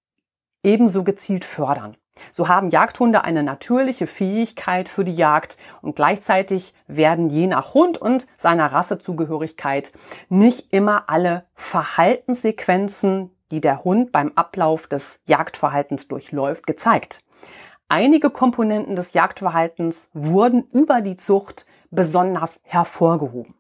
ebenso 0.65 1.05
gezielt 1.05 1.45
fördern. 1.45 1.97
So 2.31 2.49
haben 2.49 2.69
Jagdhunde 2.69 3.25
eine 3.25 3.43
natürliche 3.43 4.07
Fähigkeit 4.07 4.89
für 4.89 5.05
die 5.05 5.15
Jagd 5.15 5.57
und 5.81 5.97
gleichzeitig 5.97 6.75
werden 6.87 7.31
je 7.31 7.47
nach 7.47 7.75
Hund 7.75 7.99
und 7.99 8.27
seiner 8.37 8.73
Rassezugehörigkeit 8.73 9.93
nicht 10.29 10.73
immer 10.73 11.09
alle 11.09 11.47
Verhaltenssequenzen, 11.55 13.31
die 13.51 13.61
der 13.61 13.85
Hund 13.85 14.13
beim 14.13 14.33
Ablauf 14.35 14.87
des 14.87 15.21
Jagdverhaltens 15.27 16.09
durchläuft, 16.09 16.67
gezeigt. 16.67 17.23
Einige 17.89 18.31
Komponenten 18.31 18.97
des 18.97 19.13
Jagdverhaltens 19.13 20.11
wurden 20.15 20.65
über 20.73 21.03
die 21.03 21.17
Zucht 21.17 21.67
besonders 21.91 22.61
hervorgehoben. 22.65 23.55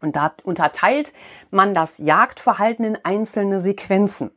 Und 0.00 0.16
da 0.16 0.34
unterteilt 0.44 1.12
man 1.50 1.74
das 1.74 1.98
Jagdverhalten 1.98 2.84
in 2.84 2.98
einzelne 3.04 3.60
Sequenzen. 3.60 4.30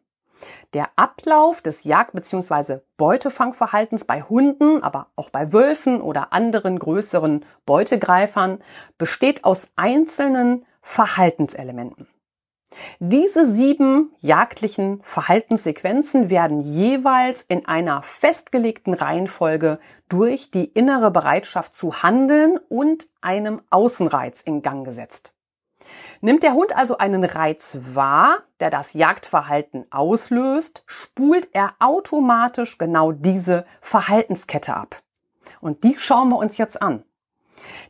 Der 0.74 0.90
Ablauf 0.96 1.62
des 1.62 1.84
Jagd- 1.84 2.14
bzw. 2.14 2.80
Beutefangverhaltens 2.98 4.06
bei 4.06 4.22
Hunden, 4.22 4.84
aber 4.84 5.08
auch 5.16 5.30
bei 5.30 5.54
Wölfen 5.54 6.02
oder 6.02 6.34
anderen 6.34 6.80
größeren 6.80 7.46
Beutegreifern 7.66 8.60
besteht 8.98 9.44
aus 9.44 9.70
einzelnen 9.76 10.66
Verhaltenselementen. 10.82 12.08
Diese 13.00 13.52
sieben 13.52 14.12
jagdlichen 14.20 15.02
Verhaltenssequenzen 15.02 16.30
werden 16.30 16.60
jeweils 16.60 17.42
in 17.42 17.66
einer 17.66 18.04
festgelegten 18.04 18.94
Reihenfolge 18.94 19.80
durch 20.08 20.52
die 20.52 20.66
innere 20.66 21.10
Bereitschaft 21.10 21.74
zu 21.74 22.04
handeln 22.04 22.60
und 22.70 23.08
einem 23.22 23.62
Außenreiz 23.72 24.42
in 24.42 24.62
Gang 24.62 24.86
gesetzt. 24.86 25.34
Nimmt 26.22 26.44
der 26.44 26.54
Hund 26.54 26.76
also 26.76 26.98
einen 26.98 27.24
Reiz 27.24 27.78
wahr, 27.96 28.40
der 28.60 28.70
das 28.70 28.94
Jagdverhalten 28.94 29.86
auslöst, 29.92 30.84
spult 30.86 31.50
er 31.54 31.76
automatisch 31.80 32.78
genau 32.78 33.12
diese 33.12 33.66
Verhaltenskette 33.82 34.76
ab. 34.76 35.02
Und 35.62 35.84
die 35.84 35.98
schauen 35.98 36.30
wir 36.30 36.38
uns 36.38 36.58
jetzt 36.58 36.82
an. 36.82 37.04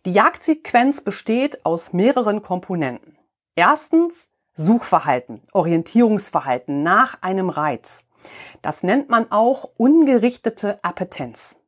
Die 0.06 0.14
Jagdsequenz 0.14 1.02
besteht 1.02 1.66
aus 1.66 1.94
mehreren 1.94 2.42
Komponenten. 2.42 3.18
Erstens 3.56 4.30
Suchverhalten, 4.54 5.42
Orientierungsverhalten 5.54 6.84
nach 6.84 7.22
einem 7.22 7.50
Reiz. 7.50 8.08
Das 8.62 8.84
nennt 8.84 9.10
man 9.10 9.32
auch 9.32 9.70
ungerichtete 9.78 10.84
Appetenz. 10.84 11.62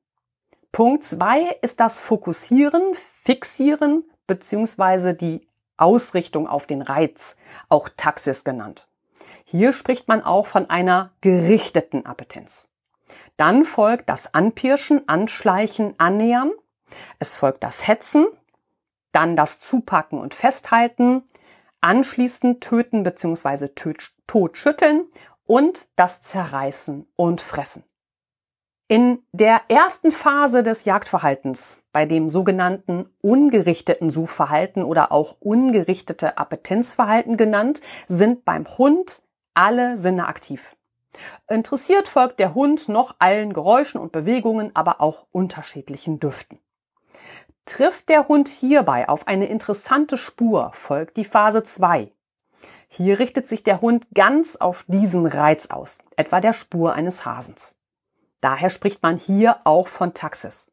Punkt 0.71 1.03
zwei 1.03 1.57
ist 1.61 1.79
das 1.79 1.99
Fokussieren, 1.99 2.93
Fixieren 2.93 4.03
bzw. 4.27 5.13
die 5.13 5.47
Ausrichtung 5.81 6.47
auf 6.47 6.67
den 6.67 6.81
Reiz, 6.81 7.35
auch 7.69 7.89
Taxis 7.95 8.43
genannt. 8.43 8.87
Hier 9.43 9.73
spricht 9.73 10.07
man 10.07 10.23
auch 10.23 10.47
von 10.47 10.69
einer 10.69 11.11
gerichteten 11.21 12.05
Appetenz. 12.05 12.69
Dann 13.37 13.65
folgt 13.65 14.09
das 14.09 14.33
Anpirschen, 14.33 15.07
Anschleichen, 15.07 15.95
Annähern. 15.97 16.51
Es 17.19 17.35
folgt 17.35 17.63
das 17.63 17.87
Hetzen, 17.87 18.27
dann 19.11 19.35
das 19.35 19.59
Zupacken 19.59 20.19
und 20.19 20.33
Festhalten, 20.33 21.23
anschließend 21.81 22.61
Töten 22.61 23.03
bzw. 23.03 23.69
Totschütteln 24.27 25.05
und 25.45 25.87
das 25.95 26.21
Zerreißen 26.21 27.07
und 27.15 27.41
Fressen. 27.41 27.83
In 28.91 29.23
der 29.31 29.61
ersten 29.69 30.11
Phase 30.11 30.63
des 30.63 30.83
Jagdverhaltens, 30.83 31.81
bei 31.93 32.05
dem 32.05 32.27
sogenannten 32.27 33.09
ungerichteten 33.21 34.09
Suchverhalten 34.09 34.83
oder 34.83 35.13
auch 35.13 35.37
ungerichtete 35.39 36.37
Appetenzverhalten 36.37 37.37
genannt, 37.37 37.79
sind 38.09 38.43
beim 38.43 38.65
Hund 38.67 39.23
alle 39.53 39.95
Sinne 39.95 40.27
aktiv. 40.27 40.75
Interessiert 41.47 42.09
folgt 42.09 42.41
der 42.41 42.53
Hund 42.53 42.89
noch 42.89 43.15
allen 43.19 43.53
Geräuschen 43.53 44.01
und 44.01 44.11
Bewegungen, 44.11 44.71
aber 44.73 44.99
auch 44.99 45.25
unterschiedlichen 45.31 46.19
Düften. 46.19 46.59
Trifft 47.63 48.09
der 48.09 48.27
Hund 48.27 48.49
hierbei 48.49 49.07
auf 49.07 49.25
eine 49.25 49.45
interessante 49.45 50.17
Spur, 50.17 50.69
folgt 50.73 51.15
die 51.15 51.23
Phase 51.23 51.63
2. 51.63 52.11
Hier 52.89 53.19
richtet 53.19 53.47
sich 53.47 53.63
der 53.63 53.79
Hund 53.79 54.05
ganz 54.13 54.57
auf 54.57 54.83
diesen 54.89 55.27
Reiz 55.27 55.67
aus, 55.67 55.99
etwa 56.17 56.41
der 56.41 56.51
Spur 56.51 56.91
eines 56.91 57.23
Hasens. 57.23 57.77
Daher 58.41 58.69
spricht 58.69 59.01
man 59.03 59.17
hier 59.17 59.59
auch 59.63 59.87
von 59.87 60.13
Taxis. 60.13 60.71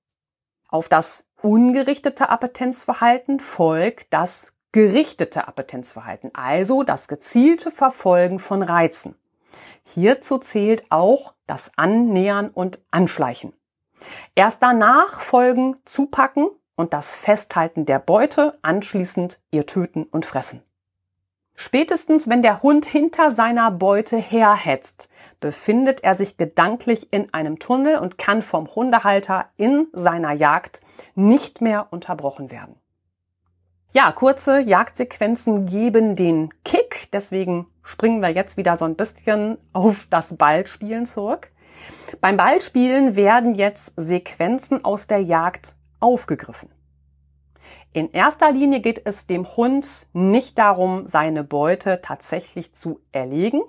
Auf 0.69 0.89
das 0.89 1.25
ungerichtete 1.41 2.29
Appetenzverhalten 2.29 3.41
folgt 3.41 4.13
das 4.13 4.53
gerichtete 4.73 5.49
Appetenzverhalten, 5.49 6.35
also 6.35 6.83
das 6.83 7.09
gezielte 7.09 7.71
Verfolgen 7.71 8.39
von 8.39 8.63
Reizen. 8.63 9.15
Hierzu 9.85 10.39
zählt 10.39 10.85
auch 10.91 11.35
das 11.47 11.71
Annähern 11.77 12.51
und 12.51 12.81
Anschleichen. 12.91 13.53
Erst 14.35 14.63
danach 14.63 15.21
folgen 15.21 15.77
Zupacken 15.85 16.51
und 16.77 16.93
das 16.93 17.15
Festhalten 17.15 17.87
der 17.87 17.99
Beute, 17.99 18.53
anschließend 18.63 19.41
ihr 19.51 19.67
Töten 19.67 20.05
und 20.05 20.27
Fressen. 20.27 20.63
Spätestens, 21.61 22.29
wenn 22.29 22.41
der 22.41 22.63
Hund 22.63 22.87
hinter 22.87 23.33
seiner 23.33 23.73
Beute 23.73 24.17
herhetzt, 24.17 25.09
befindet 25.41 26.05
er 26.05 26.15
sich 26.15 26.37
gedanklich 26.37 27.13
in 27.13 27.35
einem 27.35 27.59
Tunnel 27.59 27.99
und 27.99 28.17
kann 28.17 28.43
vom 28.43 28.69
Hundehalter 28.69 29.47
in 29.57 29.89
seiner 29.93 30.31
Jagd 30.31 30.83
nicht 31.17 31.61
mehr 31.61 31.89
unterbrochen 31.91 32.53
werden. 32.53 32.77
Ja, 33.91 34.13
kurze 34.13 34.61
Jagdsequenzen 34.61 35.67
geben 35.67 36.15
den 36.15 36.51
Kick, 36.65 37.09
deswegen 37.13 37.67
springen 37.83 38.23
wir 38.23 38.29
jetzt 38.29 38.57
wieder 38.57 38.77
so 38.77 38.85
ein 38.85 38.95
bisschen 38.95 39.59
auf 39.73 40.07
das 40.11 40.37
Ballspielen 40.37 41.07
zurück. 41.07 41.51
Beim 42.21 42.37
Ballspielen 42.37 43.17
werden 43.17 43.57
jetzt 43.57 43.95
Sequenzen 43.97 44.85
aus 44.85 45.09
der 45.09 45.25
Jagd 45.25 45.75
aufgegriffen. 45.99 46.69
In 47.93 48.13
erster 48.13 48.53
Linie 48.53 48.81
geht 48.81 49.03
es 49.05 49.27
dem 49.27 49.47
Hund 49.57 50.07
nicht 50.13 50.59
darum, 50.59 51.07
seine 51.07 51.45
Beute 51.45 52.01
tatsächlich 52.03 52.75
zu 52.75 53.01
erlegen, 53.13 53.63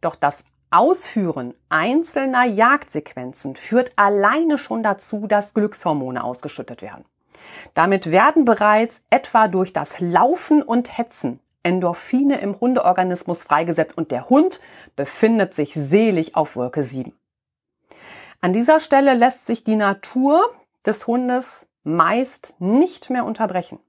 doch 0.00 0.16
das 0.16 0.44
Ausführen 0.70 1.54
einzelner 1.68 2.44
Jagdsequenzen 2.44 3.56
führt 3.56 3.92
alleine 3.96 4.58
schon 4.58 4.82
dazu, 4.82 5.26
dass 5.26 5.54
Glückshormone 5.54 6.22
ausgeschüttet 6.22 6.82
werden. 6.82 7.04
Damit 7.74 8.10
werden 8.10 8.44
bereits 8.44 9.02
etwa 9.08 9.48
durch 9.48 9.72
das 9.72 10.00
Laufen 10.00 10.62
und 10.62 10.98
Hetzen 10.98 11.40
Endorphine 11.62 12.40
im 12.40 12.58
Hundeorganismus 12.60 13.42
freigesetzt 13.42 13.96
und 13.96 14.10
der 14.10 14.28
Hund 14.28 14.60
befindet 14.96 15.54
sich 15.54 15.74
selig 15.74 16.36
auf 16.36 16.56
Wolke 16.56 16.82
7. 16.82 17.12
An 18.40 18.52
dieser 18.52 18.80
Stelle 18.80 19.14
lässt 19.14 19.46
sich 19.46 19.64
die 19.64 19.76
Natur 19.76 20.40
des 20.86 21.06
Hundes 21.06 21.66
meist 21.88 22.54
nicht 22.58 23.10
mehr 23.10 23.24
unterbrechen. 23.24 23.80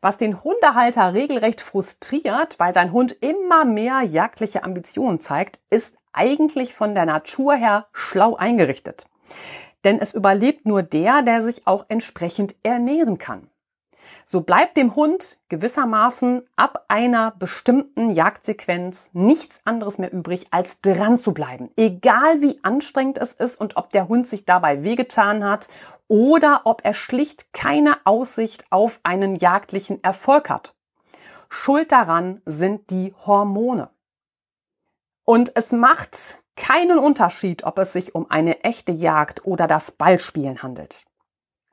Was 0.00 0.16
den 0.16 0.44
Hundehalter 0.44 1.14
regelrecht 1.14 1.60
frustriert, 1.60 2.58
weil 2.58 2.74
sein 2.74 2.92
Hund 2.92 3.16
immer 3.20 3.64
mehr 3.64 4.02
jagdliche 4.02 4.62
Ambitionen 4.62 5.20
zeigt, 5.20 5.58
ist 5.70 5.96
eigentlich 6.12 6.74
von 6.74 6.94
der 6.94 7.06
Natur 7.06 7.54
her 7.54 7.86
schlau 7.92 8.36
eingerichtet. 8.36 9.06
Denn 9.84 9.98
es 9.98 10.12
überlebt 10.12 10.66
nur 10.66 10.82
der, 10.82 11.22
der 11.22 11.42
sich 11.42 11.66
auch 11.66 11.86
entsprechend 11.88 12.54
ernähren 12.62 13.18
kann. 13.18 13.48
So 14.24 14.42
bleibt 14.42 14.76
dem 14.76 14.94
Hund 14.94 15.38
gewissermaßen 15.48 16.46
ab 16.56 16.84
einer 16.88 17.32
bestimmten 17.32 18.10
Jagdsequenz 18.10 19.10
nichts 19.12 19.62
anderes 19.64 19.98
mehr 19.98 20.12
übrig, 20.12 20.48
als 20.50 20.80
dran 20.80 21.18
zu 21.18 21.32
bleiben. 21.32 21.70
Egal 21.76 22.42
wie 22.42 22.60
anstrengend 22.62 23.18
es 23.18 23.32
ist 23.32 23.60
und 23.60 23.76
ob 23.76 23.90
der 23.90 24.08
Hund 24.08 24.26
sich 24.26 24.44
dabei 24.44 24.84
wehgetan 24.84 25.44
hat 25.44 25.68
oder 26.08 26.62
ob 26.64 26.84
er 26.84 26.94
schlicht 26.94 27.52
keine 27.52 27.96
Aussicht 28.04 28.64
auf 28.70 29.00
einen 29.02 29.36
jagdlichen 29.36 30.02
Erfolg 30.02 30.50
hat. 30.50 30.74
Schuld 31.48 31.92
daran 31.92 32.42
sind 32.44 32.90
die 32.90 33.14
Hormone. 33.26 33.90
Und 35.24 35.52
es 35.54 35.72
macht 35.72 36.42
keinen 36.56 36.98
Unterschied, 36.98 37.64
ob 37.64 37.78
es 37.78 37.92
sich 37.92 38.14
um 38.14 38.30
eine 38.30 38.64
echte 38.64 38.92
Jagd 38.92 39.44
oder 39.46 39.66
das 39.66 39.92
Ballspielen 39.92 40.62
handelt. 40.62 41.04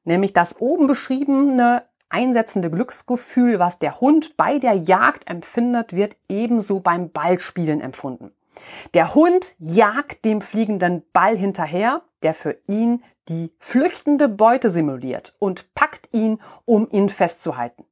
Nämlich 0.04 0.34
das 0.34 0.60
oben 0.60 0.88
beschriebene 0.88 1.84
einsetzende 2.10 2.70
Glücksgefühl, 2.70 3.60
was 3.60 3.80
der 3.80 4.00
Hund 4.00 4.38
bei 4.38 4.60
der 4.60 4.74
Jagd 4.74 5.30
empfindet, 5.30 5.94
wird 5.94 6.16
ebenso 6.30 6.80
beim 6.80 7.10
Ballspielen 7.12 7.82
empfunden. 7.82 8.32
Der 8.94 9.16
Hund 9.16 9.56
jagt 9.60 10.24
dem 10.26 10.42
fliegenden 10.42 11.04
Ball 11.12 11.38
hinterher, 11.38 12.02
der 12.24 12.34
für 12.34 12.58
ihn 12.68 13.04
die 13.28 13.52
flüchtende 13.60 14.30
Beute 14.30 14.70
simuliert 14.70 15.36
und 15.40 15.74
packt 15.74 16.14
ihn, 16.14 16.40
um 16.64 16.88
ihn 16.92 17.10
festzuhalten. 17.10 17.86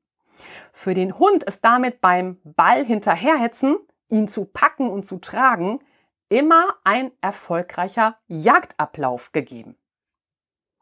Für 0.72 0.94
den 0.94 1.18
Hund 1.20 1.44
ist 1.44 1.64
damit 1.66 2.02
beim 2.02 2.40
Ball 2.44 2.86
hinterherhetzen, 2.86 3.78
ihn 4.10 4.28
zu 4.28 4.46
packen 4.46 4.90
und 4.90 5.06
zu 5.06 5.18
tragen, 5.18 5.80
immer 6.30 6.76
ein 6.84 7.12
erfolgreicher 7.22 8.18
Jagdablauf 8.28 9.32
gegeben. 9.32 9.76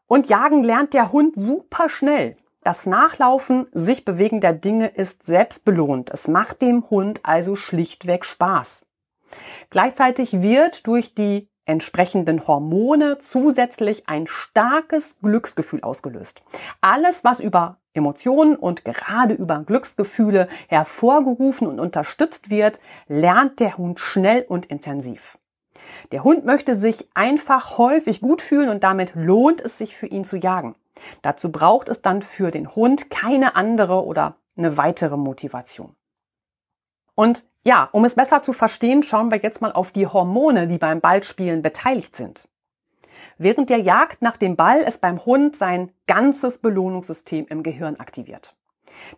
Und 0.06 0.28
jagen 0.28 0.62
lernt 0.62 0.94
der 0.94 1.12
Hund 1.12 1.34
super 1.36 1.88
schnell. 1.88 2.36
Das 2.64 2.86
Nachlaufen, 2.86 3.66
sich 3.72 4.04
bewegen 4.04 4.40
der 4.40 4.52
Dinge 4.52 4.86
ist 4.86 5.24
selbstbelohnt. 5.24 6.10
Es 6.10 6.28
macht 6.28 6.62
dem 6.62 6.88
Hund 6.90 7.20
also 7.24 7.56
schlichtweg 7.56 8.24
Spaß. 8.24 8.86
Gleichzeitig 9.70 10.42
wird 10.42 10.86
durch 10.86 11.14
die 11.14 11.48
entsprechenden 11.64 12.46
Hormone 12.46 13.18
zusätzlich 13.18 14.08
ein 14.08 14.26
starkes 14.26 15.18
Glücksgefühl 15.20 15.82
ausgelöst. 15.82 16.42
Alles, 16.80 17.24
was 17.24 17.40
über 17.40 17.78
Emotionen 17.94 18.56
und 18.56 18.84
gerade 18.84 19.34
über 19.34 19.60
Glücksgefühle 19.64 20.48
hervorgerufen 20.68 21.66
und 21.66 21.80
unterstützt 21.80 22.50
wird, 22.50 22.80
lernt 23.08 23.58
der 23.58 23.76
Hund 23.76 23.98
schnell 23.98 24.44
und 24.48 24.66
intensiv. 24.66 25.38
Der 26.12 26.22
Hund 26.22 26.44
möchte 26.44 26.76
sich 26.76 27.08
einfach 27.14 27.78
häufig 27.78 28.20
gut 28.20 28.42
fühlen 28.42 28.68
und 28.68 28.84
damit 28.84 29.14
lohnt 29.14 29.60
es 29.60 29.78
sich 29.78 29.96
für 29.96 30.06
ihn 30.06 30.24
zu 30.24 30.36
jagen. 30.36 30.74
Dazu 31.22 31.50
braucht 31.50 31.88
es 31.88 32.02
dann 32.02 32.22
für 32.22 32.50
den 32.50 32.74
Hund 32.74 33.10
keine 33.10 33.56
andere 33.56 34.04
oder 34.04 34.36
eine 34.56 34.76
weitere 34.76 35.16
Motivation. 35.16 35.94
Und 37.14 37.46
ja, 37.64 37.88
um 37.92 38.04
es 38.04 38.14
besser 38.14 38.42
zu 38.42 38.52
verstehen, 38.52 39.02
schauen 39.02 39.30
wir 39.30 39.38
jetzt 39.38 39.60
mal 39.60 39.72
auf 39.72 39.92
die 39.92 40.06
Hormone, 40.06 40.66
die 40.66 40.78
beim 40.78 41.00
Ballspielen 41.00 41.62
beteiligt 41.62 42.16
sind. 42.16 42.48
Während 43.38 43.70
der 43.70 43.78
Jagd 43.78 44.22
nach 44.22 44.36
dem 44.36 44.56
Ball 44.56 44.80
ist 44.80 45.00
beim 45.00 45.24
Hund 45.24 45.56
sein 45.56 45.92
ganzes 46.06 46.58
Belohnungssystem 46.58 47.46
im 47.48 47.62
Gehirn 47.62 47.96
aktiviert. 47.96 48.56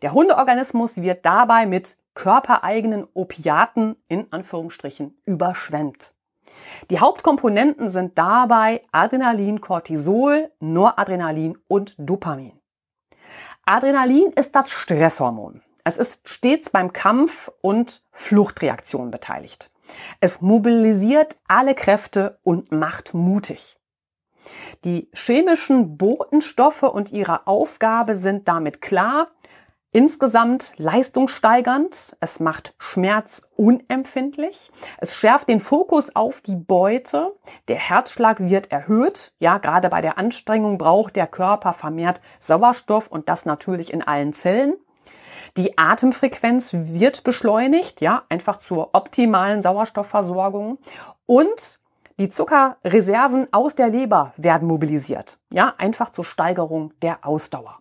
Der 0.02 0.12
Hundeorganismus 0.12 1.02
wird 1.02 1.24
dabei 1.24 1.66
mit 1.66 1.96
körpereigenen 2.14 3.06
Opiaten 3.14 3.96
in 4.08 4.32
Anführungsstrichen 4.32 5.18
überschwemmt. 5.24 6.13
Die 6.90 7.00
Hauptkomponenten 7.00 7.88
sind 7.88 8.18
dabei 8.18 8.83
Adrenalin, 8.92 9.61
Cortisol, 9.61 10.50
Noradrenalin 10.61 11.59
und 11.68 11.94
Dopamin. 11.98 12.61
Adrenalin 13.64 14.33
ist 14.33 14.54
das 14.54 14.70
Stresshormon. 14.70 15.62
Es 15.85 15.96
ist 15.96 16.28
stets 16.28 16.70
beim 16.70 16.92
Kampf 16.92 17.50
und 17.61 18.02
Fluchtreaktion 18.12 19.11
beteiligt. 19.11 19.70
Es 20.20 20.40
mobilisiert 20.40 21.37
alle 21.46 21.74
Kräfte 21.74 22.38
und 22.42 22.72
macht 22.72 23.14
mutig. 23.14 23.76
Die 24.85 25.11
chemischen 25.14 25.96
Botenstoffe 25.96 26.83
und 26.83 27.12
ihre 27.12 27.46
Aufgabe 27.46 28.16
sind 28.16 28.48
damit 28.48 28.80
klar, 28.80 29.30
Insgesamt 29.96 30.72
leistungssteigernd, 30.76 32.16
es 32.18 32.40
macht 32.40 32.74
Schmerz 32.78 33.44
unempfindlich, 33.54 34.72
es 34.98 35.14
schärft 35.14 35.48
den 35.48 35.61
Fokus 35.61 36.16
auf 36.16 36.40
die 36.40 36.57
Beute, 36.57 37.30
der 37.68 37.76
Herzschlag 37.76 38.40
wird 38.40 38.72
erhöht, 38.72 39.33
ja, 39.38 39.59
gerade 39.59 39.90
bei 39.90 40.00
der 40.00 40.18
Anstrengung 40.18 40.78
braucht 40.78 41.14
der 41.14 41.28
Körper 41.28 41.72
vermehrt 41.72 42.20
Sauerstoff 42.40 43.07
und 43.07 43.28
das 43.28 43.44
natürlich 43.44 43.92
in 43.92 44.02
allen 44.02 44.33
Zellen. 44.33 44.74
Die 45.57 45.78
Atemfrequenz 45.78 46.70
wird 46.72 47.22
beschleunigt, 47.22 48.00
ja, 48.00 48.24
einfach 48.28 48.59
zur 48.59 48.96
optimalen 48.96 49.62
Sauerstoffversorgung. 49.62 50.78
Und 51.26 51.78
die 52.18 52.30
Zuckerreserven 52.30 53.46
aus 53.52 53.76
der 53.76 53.90
Leber 53.90 54.33
werden 54.37 54.66
mobilisiert, 54.66 55.38
ja, 55.52 55.72
einfach 55.78 56.11
zur 56.11 56.24
Steigerung 56.24 56.92
der 57.00 57.24
Ausdauer. 57.24 57.78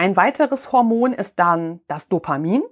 Ein 0.00 0.16
weiteres 0.16 0.72
Hormon 0.72 1.12
ist 1.12 1.38
dann 1.38 1.80
das 1.86 2.08
Dopamin. 2.08 2.62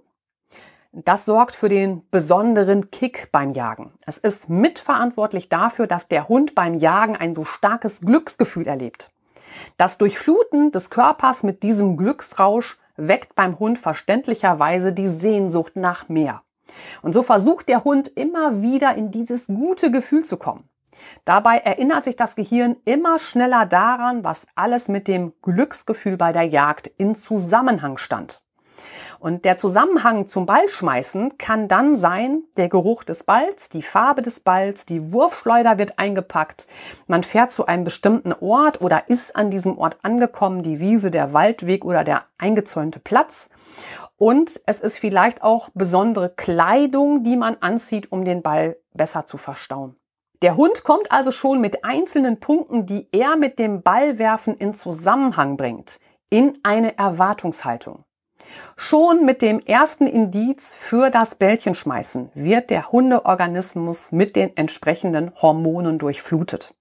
Das 0.93 1.27
sorgt 1.27 1.55
für 1.55 1.69
den 1.69 2.01
besonderen 2.11 2.91
Kick 2.91 3.29
beim 3.33 3.51
Jagen. 3.51 3.93
Es 4.07 4.17
ist 4.17 4.49
mitverantwortlich 4.49 5.51
dafür, 5.51 5.87
dass 5.87 6.09
der 6.09 6.31
Hund 6.31 6.55
beim 6.55 6.73
Jagen 6.73 7.17
ein 7.17 7.35
so 7.35 7.45
starkes 7.45 8.01
Glücksgefühl 8.01 8.67
erlebt. 8.67 9.11
Das 9.77 9.99
Durchfluten 9.99 10.73
des 10.73 10.89
Körpers 10.89 11.43
mit 11.43 11.63
diesem 11.63 11.99
Glücksrausch 11.99 12.79
weckt 12.97 13.35
beim 13.35 13.59
Hund 13.59 13.79
verständlicherweise 13.79 14.95
die 14.95 15.07
Sehnsucht 15.07 15.77
nach 15.77 16.09
mehr. 16.09 16.41
Und 17.03 17.13
so 17.13 17.21
versucht 17.23 17.69
der 17.69 17.85
Hund 17.85 18.09
immer 18.09 18.63
wieder 18.63 18.95
in 18.95 19.11
dieses 19.11 19.49
gute 19.49 19.91
Gefühl 19.91 20.25
zu 20.25 20.39
kommen. 20.39 20.67
Dabei 21.25 21.59
erinnert 21.59 22.05
sich 22.05 22.17
das 22.17 22.37
Gehirn 22.37 22.77
immer 22.85 23.19
schneller 23.19 23.67
daran, 23.67 24.25
was 24.25 24.47
alles 24.55 24.89
mit 24.89 25.09
dem 25.09 25.33
Glücksgefühl 25.43 26.17
bei 26.17 26.33
der 26.33 26.45
Jagd 26.45 26.87
in 26.97 27.15
Zusammenhang 27.15 27.99
stand. 27.99 28.43
Und 29.19 29.45
der 29.45 29.57
Zusammenhang 29.57 30.29
zum 30.29 30.47
Ballschmeißen 30.47 31.39
kann 31.39 31.67
dann 31.67 31.97
sein, 31.97 32.45
der 32.57 32.69
Geruch 32.69 33.03
des 33.03 33.25
Balls, 33.25 33.69
die 33.69 33.83
Farbe 33.83 34.23
des 34.23 34.41
Balls, 34.41 34.87
die 34.87 35.13
Wurfschleuder 35.13 35.79
wird 35.79 35.99
eingepackt, 35.99 36.69
man 37.09 37.25
fährt 37.25 37.51
zu 37.51 37.67
einem 37.67 37.85
bestimmten 37.85 38.33
Ort 38.33 38.81
oder 38.81 39.09
ist 39.09 39.35
an 39.35 39.51
diesem 39.51 39.77
Ort 39.77 39.99
angekommen, 40.03 40.63
die 40.63 40.79
Wiese, 40.79 41.11
der 41.11 41.33
Waldweg 41.33 41.85
oder 41.85 42.05
der 42.05 42.25
eingezäunte 42.39 43.01
Platz. 43.01 43.51
Und 44.17 44.61
es 44.67 44.81
ist 44.81 44.99
vielleicht 44.99 45.43
auch 45.43 45.69
besondere 45.75 46.31
Kleidung, 46.31 47.23
die 47.23 47.37
man 47.37 47.57
anzieht, 47.61 48.13
um 48.13 48.25
den 48.25 48.43
Ball 48.43 48.77
besser 48.95 49.27
zu 49.27 49.37
verstauen. 49.37 49.95
Der 50.41 50.57
Hund 50.57 50.85
kommt 50.85 51.11
also 51.11 51.33
schon 51.33 51.61
mit 51.61 51.85
einzelnen 51.85 52.39
Punkten, 52.39 52.87
die 52.87 53.09
er 53.11 53.37
mit 53.37 53.59
dem 53.59 53.83
Ballwerfen 53.83 54.57
in 54.57 54.73
Zusammenhang 54.73 55.57
bringt, 55.57 55.99
in 56.31 56.59
eine 56.63 56.97
Erwartungshaltung. 56.97 58.05
Schon 58.77 59.25
mit 59.25 59.43
dem 59.43 59.59
ersten 59.59 60.07
Indiz 60.07 60.73
für 60.73 61.11
das 61.11 61.35
Bällchenschmeißen 61.35 62.31
wird 62.35 62.71
der 62.71 62.93
Hundeorganismus 62.93 64.13
mit 64.13 64.37
den 64.37 64.57
entsprechenden 64.57 65.33
Hormonen 65.43 65.99
durchflutet. 65.99 66.73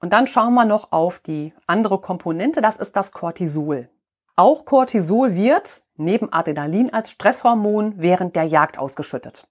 Und 0.00 0.12
dann 0.12 0.28
schauen 0.28 0.54
wir 0.54 0.64
noch 0.64 0.92
auf 0.92 1.18
die 1.18 1.52
andere 1.66 2.00
Komponente, 2.00 2.60
das 2.60 2.76
ist 2.76 2.94
das 2.94 3.10
Cortisol. 3.10 3.88
Auch 4.36 4.64
Cortisol 4.64 5.34
wird 5.34 5.82
neben 5.96 6.32
Adrenalin 6.32 6.92
als 6.92 7.10
Stresshormon 7.10 7.94
während 7.96 8.36
der 8.36 8.44
Jagd 8.44 8.78
ausgeschüttet. 8.78 9.48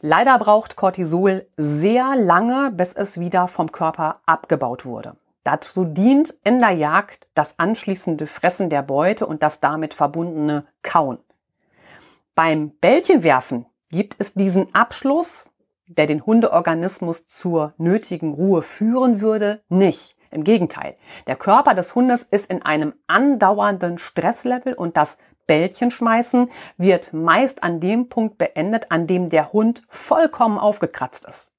Leider 0.00 0.38
braucht 0.38 0.76
Cortisol 0.76 1.46
sehr 1.56 2.16
lange, 2.16 2.70
bis 2.72 2.92
es 2.92 3.20
wieder 3.20 3.48
vom 3.48 3.72
Körper 3.72 4.20
abgebaut 4.26 4.84
wurde. 4.84 5.16
Dazu 5.44 5.84
dient 5.84 6.34
in 6.44 6.60
der 6.60 6.70
Jagd 6.70 7.26
das 7.34 7.58
anschließende 7.58 8.26
Fressen 8.26 8.70
der 8.70 8.82
Beute 8.82 9.26
und 9.26 9.42
das 9.42 9.60
damit 9.60 9.94
verbundene 9.94 10.66
Kauen. 10.82 11.18
Beim 12.34 12.70
Bällchenwerfen 12.80 13.66
gibt 13.90 14.16
es 14.18 14.34
diesen 14.34 14.74
Abschluss, 14.74 15.50
der 15.86 16.06
den 16.06 16.24
Hundeorganismus 16.24 17.26
zur 17.26 17.72
nötigen 17.76 18.32
Ruhe 18.32 18.62
führen 18.62 19.20
würde, 19.20 19.62
nicht. 19.68 20.16
Im 20.32 20.44
Gegenteil, 20.44 20.96
der 21.26 21.36
Körper 21.36 21.74
des 21.74 21.94
Hundes 21.94 22.22
ist 22.24 22.50
in 22.50 22.62
einem 22.62 22.94
andauernden 23.06 23.98
Stresslevel 23.98 24.74
und 24.74 24.96
das 24.96 25.18
Bällchenschmeißen 25.46 26.50
wird 26.78 27.12
meist 27.12 27.62
an 27.62 27.80
dem 27.80 28.08
Punkt 28.08 28.38
beendet, 28.38 28.90
an 28.90 29.06
dem 29.06 29.28
der 29.28 29.52
Hund 29.52 29.82
vollkommen 29.88 30.58
aufgekratzt 30.58 31.26
ist. 31.26 31.52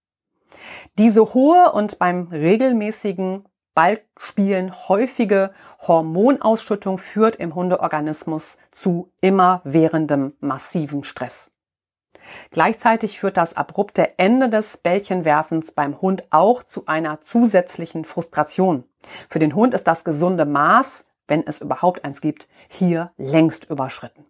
Diese 0.98 1.34
hohe 1.34 1.72
und 1.72 2.00
beim 2.00 2.28
regelmäßigen 2.28 3.46
Ballspielen 3.76 4.72
häufige 4.88 5.52
Hormonausschüttung 5.88 7.00
führt 7.00 7.36
im 7.38 7.56
Hundeorganismus 7.56 8.58
zu 8.72 9.12
immerwährendem 9.22 10.34
massiven 10.40 11.04
Stress. 11.04 11.50
Gleichzeitig 12.52 13.20
führt 13.20 13.38
das 13.38 13.56
abrupte 13.56 14.18
Ende 14.18 14.50
des 14.50 14.78
Bällchenwerfens 14.78 15.72
beim 15.72 16.02
Hund 16.02 16.26
auch 16.32 16.64
zu 16.64 16.86
einer 16.86 17.22
zusätzlichen 17.22 18.06
Frustration. 18.06 18.84
Für 19.30 19.40
den 19.40 19.56
Hund 19.56 19.74
ist 19.74 19.88
das 19.88 20.04
gesunde 20.04 20.46
Maß, 20.46 21.06
wenn 21.28 21.46
es 21.46 21.60
überhaupt 21.60 22.04
eins 22.06 22.22
gibt, 22.22 22.48
hier 22.68 23.12
längst 23.18 23.70
überschritten. 23.70 24.24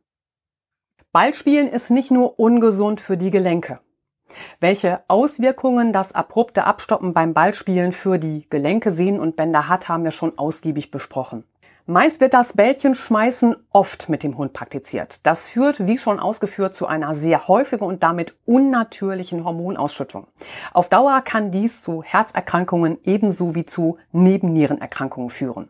Ballspielen 1.11 1.67
ist 1.67 1.91
nicht 1.91 2.11
nur 2.11 2.39
ungesund 2.39 2.99
für 2.99 3.17
die 3.17 3.31
Gelenke. 3.31 3.79
Welche 4.59 5.03
Auswirkungen 5.07 5.93
das 5.93 6.13
abrupte 6.13 6.63
Abstoppen 6.63 7.13
beim 7.13 7.33
Ballspielen 7.33 7.91
für 7.91 8.17
die 8.17 8.47
Gelenke, 8.49 8.89
Sehnen 8.89 9.19
und 9.19 9.35
Bänder 9.35 9.67
hat, 9.67 9.89
haben 9.89 10.03
wir 10.03 10.11
schon 10.11 10.37
ausgiebig 10.37 10.89
besprochen. 10.89 11.43
Meist 11.85 12.21
wird 12.21 12.33
das 12.33 12.53
Bällchenschmeißen 12.53 13.57
oft 13.73 14.07
mit 14.07 14.23
dem 14.23 14.37
Hund 14.37 14.53
praktiziert. 14.53 15.19
Das 15.23 15.47
führt, 15.47 15.85
wie 15.85 15.97
schon 15.97 16.17
ausgeführt, 16.17 16.73
zu 16.73 16.87
einer 16.87 17.13
sehr 17.13 17.49
häufigen 17.49 17.83
und 17.83 18.03
damit 18.03 18.37
unnatürlichen 18.45 19.43
Hormonausschüttung. 19.43 20.27
Auf 20.71 20.87
Dauer 20.87 21.19
kann 21.19 21.51
dies 21.51 21.81
zu 21.81 22.01
Herzerkrankungen 22.01 22.99
ebenso 23.03 23.53
wie 23.53 23.65
zu 23.65 23.97
Nebennierenerkrankungen 24.13 25.29
führen. 25.29 25.67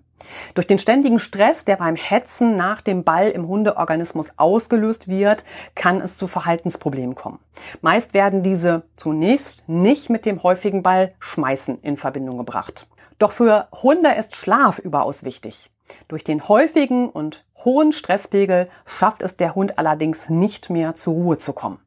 Durch 0.53 0.67
den 0.67 0.77
ständigen 0.77 1.17
Stress, 1.17 1.65
der 1.65 1.77
beim 1.77 1.95
Hetzen 1.95 2.55
nach 2.55 2.81
dem 2.81 3.03
Ball 3.03 3.31
im 3.31 3.47
Hundeorganismus 3.47 4.33
ausgelöst 4.37 5.07
wird, 5.07 5.43
kann 5.73 5.99
es 5.99 6.15
zu 6.15 6.27
Verhaltensproblemen 6.27 7.15
kommen. 7.15 7.39
Meist 7.81 8.13
werden 8.13 8.43
diese 8.43 8.83
zunächst 8.97 9.67
nicht 9.67 10.11
mit 10.11 10.27
dem 10.27 10.43
häufigen 10.43 10.83
Ballschmeißen 10.83 11.81
in 11.81 11.97
Verbindung 11.97 12.37
gebracht. 12.37 12.85
Doch 13.17 13.31
für 13.31 13.67
Hunde 13.81 14.11
ist 14.13 14.35
Schlaf 14.35 14.77
überaus 14.77 15.23
wichtig. 15.23 15.71
Durch 16.07 16.23
den 16.23 16.47
häufigen 16.47 17.09
und 17.09 17.45
hohen 17.63 17.91
Stresspegel 17.91 18.69
schafft 18.85 19.21
es 19.21 19.37
der 19.37 19.55
Hund 19.55 19.77
allerdings 19.77 20.29
nicht 20.29 20.69
mehr 20.69 20.95
zur 20.95 21.13
Ruhe 21.13 21.37
zu 21.37 21.53
kommen. 21.53 21.79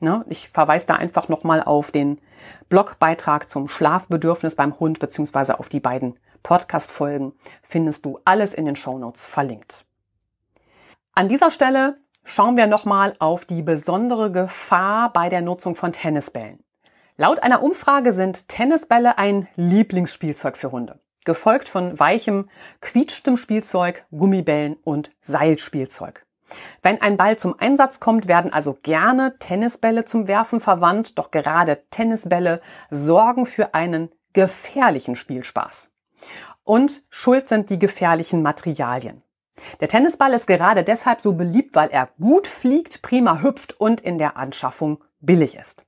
Ne? 0.00 0.24
Ich 0.28 0.50
verweise 0.50 0.86
da 0.86 0.96
einfach 0.96 1.28
nochmal 1.28 1.62
auf 1.62 1.90
den 1.90 2.20
Blogbeitrag 2.68 3.48
zum 3.48 3.68
Schlafbedürfnis 3.68 4.54
beim 4.54 4.78
Hund 4.78 4.98
beziehungsweise 4.98 5.58
auf 5.58 5.68
die 5.68 5.80
beiden 5.80 6.18
Podcast-Folgen. 6.42 7.32
Findest 7.62 8.04
du 8.04 8.20
alles 8.24 8.52
in 8.52 8.66
den 8.66 8.76
Shownotes 8.76 9.24
verlinkt. 9.24 9.84
An 11.14 11.28
dieser 11.28 11.50
Stelle 11.50 11.96
schauen 12.24 12.56
wir 12.56 12.66
nochmal 12.66 13.14
auf 13.20 13.46
die 13.46 13.62
besondere 13.62 14.30
Gefahr 14.30 15.12
bei 15.12 15.28
der 15.28 15.40
Nutzung 15.40 15.74
von 15.74 15.92
Tennisbällen. 15.92 16.62
Laut 17.16 17.42
einer 17.42 17.62
Umfrage 17.62 18.12
sind 18.12 18.48
Tennisbälle 18.48 19.16
ein 19.16 19.48
Lieblingsspielzeug 19.56 20.58
für 20.58 20.70
Hunde 20.70 21.00
gefolgt 21.26 21.68
von 21.68 22.00
weichem, 22.00 22.48
quietschtem 22.80 23.36
Spielzeug, 23.36 24.06
Gummibällen 24.10 24.76
und 24.82 25.12
Seilspielzeug. 25.20 26.24
Wenn 26.80 27.02
ein 27.02 27.16
Ball 27.16 27.36
zum 27.36 27.58
Einsatz 27.58 28.00
kommt, 28.00 28.28
werden 28.28 28.52
also 28.52 28.78
gerne 28.82 29.38
Tennisbälle 29.38 30.04
zum 30.04 30.28
Werfen 30.28 30.60
verwandt, 30.60 31.18
doch 31.18 31.30
gerade 31.30 31.82
Tennisbälle 31.90 32.62
sorgen 32.90 33.46
für 33.46 33.74
einen 33.74 34.10
gefährlichen 34.32 35.16
Spielspaß. 35.16 35.92
Und 36.64 37.02
schuld 37.10 37.48
sind 37.48 37.70
die 37.70 37.78
gefährlichen 37.78 38.42
Materialien. 38.42 39.18
Der 39.80 39.88
Tennisball 39.88 40.32
ist 40.34 40.46
gerade 40.46 40.84
deshalb 40.84 41.20
so 41.20 41.32
beliebt, 41.32 41.74
weil 41.74 41.88
er 41.88 42.10
gut 42.20 42.46
fliegt, 42.46 43.02
prima 43.02 43.42
hüpft 43.42 43.80
und 43.80 44.00
in 44.00 44.18
der 44.18 44.36
Anschaffung 44.36 45.02
billig 45.20 45.56
ist. 45.56 45.84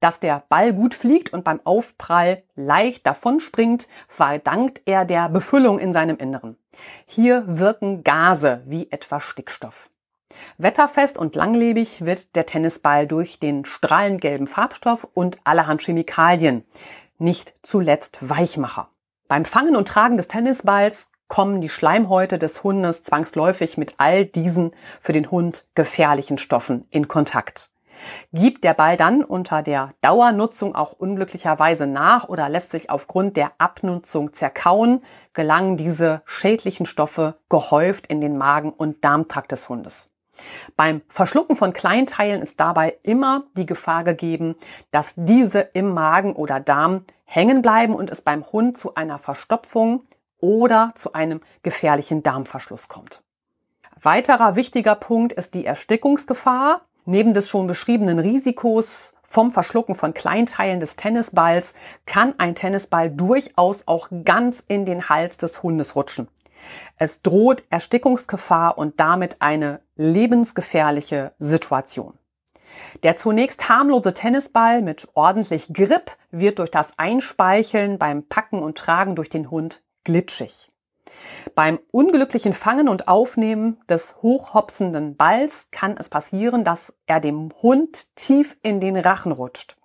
Dass 0.00 0.18
der 0.18 0.44
Ball 0.48 0.72
gut 0.72 0.94
fliegt 0.94 1.32
und 1.32 1.44
beim 1.44 1.60
Aufprall 1.64 2.42
leicht 2.56 3.06
davonspringt, 3.06 3.86
verdankt 4.08 4.82
er 4.86 5.04
der 5.04 5.28
Befüllung 5.28 5.78
in 5.78 5.92
seinem 5.92 6.16
Inneren. 6.16 6.56
Hier 7.04 7.44
wirken 7.46 8.02
Gase 8.02 8.62
wie 8.66 8.90
etwa 8.90 9.20
Stickstoff. 9.20 9.88
Wetterfest 10.58 11.18
und 11.18 11.34
langlebig 11.34 12.04
wird 12.04 12.34
der 12.34 12.46
Tennisball 12.46 13.06
durch 13.06 13.40
den 13.40 13.64
strahlend 13.64 14.20
gelben 14.20 14.46
Farbstoff 14.46 15.06
und 15.12 15.38
allerhand 15.44 15.82
Chemikalien, 15.82 16.64
nicht 17.18 17.54
zuletzt 17.62 18.18
Weichmacher. 18.20 18.88
Beim 19.28 19.44
Fangen 19.44 19.76
und 19.76 19.88
Tragen 19.88 20.16
des 20.16 20.28
Tennisballs 20.28 21.10
kommen 21.28 21.60
die 21.60 21.68
Schleimhäute 21.68 22.38
des 22.38 22.64
Hundes 22.64 23.02
zwangsläufig 23.02 23.76
mit 23.76 23.94
all 23.98 24.24
diesen 24.24 24.72
für 25.00 25.12
den 25.12 25.30
Hund 25.30 25.66
gefährlichen 25.74 26.38
Stoffen 26.38 26.86
in 26.90 27.06
Kontakt. 27.06 27.70
Gibt 28.32 28.64
der 28.64 28.74
Ball 28.74 28.96
dann 28.96 29.24
unter 29.24 29.62
der 29.62 29.90
Dauernutzung 30.00 30.74
auch 30.74 30.92
unglücklicherweise 30.92 31.86
nach 31.86 32.28
oder 32.28 32.48
lässt 32.48 32.70
sich 32.70 32.90
aufgrund 32.90 33.36
der 33.36 33.52
Abnutzung 33.58 34.32
zerkauen, 34.32 35.02
gelangen 35.32 35.76
diese 35.76 36.22
schädlichen 36.24 36.86
Stoffe 36.86 37.36
gehäuft 37.48 38.06
in 38.06 38.20
den 38.20 38.38
Magen- 38.38 38.72
und 38.72 39.04
Darmtrakt 39.04 39.52
des 39.52 39.68
Hundes. 39.68 40.10
Beim 40.76 41.02
Verschlucken 41.08 41.56
von 41.56 41.72
Kleinteilen 41.72 42.42
ist 42.42 42.60
dabei 42.60 42.96
immer 43.02 43.44
die 43.56 43.66
Gefahr 43.66 44.04
gegeben, 44.04 44.56
dass 44.90 45.14
diese 45.16 45.60
im 45.60 45.92
Magen 45.92 46.34
oder 46.34 46.60
Darm 46.60 47.04
hängen 47.24 47.62
bleiben 47.62 47.94
und 47.94 48.10
es 48.10 48.22
beim 48.22 48.44
Hund 48.50 48.78
zu 48.78 48.94
einer 48.94 49.18
Verstopfung 49.18 50.04
oder 50.38 50.92
zu 50.94 51.12
einem 51.12 51.40
gefährlichen 51.62 52.22
Darmverschluss 52.22 52.88
kommt. 52.88 53.22
Weiterer 54.02 54.56
wichtiger 54.56 54.94
Punkt 54.94 55.32
ist 55.32 55.54
die 55.54 55.66
Erstickungsgefahr. 55.66 56.80
Neben 57.04 57.34
des 57.34 57.48
schon 57.48 57.66
beschriebenen 57.66 58.18
Risikos 58.18 59.14
vom 59.22 59.52
Verschlucken 59.52 59.94
von 59.94 60.12
Kleinteilen 60.12 60.80
des 60.80 60.96
Tennisballs 60.96 61.74
kann 62.04 62.34
ein 62.38 62.54
Tennisball 62.54 63.10
durchaus 63.10 63.86
auch 63.86 64.08
ganz 64.24 64.64
in 64.66 64.84
den 64.84 65.08
Hals 65.08 65.36
des 65.36 65.62
Hundes 65.62 65.94
rutschen. 65.96 66.28
Es 66.98 67.22
droht 67.22 67.64
Erstickungsgefahr 67.70 68.76
und 68.76 69.00
damit 69.00 69.36
eine 69.40 69.80
lebensgefährliche 69.96 71.32
Situation. 71.38 72.14
Der 73.02 73.16
zunächst 73.16 73.68
harmlose 73.68 74.14
Tennisball 74.14 74.82
mit 74.82 75.08
ordentlich 75.14 75.72
Grip 75.72 76.16
wird 76.30 76.58
durch 76.58 76.70
das 76.70 76.92
Einspeicheln 76.98 77.98
beim 77.98 78.24
Packen 78.24 78.62
und 78.62 78.78
Tragen 78.78 79.16
durch 79.16 79.28
den 79.28 79.50
Hund 79.50 79.82
glitschig. 80.04 80.69
Beim 81.54 81.78
unglücklichen 81.92 82.52
Fangen 82.52 82.88
und 82.88 83.08
Aufnehmen 83.08 83.80
des 83.88 84.16
hochhopsenden 84.22 85.16
Balls 85.16 85.68
kann 85.70 85.96
es 85.98 86.08
passieren, 86.08 86.64
dass 86.64 86.94
er 87.06 87.20
dem 87.20 87.50
Hund 87.62 88.14
tief 88.16 88.56
in 88.62 88.80
den 88.80 88.96
Rachen 88.96 89.32
rutscht. 89.32 89.76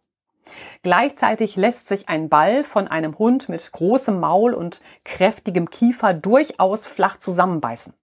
Gleichzeitig 0.84 1.56
lässt 1.56 1.88
sich 1.88 2.08
ein 2.08 2.30
Ball 2.30 2.64
von 2.64 2.88
einem 2.88 3.18
Hund 3.18 3.50
mit 3.50 3.72
großem 3.72 4.20
Maul 4.20 4.54
und 4.54 4.82
kräftigem 5.04 5.70
Kiefer 5.70 6.14
durchaus 6.14 6.86
flach 6.86 7.18
zusammenbeißen. 7.18 7.94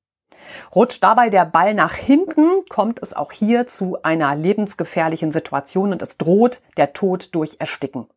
Rutscht 0.74 1.02
dabei 1.02 1.30
der 1.30 1.44
Ball 1.44 1.74
nach 1.74 1.94
hinten, 1.94 2.64
kommt 2.68 3.00
es 3.00 3.14
auch 3.14 3.32
hier 3.32 3.66
zu 3.66 4.02
einer 4.02 4.34
lebensgefährlichen 4.34 5.30
Situation 5.30 5.92
und 5.92 6.02
es 6.02 6.16
droht 6.16 6.62
der 6.76 6.92
Tod 6.92 7.34
durch 7.34 7.56
Ersticken. 7.58 8.08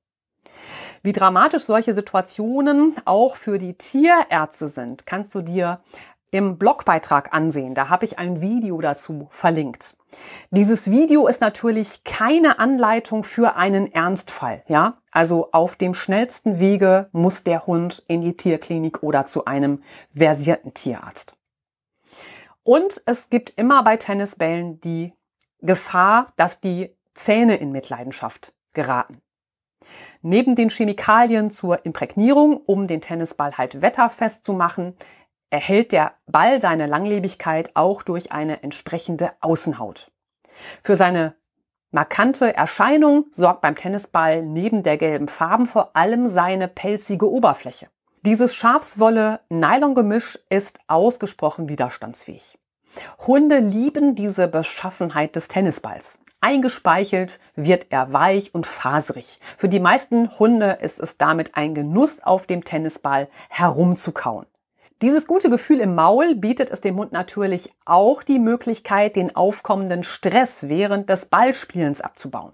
Wie 1.06 1.12
dramatisch 1.12 1.66
solche 1.66 1.94
Situationen 1.94 2.96
auch 3.06 3.36
für 3.36 3.60
die 3.60 3.76
Tierärzte 3.76 4.68
sind, 4.68 5.06
kannst 5.06 5.36
du 5.36 5.44
dir 5.44 5.80
im 6.32 6.58
Blogbeitrag 6.58 7.32
ansehen. 7.32 7.76
Da 7.76 7.90
habe 7.90 8.06
ich 8.06 8.18
ein 8.18 8.42
Video 8.42 8.82
dazu 8.82 9.28
verlinkt. 9.30 9.96
Dieses 10.50 10.90
Video 10.90 11.28
ist 11.28 11.42
natürlich 11.42 12.06
keine 12.06 12.58
Anleitung 12.58 13.24
für 13.24 13.56
einen 13.56 13.94
Ernstfall, 13.94 14.64
ja? 14.68 14.98
Also 15.12 15.50
auf 15.52 15.76
dem 15.76 15.94
schnellsten 15.94 16.58
Wege 16.58 17.08
muss 17.12 17.44
der 17.44 17.68
Hund 17.68 18.04
in 18.08 18.22
die 18.22 18.36
Tierklinik 18.36 19.04
oder 19.04 19.28
zu 19.28 19.46
einem 19.46 19.84
versierten 20.10 20.74
Tierarzt. 20.74 21.38
Und 22.64 23.04
es 23.06 23.30
gibt 23.30 23.52
immer 23.52 23.84
bei 23.84 23.98
Tennisbällen 23.98 24.82
die 24.82 25.14
Gefahr, 25.62 26.34
dass 26.36 26.62
die 26.62 26.96
Zähne 27.14 27.58
in 27.58 27.72
Mitleidenschaft 27.72 28.54
geraten. 28.74 29.22
Neben 30.28 30.56
den 30.56 30.72
Chemikalien 30.72 31.52
zur 31.52 31.86
Imprägnierung, 31.86 32.58
um 32.58 32.88
den 32.88 33.00
Tennisball 33.00 33.60
halt 33.60 33.84
wetterfest 33.84 34.44
zu 34.44 34.54
machen, 34.54 34.98
erhält 35.52 35.92
der 35.92 36.14
Ball 36.26 36.60
seine 36.60 36.88
Langlebigkeit 36.88 37.76
auch 37.76 38.02
durch 38.02 38.32
eine 38.32 38.64
entsprechende 38.64 39.34
Außenhaut. 39.40 40.12
Für 40.82 40.96
seine 40.96 41.36
markante 41.92 42.56
Erscheinung 42.56 43.28
sorgt 43.30 43.62
beim 43.62 43.76
Tennisball 43.76 44.42
neben 44.42 44.82
der 44.82 44.98
gelben 44.98 45.28
Farben 45.28 45.68
vor 45.68 45.96
allem 45.96 46.26
seine 46.26 46.68
pelzige 46.68 47.30
Oberfläche. 47.30 47.90
Dieses 48.24 48.56
Schafswolle-Nylon-Gemisch 48.56 50.40
ist 50.50 50.80
ausgesprochen 50.88 51.70
widerstandsfähig. 51.70 52.58
Hunde 53.28 53.60
lieben 53.60 54.16
diese 54.16 54.48
Beschaffenheit 54.48 55.36
des 55.36 55.48
Tennisballs. 55.48 56.20
Eingespeichelt 56.42 57.40
wird 57.56 57.88
er 57.90 58.14
weich 58.14 58.54
und 58.54 58.68
faserig. 58.68 59.40
Für 59.58 59.68
die 59.68 59.80
meisten 59.80 60.38
Hunde 60.38 60.78
ist 60.82 61.00
es 61.00 61.18
damit 61.18 61.56
ein 61.58 61.74
Genuss, 61.74 62.22
auf 62.22 62.46
dem 62.46 62.64
Tennisball 62.64 63.30
herumzukauen. 63.50 64.46
Dieses 65.02 65.28
gute 65.28 65.50
Gefühl 65.50 65.82
im 65.82 65.96
Maul 65.96 66.36
bietet 66.36 66.70
es 66.70 66.82
dem 66.82 66.98
Hund 66.98 67.12
natürlich 67.12 67.74
auch 67.84 68.24
die 68.24 68.40
Möglichkeit, 68.40 69.16
den 69.16 69.36
aufkommenden 69.36 70.04
Stress 70.04 70.70
während 70.70 71.10
des 71.10 71.26
Ballspielens 71.26 72.02
abzubauen. 72.02 72.54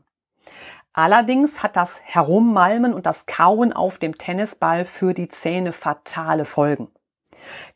Allerdings 0.93 1.61
hat 1.61 1.75
das 1.75 2.01
Herummalmen 2.03 2.93
und 2.93 3.05
das 3.05 3.25
Kauen 3.25 3.73
auf 3.73 3.97
dem 3.97 4.17
Tennisball 4.17 4.85
für 4.85 5.13
die 5.13 5.29
Zähne 5.29 5.71
fatale 5.71 6.45
Folgen. 6.45 6.89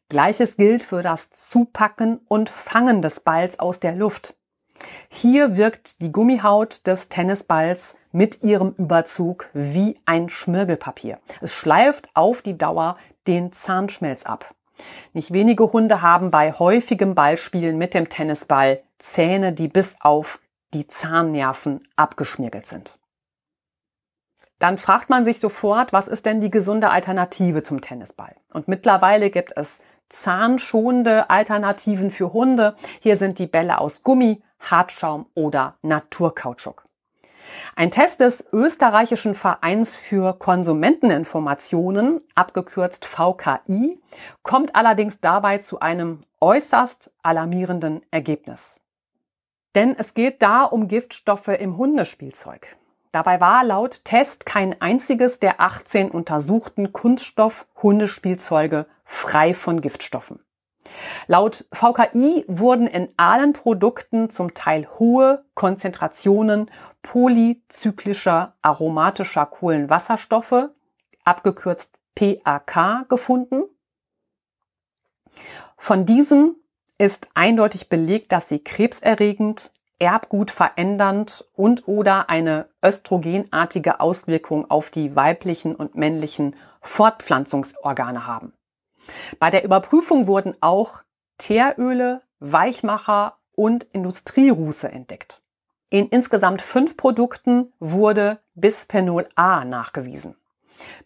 Gleiches 0.10 0.58
gilt 0.58 0.84
für 0.84 1.02
das 1.02 1.30
Zupacken 1.30 2.20
und 2.28 2.50
Fangen 2.50 3.02
des 3.02 3.20
Balls 3.22 3.60
aus 3.60 3.80
der 3.80 3.96
Luft. 3.96 4.36
Hier 5.10 5.58
wirkt 5.58 6.02
die 6.02 6.12
Gummihaut 6.12 6.86
des 6.86 7.10
Tennisballs 7.10 7.98
mit 8.12 8.44
ihrem 8.44 8.74
Überzug 8.78 9.50
wie 9.54 9.98
ein 10.06 10.30
Schmirgelpapier. 10.30 11.20
Es 11.42 11.54
schleift 11.54 12.10
auf 12.14 12.42
die 12.42 12.58
Dauer 12.58 12.98
den 13.28 13.54
Zahnschmelz 13.54 14.26
ab. 14.26 14.54
Nicht 15.14 15.32
wenige 15.32 15.72
Hunde 15.72 16.02
haben 16.02 16.32
bei 16.32 16.52
häufigem 16.52 17.16
Ballspielen 17.16 17.78
mit 17.78 17.94
dem 17.94 18.10
Tennisball 18.10 18.84
Zähne, 19.00 19.54
die 19.54 19.68
bis 19.68 19.96
auf 20.02 20.40
die 20.74 20.88
Zahnnerven 20.88 21.88
abgeschmirgelt 21.96 22.68
sind. 22.68 23.00
Dann 24.66 24.80
fragt 24.80 25.12
man 25.12 25.26
sich 25.26 25.40
sofort, 25.40 25.94
was 25.94 26.08
ist 26.08 26.26
denn 26.26 26.40
die 26.42 26.50
gesunde 26.50 26.90
Alternative 26.90 27.62
zum 27.62 27.82
Tennisball? 27.82 28.36
Und 28.52 28.68
mittlerweile 28.68 29.30
gibt 29.30 29.56
es 29.56 29.80
zahnschonende 30.10 31.30
Alternativen 31.30 32.10
für 32.10 32.34
Hunde. 32.34 32.76
Hier 33.00 33.16
sind 33.16 33.38
die 33.38 33.46
Bälle 33.46 33.78
aus 33.78 34.02
Gummi, 34.02 34.42
Hartschaum 34.60 35.28
oder 35.36 35.76
Naturkautschuk. 35.84 36.84
Ein 37.76 37.92
Test 37.92 38.22
des 38.22 38.44
österreichischen 38.52 39.36
Vereins 39.36 39.96
für 39.96 40.34
Konsumenteninformationen, 40.34 42.22
abgekürzt 42.34 43.06
VKI, 43.06 44.02
kommt 44.42 44.76
allerdings 44.76 45.20
dabei 45.20 45.60
zu 45.60 45.80
einem 45.80 46.24
äußerst 46.42 47.14
alarmierenden 47.22 48.02
Ergebnis. 48.10 48.82
Denn 49.76 49.96
es 49.96 50.16
geht 50.16 50.42
da 50.42 50.64
um 50.64 50.88
Giftstoffe 50.88 51.50
im 51.50 51.78
Hundespielzeug. 51.78 52.78
Dabei 53.16 53.40
war 53.40 53.64
laut 53.64 54.04
Test 54.04 54.46
kein 54.46 54.82
einziges 54.82 55.40
der 55.40 55.62
18 55.62 56.12
untersuchten 56.12 56.92
Kunststoff-Hundespielzeuge 56.92 58.88
frei 59.06 59.54
von 59.54 59.80
Giftstoffen. 59.80 60.44
Laut 61.26 61.64
VKI 61.72 62.44
wurden 62.50 62.88
in 62.88 63.08
allen 63.16 63.54
Produkten 63.54 64.30
zum 64.30 64.54
Teil 64.54 64.90
hohe 65.00 65.46
Konzentrationen 65.54 66.70
polyzyklischer 67.04 68.58
aromatischer 68.62 69.46
Kohlenwasserstoffe, 69.46 70.72
abgekürzt 71.24 71.98
PAK, 72.16 73.08
gefunden. 73.08 73.64
Von 75.78 76.06
diesen 76.06 76.58
ist 76.98 77.30
eindeutig 77.34 77.88
belegt, 77.88 78.34
dass 78.34 78.50
sie 78.50 78.60
krebserregend, 78.60 79.72
Erbgut 80.00 80.52
verändernd 80.52 81.46
und 81.54 81.88
oder 81.88 82.30
eine 82.30 82.68
östrogenartige 82.84 84.00
Auswirkung 84.00 84.70
auf 84.70 84.90
die 84.90 85.16
weiblichen 85.16 85.76
und 85.76 85.96
männlichen 85.96 86.56
Fortpflanzungsorgane 86.82 88.28
haben. 88.28 88.54
Bei 89.40 89.50
der 89.50 89.64
Überprüfung 89.64 90.28
wurden 90.28 90.56
auch 90.62 91.04
Teeröle, 91.38 92.22
Weichmacher 92.40 93.38
und 93.56 93.84
Industrieruße 93.84 94.92
entdeckt. 94.92 95.42
In 95.90 96.10
insgesamt 96.10 96.62
fünf 96.62 96.98
Produkten 96.98 97.72
wurde 97.80 98.40
Bisphenol 98.56 99.28
A 99.36 99.64
nachgewiesen. 99.64 100.36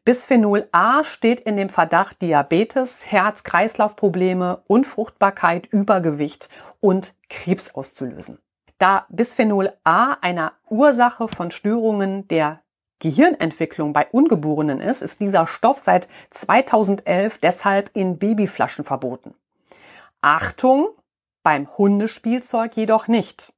Bisphenol 0.04 0.68
A 0.72 1.04
steht 1.04 1.42
in 1.42 1.58
dem 1.58 1.70
Verdacht, 1.70 2.22
Diabetes, 2.22 3.12
Herz-Kreislauf-Probleme, 3.12 4.64
Unfruchtbarkeit, 4.68 5.68
Übergewicht 5.68 6.50
und 6.80 7.14
Krebs 7.30 7.76
auszulösen. 7.76 8.40
Da 8.80 9.06
Bisphenol 9.10 9.72
A 9.84 10.14
einer 10.22 10.54
Ursache 10.70 11.28
von 11.28 11.52
Störungen 11.52 12.28
der 12.30 12.62
Gehirnentwicklung 13.00 13.92
bei 13.92 14.08
Ungeborenen 14.12 14.80
ist, 14.80 15.02
ist 15.02 15.20
dieser 15.20 15.48
Stoff 15.48 15.80
seit 15.80 16.08
2011 16.32 17.40
deshalb 17.40 17.92
in 17.94 18.18
Babyflaschen 18.18 18.86
verboten. 18.86 19.36
Achtung, 20.22 20.90
beim 21.44 21.68
Hundespielzeug 21.78 22.76
jedoch 22.78 23.08
nicht. 23.08 23.54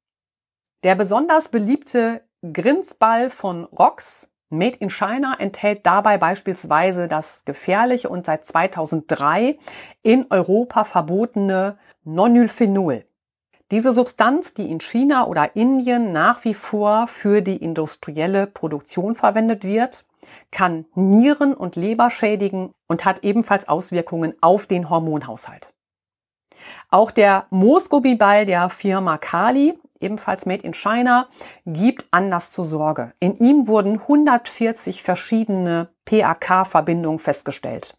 Der 0.83 0.95
besonders 0.95 1.49
beliebte 1.49 2.23
Grinsball 2.41 3.29
von 3.29 3.65
Rox 3.65 4.27
Made 4.49 4.77
in 4.79 4.89
China 4.89 5.35
enthält 5.39 5.85
dabei 5.85 6.17
beispielsweise 6.17 7.07
das 7.07 7.45
gefährliche 7.45 8.09
und 8.09 8.25
seit 8.25 8.45
2003 8.45 9.57
in 10.01 10.25
Europa 10.29 10.83
verbotene 10.83 11.77
Nonylphenol. 12.03 13.05
Diese 13.71 13.93
Substanz, 13.93 14.53
die 14.53 14.69
in 14.69 14.81
China 14.81 15.27
oder 15.27 15.55
Indien 15.55 16.11
nach 16.11 16.43
wie 16.43 16.53
vor 16.53 17.07
für 17.07 17.41
die 17.41 17.55
industrielle 17.55 18.45
Produktion 18.45 19.15
verwendet 19.15 19.63
wird, 19.63 20.05
kann 20.51 20.85
Nieren 20.93 21.53
und 21.53 21.77
Leber 21.77 22.09
schädigen 22.09 22.71
und 22.87 23.05
hat 23.05 23.23
ebenfalls 23.23 23.69
Auswirkungen 23.69 24.33
auf 24.41 24.65
den 24.67 24.89
Hormonhaushalt. 24.89 25.73
Auch 26.89 27.11
der 27.11 27.47
Moosgummiball 27.49 28.45
der 28.45 28.69
Firma 28.69 29.17
Kali, 29.17 29.79
ebenfalls 30.01 30.45
made 30.45 30.63
in 30.63 30.73
China, 30.73 31.27
gibt 31.65 32.05
Anlass 32.11 32.51
zur 32.51 32.65
Sorge. 32.65 33.13
In 33.19 33.35
ihm 33.35 33.67
wurden 33.67 33.99
140 33.99 35.01
verschiedene 35.01 35.89
PAK-Verbindungen 36.05 37.19
festgestellt. 37.19 37.97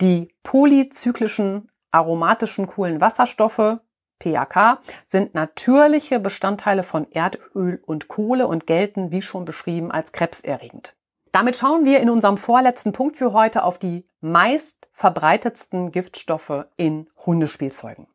Die 0.00 0.34
polyzyklischen 0.42 1.70
aromatischen 1.92 2.66
Kohlenwasserstoffe 2.66 3.78
PAK 4.18 4.78
sind 5.06 5.34
natürliche 5.34 6.20
Bestandteile 6.20 6.82
von 6.82 7.10
Erdöl 7.10 7.82
und 7.86 8.08
Kohle 8.08 8.46
und 8.46 8.66
gelten, 8.66 9.12
wie 9.12 9.22
schon 9.22 9.44
beschrieben, 9.44 9.90
als 9.90 10.12
krebserregend. 10.12 10.96
Damit 11.32 11.56
schauen 11.56 11.84
wir 11.84 12.00
in 12.00 12.08
unserem 12.08 12.38
vorletzten 12.38 12.92
Punkt 12.92 13.16
für 13.16 13.32
heute 13.34 13.62
auf 13.62 13.78
die 13.78 14.04
meist 14.20 14.88
verbreitetsten 14.92 15.92
Giftstoffe 15.92 16.64
in 16.76 17.06
Hundespielzeugen. 17.26 18.06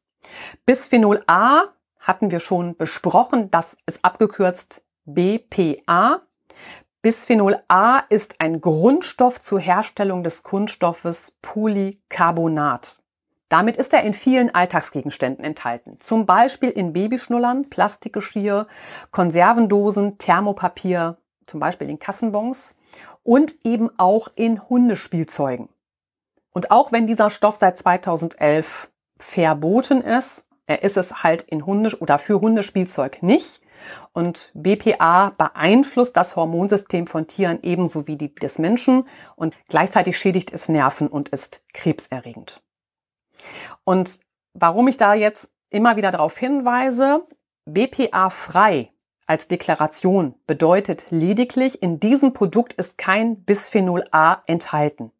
Bisphenol 0.65 1.23
A 1.27 1.65
hatten 1.99 2.31
wir 2.31 2.39
schon 2.39 2.75
besprochen, 2.77 3.51
das 3.51 3.77
ist 3.85 4.03
abgekürzt 4.03 4.83
BPA. 5.05 6.21
Bisphenol 7.03 7.57
A 7.67 7.99
ist 8.09 8.35
ein 8.39 8.59
Grundstoff 8.61 9.39
zur 9.41 9.59
Herstellung 9.59 10.23
des 10.23 10.43
Kunststoffes 10.43 11.37
Polycarbonat. 11.41 13.00
Damit 13.51 13.75
ist 13.75 13.93
er 13.93 14.03
in 14.03 14.13
vielen 14.13 14.55
Alltagsgegenständen 14.55 15.43
enthalten. 15.43 15.97
Zum 15.99 16.25
Beispiel 16.25 16.69
in 16.69 16.93
Babyschnullern, 16.93 17.69
Plastikgeschirr, 17.69 18.65
Konservendosen, 19.11 20.17
Thermopapier, 20.17 21.17
zum 21.47 21.59
Beispiel 21.59 21.89
in 21.89 21.99
Kassenbons 21.99 22.77
und 23.23 23.55
eben 23.65 23.89
auch 23.99 24.29
in 24.35 24.69
Hundespielzeugen. 24.69 25.67
Und 26.53 26.71
auch 26.71 26.93
wenn 26.93 27.07
dieser 27.07 27.29
Stoff 27.29 27.57
seit 27.57 27.77
2011 27.77 28.89
verboten 29.19 29.99
ist, 29.99 30.47
er 30.65 30.83
ist 30.83 30.95
es 30.95 31.21
halt 31.21 31.41
in 31.41 31.65
Hunde 31.65 31.97
oder 31.99 32.19
für 32.19 32.39
Hundespielzeug 32.39 33.21
nicht. 33.21 33.59
Und 34.13 34.51
BPA 34.53 35.31
beeinflusst 35.31 36.15
das 36.15 36.37
Hormonsystem 36.37 37.05
von 37.05 37.27
Tieren 37.27 37.59
ebenso 37.63 38.07
wie 38.07 38.15
die 38.15 38.33
des 38.33 38.59
Menschen 38.59 39.05
und 39.35 39.57
gleichzeitig 39.67 40.17
schädigt 40.17 40.53
es 40.53 40.69
Nerven 40.69 41.09
und 41.09 41.27
ist 41.27 41.61
krebserregend. 41.73 42.61
Und 43.83 44.19
warum 44.53 44.87
ich 44.87 44.97
da 44.97 45.13
jetzt 45.13 45.51
immer 45.69 45.95
wieder 45.95 46.11
darauf 46.11 46.37
hinweise, 46.37 47.25
BPA 47.65 48.29
frei 48.29 48.91
als 49.27 49.47
Deklaration 49.47 50.35
bedeutet 50.45 51.07
lediglich, 51.09 51.81
in 51.81 51.99
diesem 51.99 52.33
Produkt 52.33 52.73
ist 52.73 52.97
kein 52.97 53.43
Bisphenol 53.43 54.03
A 54.11 54.41
enthalten. 54.45 55.11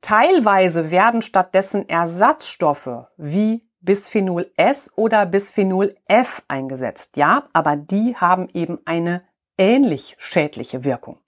Teilweise 0.00 0.90
werden 0.90 1.22
stattdessen 1.22 1.88
Ersatzstoffe 1.88 3.06
wie 3.16 3.60
Bisphenol 3.80 4.50
S 4.56 4.90
oder 4.96 5.26
Bisphenol 5.26 5.96
F 6.06 6.42
eingesetzt. 6.48 7.16
Ja, 7.16 7.48
aber 7.52 7.76
die 7.76 8.16
haben 8.16 8.48
eben 8.54 8.78
eine 8.84 9.24
ähnlich 9.58 10.14
schädliche 10.18 10.84
Wirkung. 10.84 11.18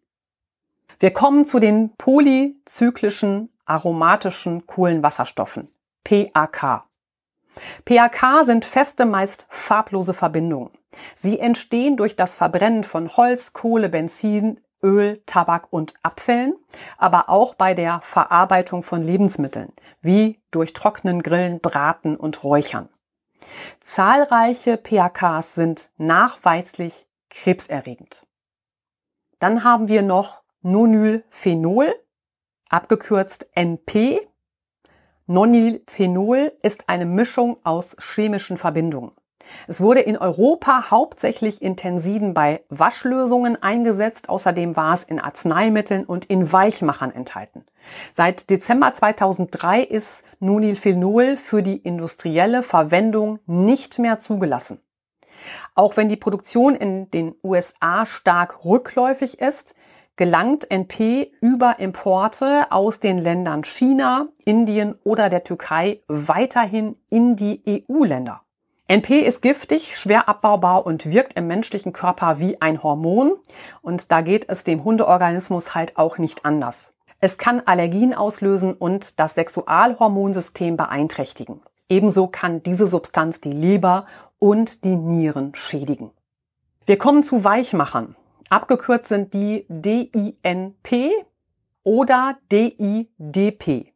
Wir 1.00 1.12
kommen 1.12 1.44
zu 1.44 1.58
den 1.58 1.90
polyzyklischen 1.96 3.50
aromatischen 3.64 4.66
Kohlenwasserstoffen, 4.66 5.70
PAK. 6.04 6.84
PAK 7.84 8.44
sind 8.44 8.64
feste, 8.64 9.06
meist 9.06 9.46
farblose 9.48 10.14
Verbindungen. 10.14 10.70
Sie 11.14 11.38
entstehen 11.38 11.96
durch 11.96 12.16
das 12.16 12.36
Verbrennen 12.36 12.84
von 12.84 13.08
Holz, 13.16 13.52
Kohle, 13.52 13.88
Benzin, 13.88 14.60
Öl, 14.82 15.22
Tabak 15.26 15.72
und 15.72 15.94
Abfällen, 16.02 16.54
aber 16.98 17.28
auch 17.30 17.54
bei 17.54 17.74
der 17.74 18.00
Verarbeitung 18.02 18.82
von 18.82 19.02
Lebensmitteln, 19.02 19.72
wie 20.00 20.40
durch 20.50 20.72
Trocknen, 20.74 21.22
Grillen, 21.22 21.60
Braten 21.60 22.16
und 22.16 22.44
Räuchern. 22.44 22.88
Zahlreiche 23.80 24.76
PAKs 24.76 25.54
sind 25.54 25.90
nachweislich 25.96 27.06
krebserregend. 27.30 28.26
Dann 29.38 29.64
haben 29.64 29.88
wir 29.88 30.02
noch 30.02 30.42
Nonylphenol, 30.62 31.94
abgekürzt 32.68 33.50
NP. 33.54 34.20
Nonylphenol 35.26 36.52
ist 36.62 36.88
eine 36.88 37.06
Mischung 37.06 37.56
aus 37.64 37.96
chemischen 37.98 38.56
Verbindungen. 38.56 39.10
Es 39.66 39.80
wurde 39.80 40.00
in 40.00 40.16
Europa 40.16 40.90
hauptsächlich 40.90 41.62
in 41.62 41.76
Tensiden 41.76 42.34
bei 42.34 42.62
Waschlösungen 42.68 43.62
eingesetzt. 43.62 44.28
Außerdem 44.28 44.76
war 44.76 44.94
es 44.94 45.04
in 45.04 45.20
Arzneimitteln 45.20 46.04
und 46.04 46.24
in 46.26 46.50
Weichmachern 46.52 47.10
enthalten. 47.10 47.64
Seit 48.12 48.50
Dezember 48.50 48.94
2003 48.94 49.82
ist 49.82 50.24
Nonylphenol 50.40 51.36
für 51.36 51.62
die 51.62 51.76
industrielle 51.76 52.62
Verwendung 52.62 53.38
nicht 53.46 53.98
mehr 53.98 54.18
zugelassen. 54.18 54.80
Auch 55.74 55.96
wenn 55.96 56.08
die 56.08 56.16
Produktion 56.16 56.74
in 56.74 57.10
den 57.10 57.34
USA 57.42 58.06
stark 58.06 58.64
rückläufig 58.64 59.40
ist, 59.40 59.74
gelangt 60.16 60.70
NP 60.70 61.32
über 61.40 61.78
Importe 61.78 62.70
aus 62.70 63.00
den 63.00 63.18
Ländern 63.18 63.64
China, 63.64 64.28
Indien 64.44 64.96
oder 65.04 65.28
der 65.28 65.44
Türkei 65.44 66.00
weiterhin 66.06 66.96
in 67.10 67.36
die 67.36 67.84
EU-Länder. 67.88 68.42
NP 68.86 69.20
ist 69.20 69.40
giftig, 69.40 69.96
schwer 69.96 70.28
abbaubar 70.28 70.84
und 70.84 71.10
wirkt 71.10 71.38
im 71.38 71.46
menschlichen 71.46 71.94
Körper 71.94 72.38
wie 72.38 72.60
ein 72.60 72.82
Hormon. 72.82 73.32
Und 73.80 74.12
da 74.12 74.20
geht 74.20 74.48
es 74.48 74.62
dem 74.62 74.84
Hundeorganismus 74.84 75.74
halt 75.74 75.96
auch 75.96 76.18
nicht 76.18 76.44
anders. 76.44 76.92
Es 77.18 77.38
kann 77.38 77.62
Allergien 77.64 78.12
auslösen 78.12 78.74
und 78.74 79.18
das 79.18 79.34
Sexualhormonsystem 79.36 80.76
beeinträchtigen. 80.76 81.60
Ebenso 81.88 82.26
kann 82.26 82.62
diese 82.62 82.86
Substanz 82.86 83.40
die 83.40 83.52
Leber 83.52 84.04
und 84.38 84.84
die 84.84 84.96
Nieren 84.96 85.54
schädigen. 85.54 86.10
Wir 86.84 86.98
kommen 86.98 87.22
zu 87.22 87.42
Weichmachern. 87.42 88.16
Abgekürzt 88.54 89.08
sind 89.08 89.34
die 89.34 89.66
DINP 89.68 91.10
oder 91.82 92.36
DIDP. 92.52 93.92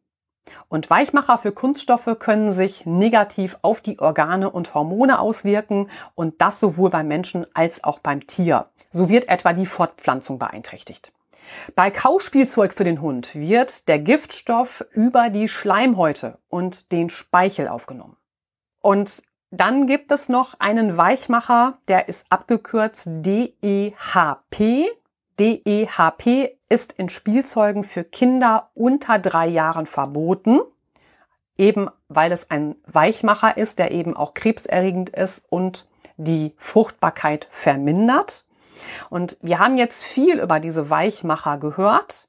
Und 0.67 0.89
Weichmacher 0.89 1.37
für 1.37 1.53
Kunststoffe 1.53 2.17
können 2.19 2.51
sich 2.51 2.85
negativ 2.85 3.57
auf 3.61 3.79
die 3.79 3.99
Organe 3.99 4.49
und 4.49 4.73
Hormone 4.73 5.19
auswirken 5.19 5.89
und 6.13 6.41
das 6.41 6.59
sowohl 6.59 6.89
beim 6.89 7.07
Menschen 7.07 7.47
als 7.53 7.85
auch 7.85 7.99
beim 7.99 8.27
Tier. 8.27 8.65
So 8.91 9.07
wird 9.07 9.29
etwa 9.29 9.53
die 9.53 9.65
Fortpflanzung 9.65 10.39
beeinträchtigt. 10.39 11.13
Bei 11.75 11.89
Kauspielzeug 11.89 12.73
für 12.73 12.83
den 12.83 12.99
Hund 12.99 13.35
wird 13.35 13.87
der 13.87 13.99
Giftstoff 13.99 14.83
über 14.91 15.29
die 15.29 15.47
Schleimhäute 15.47 16.37
und 16.49 16.91
den 16.91 17.09
Speichel 17.09 17.69
aufgenommen. 17.69 18.17
Und 18.81 19.23
dann 19.51 19.87
gibt 19.87 20.11
es 20.11 20.29
noch 20.29 20.59
einen 20.59 20.97
Weichmacher, 20.97 21.77
der 21.87 22.07
ist 22.07 22.27
abgekürzt 22.29 23.07
DEHP. 23.07 24.87
DEHP 25.39 26.57
ist 26.69 26.93
in 26.93 27.09
Spielzeugen 27.09 27.83
für 27.83 28.03
Kinder 28.03 28.69
unter 28.75 29.17
drei 29.17 29.47
Jahren 29.47 29.85
verboten, 29.85 30.59
eben 31.57 31.89
weil 32.09 32.31
es 32.31 32.51
ein 32.51 32.75
Weichmacher 32.85 33.57
ist, 33.57 33.79
der 33.79 33.91
eben 33.91 34.15
auch 34.15 34.33
krebserregend 34.33 35.09
ist 35.09 35.45
und 35.49 35.87
die 36.17 36.53
Fruchtbarkeit 36.57 37.47
vermindert. 37.49 38.45
Und 39.09 39.37
wir 39.41 39.59
haben 39.59 39.77
jetzt 39.77 40.03
viel 40.03 40.39
über 40.39 40.59
diese 40.59 40.89
Weichmacher 40.89 41.57
gehört. 41.57 42.27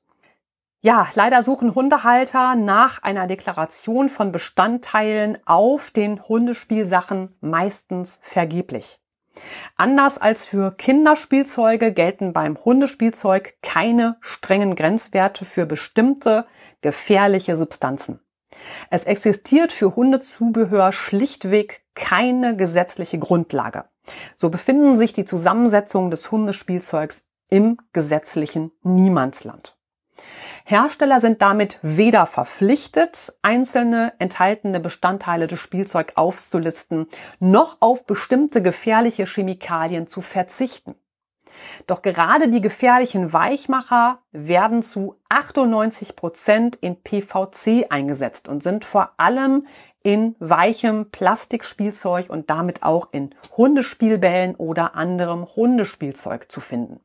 Ja, 0.83 1.09
leider 1.15 1.43
suchen 1.43 1.75
Hundehalter 1.75 2.55
nach 2.55 3.03
einer 3.03 3.27
Deklaration 3.27 4.09
von 4.09 4.33
Bestandteilen 4.33 5.37
auf 5.45 5.91
den 5.91 6.27
Hundespielsachen 6.27 7.37
meistens 7.43 8.19
vergeblich. 8.23 8.99
Anders 9.77 10.17
als 10.17 10.47
für 10.47 10.73
Kinderspielzeuge 10.73 11.93
gelten 11.93 12.33
beim 12.33 12.57
Hundespielzeug 12.57 13.59
keine 13.63 14.17
strengen 14.21 14.75
Grenzwerte 14.75 15.45
für 15.45 15.67
bestimmte 15.67 16.47
gefährliche 16.81 17.59
Substanzen. 17.59 18.21
Es 18.89 19.05
existiert 19.05 19.73
für 19.73 19.95
Hundezubehör 19.95 20.93
schlichtweg 20.93 21.85
keine 21.95 22.57
gesetzliche 22.57 23.19
Grundlage. 23.19 23.85
So 24.35 24.49
befinden 24.49 24.97
sich 24.97 25.13
die 25.13 25.27
Zusammensetzungen 25.27 26.11
des 26.11 26.33
Hundespielzeugs 26.33 27.27
im 27.51 27.77
gesetzlichen 27.93 28.73
Niemandsland. 28.83 29.77
Hersteller 30.65 31.21
sind 31.21 31.43
damit 31.43 31.79
weder 31.83 32.27
verpflichtet, 32.27 33.35
einzelne 33.43 34.13
enthaltene 34.19 34.81
Bestandteile 34.81 35.47
des 35.47 35.61
Spielzeugs 35.61 36.17
aufzulisten, 36.17 37.07
noch 37.39 37.79
auf 37.81 38.07
bestimmte 38.07 38.63
gefährliche 38.63 39.27
Chemikalien 39.27 40.07
zu 40.07 40.21
verzichten. 40.21 40.95
Doch 41.87 42.03
gerade 42.03 42.49
die 42.49 42.61
gefährlichen 42.61 43.33
Weichmacher 43.33 44.21
werden 44.33 44.83
zu 44.83 45.17
98 45.29 46.15
Prozent 46.15 46.77
in 46.77 47.03
PVC 47.03 47.87
eingesetzt 47.91 48.49
und 48.49 48.63
sind 48.63 48.85
vor 48.85 49.13
allem 49.17 49.67
in 50.03 50.35
weichem 50.39 51.11
Plastikspielzeug 51.11 52.31
und 52.31 52.51
damit 52.51 52.83
auch 52.83 53.09
in 53.13 53.35
Hundespielbällen 53.57 54.55
oder 54.55 54.95
anderem 54.95 55.45
Hundespielzeug 55.45 56.51
zu 56.51 56.61
finden. 56.61 57.01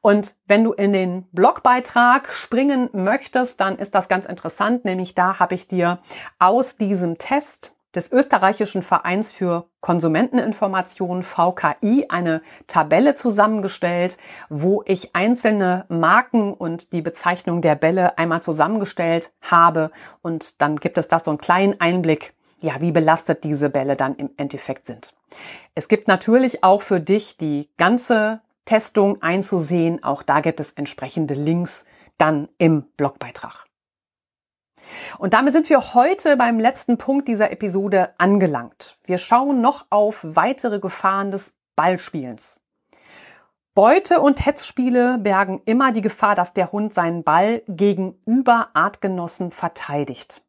Und 0.00 0.36
wenn 0.46 0.64
du 0.64 0.72
in 0.72 0.92
den 0.92 1.24
Blogbeitrag 1.32 2.32
springen 2.32 2.88
möchtest, 2.92 3.60
dann 3.60 3.78
ist 3.78 3.94
das 3.94 4.08
ganz 4.08 4.26
interessant, 4.26 4.84
nämlich 4.84 5.14
da 5.14 5.38
habe 5.38 5.54
ich 5.54 5.66
dir 5.66 5.98
aus 6.38 6.76
diesem 6.76 7.18
Test 7.18 7.72
des 7.96 8.12
österreichischen 8.12 8.82
Vereins 8.82 9.32
für 9.32 9.68
Konsumenteninformation 9.80 11.22
VKI 11.22 12.06
eine 12.10 12.42
Tabelle 12.66 13.14
zusammengestellt, 13.14 14.18
wo 14.50 14.82
ich 14.86 15.16
einzelne 15.16 15.86
Marken 15.88 16.52
und 16.52 16.92
die 16.92 17.00
Bezeichnung 17.00 17.62
der 17.62 17.74
Bälle 17.74 18.18
einmal 18.18 18.42
zusammengestellt 18.42 19.32
habe 19.40 19.90
und 20.22 20.60
dann 20.60 20.76
gibt 20.76 20.98
es 20.98 21.08
da 21.08 21.18
so 21.18 21.30
einen 21.30 21.38
kleinen 21.38 21.80
Einblick, 21.80 22.34
ja, 22.60 22.80
wie 22.80 22.92
belastet 22.92 23.44
diese 23.44 23.70
Bälle 23.70 23.96
dann 23.96 24.14
im 24.16 24.30
Endeffekt 24.36 24.86
sind. 24.86 25.14
Es 25.74 25.88
gibt 25.88 26.06
natürlich 26.06 26.62
auch 26.62 26.82
für 26.82 27.00
dich 27.00 27.36
die 27.36 27.68
ganze 27.78 28.40
Testung 28.66 29.22
einzusehen. 29.22 30.04
Auch 30.04 30.22
da 30.22 30.40
gibt 30.40 30.60
es 30.60 30.72
entsprechende 30.72 31.34
Links 31.34 31.86
dann 32.18 32.48
im 32.58 32.82
Blogbeitrag. 32.96 33.64
Und 35.18 35.34
damit 35.34 35.52
sind 35.52 35.68
wir 35.70 35.94
heute 35.94 36.36
beim 36.36 36.60
letzten 36.60 36.98
Punkt 36.98 37.28
dieser 37.28 37.50
Episode 37.50 38.10
angelangt. 38.18 38.98
Wir 39.04 39.18
schauen 39.18 39.60
noch 39.60 39.86
auf 39.90 40.20
weitere 40.22 40.78
Gefahren 40.78 41.30
des 41.30 41.54
Ballspielens. 41.74 42.60
Beute- 43.74 44.20
und 44.20 44.46
Hetzspiele 44.46 45.18
bergen 45.18 45.60
immer 45.66 45.92
die 45.92 46.00
Gefahr, 46.00 46.34
dass 46.34 46.54
der 46.54 46.72
Hund 46.72 46.94
seinen 46.94 47.24
Ball 47.24 47.62
gegenüber 47.68 48.70
Artgenossen 48.72 49.52
verteidigt. 49.52 50.42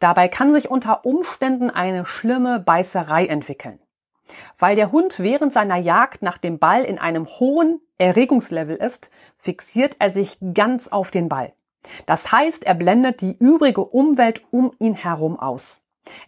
Dabei 0.00 0.28
kann 0.28 0.52
sich 0.52 0.70
unter 0.70 1.04
Umständen 1.04 1.70
eine 1.70 2.06
schlimme 2.06 2.60
Beißerei 2.60 3.26
entwickeln. 3.26 3.78
Weil 4.58 4.76
der 4.76 4.92
Hund 4.92 5.20
während 5.20 5.52
seiner 5.52 5.76
Jagd 5.76 6.22
nach 6.22 6.38
dem 6.38 6.58
Ball 6.58 6.84
in 6.84 6.98
einem 6.98 7.26
hohen 7.26 7.80
Erregungslevel 7.98 8.76
ist, 8.76 9.10
fixiert 9.36 9.96
er 9.98 10.10
sich 10.10 10.38
ganz 10.54 10.88
auf 10.88 11.10
den 11.10 11.28
Ball. 11.28 11.52
Das 12.06 12.32
heißt, 12.32 12.64
er 12.64 12.74
blendet 12.74 13.20
die 13.20 13.36
übrige 13.38 13.84
Umwelt 13.84 14.42
um 14.50 14.72
ihn 14.78 14.94
herum 14.94 15.38
aus. 15.38 15.82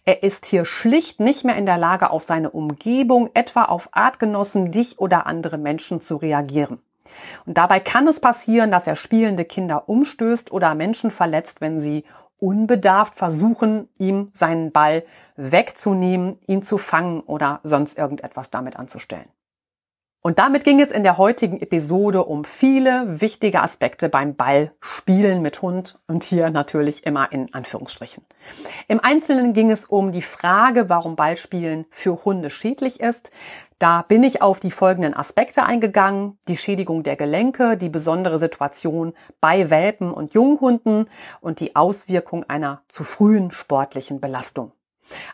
Er 0.05 0.23
ist 0.23 0.45
hier 0.45 0.65
schlicht 0.65 1.19
nicht 1.19 1.45
mehr 1.45 1.55
in 1.55 1.65
der 1.65 1.77
Lage, 1.77 2.09
auf 2.09 2.23
seine 2.23 2.49
Umgebung, 2.51 3.29
etwa 3.33 3.63
auf 3.65 3.89
Artgenossen, 3.91 4.71
dich 4.71 4.99
oder 4.99 5.25
andere 5.25 5.57
Menschen 5.57 6.01
zu 6.01 6.17
reagieren. 6.17 6.81
Und 7.45 7.57
dabei 7.57 7.79
kann 7.79 8.07
es 8.07 8.19
passieren, 8.19 8.71
dass 8.71 8.87
er 8.87 8.95
spielende 8.95 9.45
Kinder 9.45 9.87
umstößt 9.87 10.51
oder 10.51 10.75
Menschen 10.75 11.11
verletzt, 11.11 11.61
wenn 11.61 11.79
sie 11.79 12.03
unbedarft 12.39 13.15
versuchen, 13.15 13.89
ihm 13.97 14.29
seinen 14.33 14.71
Ball 14.71 15.03
wegzunehmen, 15.35 16.39
ihn 16.47 16.63
zu 16.63 16.77
fangen 16.77 17.21
oder 17.21 17.59
sonst 17.63 17.97
irgendetwas 17.97 18.49
damit 18.49 18.77
anzustellen. 18.77 19.27
Und 20.21 20.37
damit 20.37 20.65
ging 20.65 20.81
es 20.81 20.91
in 20.91 21.03
der 21.03 21.17
heutigen 21.17 21.61
Episode 21.61 22.25
um 22.25 22.43
viele 22.43 23.21
wichtige 23.21 23.61
Aspekte 23.61 24.09
beim 24.09 24.35
Ballspielen 24.35 25.41
mit 25.41 25.61
Hund 25.61 25.97
und 26.07 26.23
hier 26.23 26.49
natürlich 26.49 27.05
immer 27.05 27.31
in 27.31 27.53
Anführungsstrichen. 27.53 28.25
Im 28.89 28.99
Einzelnen 28.99 29.53
ging 29.53 29.71
es 29.71 29.85
um 29.85 30.11
die 30.11 30.21
Frage, 30.21 30.89
warum 30.89 31.15
Ballspielen 31.15 31.85
für 31.89 32.25
Hunde 32.25 32.49
schädlich 32.49 32.99
ist. 32.99 33.31
Da 33.77 34.01
bin 34.01 34.23
ich 34.23 34.41
auf 34.41 34.59
die 34.59 34.71
folgenden 34.71 35.13
Aspekte 35.13 35.63
eingegangen. 35.63 36.37
Die 36.49 36.57
Schädigung 36.57 37.03
der 37.03 37.15
Gelenke, 37.15 37.77
die 37.77 37.87
besondere 37.87 38.37
Situation 38.37 39.13
bei 39.39 39.69
Welpen 39.69 40.11
und 40.11 40.33
Junghunden 40.33 41.09
und 41.39 41.61
die 41.61 41.77
Auswirkung 41.77 42.43
einer 42.43 42.81
zu 42.89 43.05
frühen 43.05 43.51
sportlichen 43.51 44.19
Belastung. 44.19 44.73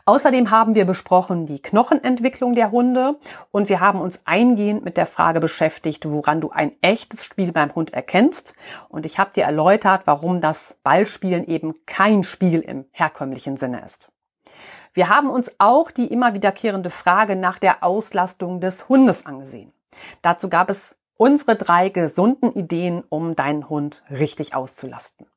Außerdem 0.05 0.51
haben 0.51 0.75
wir 0.75 0.85
besprochen 0.85 1.45
die 1.45 1.61
Knochenentwicklung 1.61 2.53
der 2.53 2.71
Hunde 2.71 3.17
und 3.51 3.69
wir 3.69 3.79
haben 3.79 4.01
uns 4.01 4.21
eingehend 4.25 4.83
mit 4.83 4.97
der 4.97 5.05
Frage 5.05 5.39
beschäftigt, 5.39 6.09
woran 6.09 6.41
du 6.41 6.51
ein 6.51 6.71
echtes 6.81 7.25
Spiel 7.25 7.51
beim 7.51 7.73
Hund 7.75 7.93
erkennst. 7.93 8.55
Und 8.89 9.05
ich 9.05 9.19
habe 9.19 9.31
dir 9.33 9.43
erläutert, 9.43 10.01
warum 10.05 10.41
das 10.41 10.77
Ballspielen 10.83 11.45
eben 11.45 11.75
kein 11.85 12.23
Spiel 12.23 12.59
im 12.59 12.85
herkömmlichen 12.91 13.57
Sinne 13.57 13.83
ist. 13.83 14.11
Wir 14.93 15.09
haben 15.09 15.29
uns 15.29 15.51
auch 15.57 15.91
die 15.91 16.07
immer 16.07 16.33
wiederkehrende 16.33 16.89
Frage 16.89 17.35
nach 17.35 17.59
der 17.59 17.83
Auslastung 17.83 18.61
des 18.61 18.87
Hundes 18.87 19.25
angesehen. 19.25 19.73
Dazu 20.21 20.49
gab 20.49 20.69
es 20.69 20.97
unsere 21.17 21.55
drei 21.55 21.89
gesunden 21.89 22.51
Ideen, 22.51 23.03
um 23.09 23.35
deinen 23.35 23.69
Hund 23.69 24.03
richtig 24.09 24.55
auszulasten. 24.55 25.27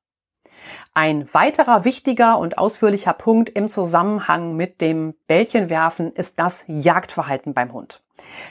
Ein 0.94 1.32
weiterer 1.32 1.84
wichtiger 1.84 2.38
und 2.38 2.58
ausführlicher 2.58 3.12
Punkt 3.12 3.50
im 3.50 3.68
Zusammenhang 3.68 4.56
mit 4.56 4.80
dem 4.80 5.14
Bällchenwerfen 5.26 6.12
ist 6.12 6.38
das 6.38 6.64
Jagdverhalten 6.66 7.54
beim 7.54 7.72
Hund. 7.72 8.02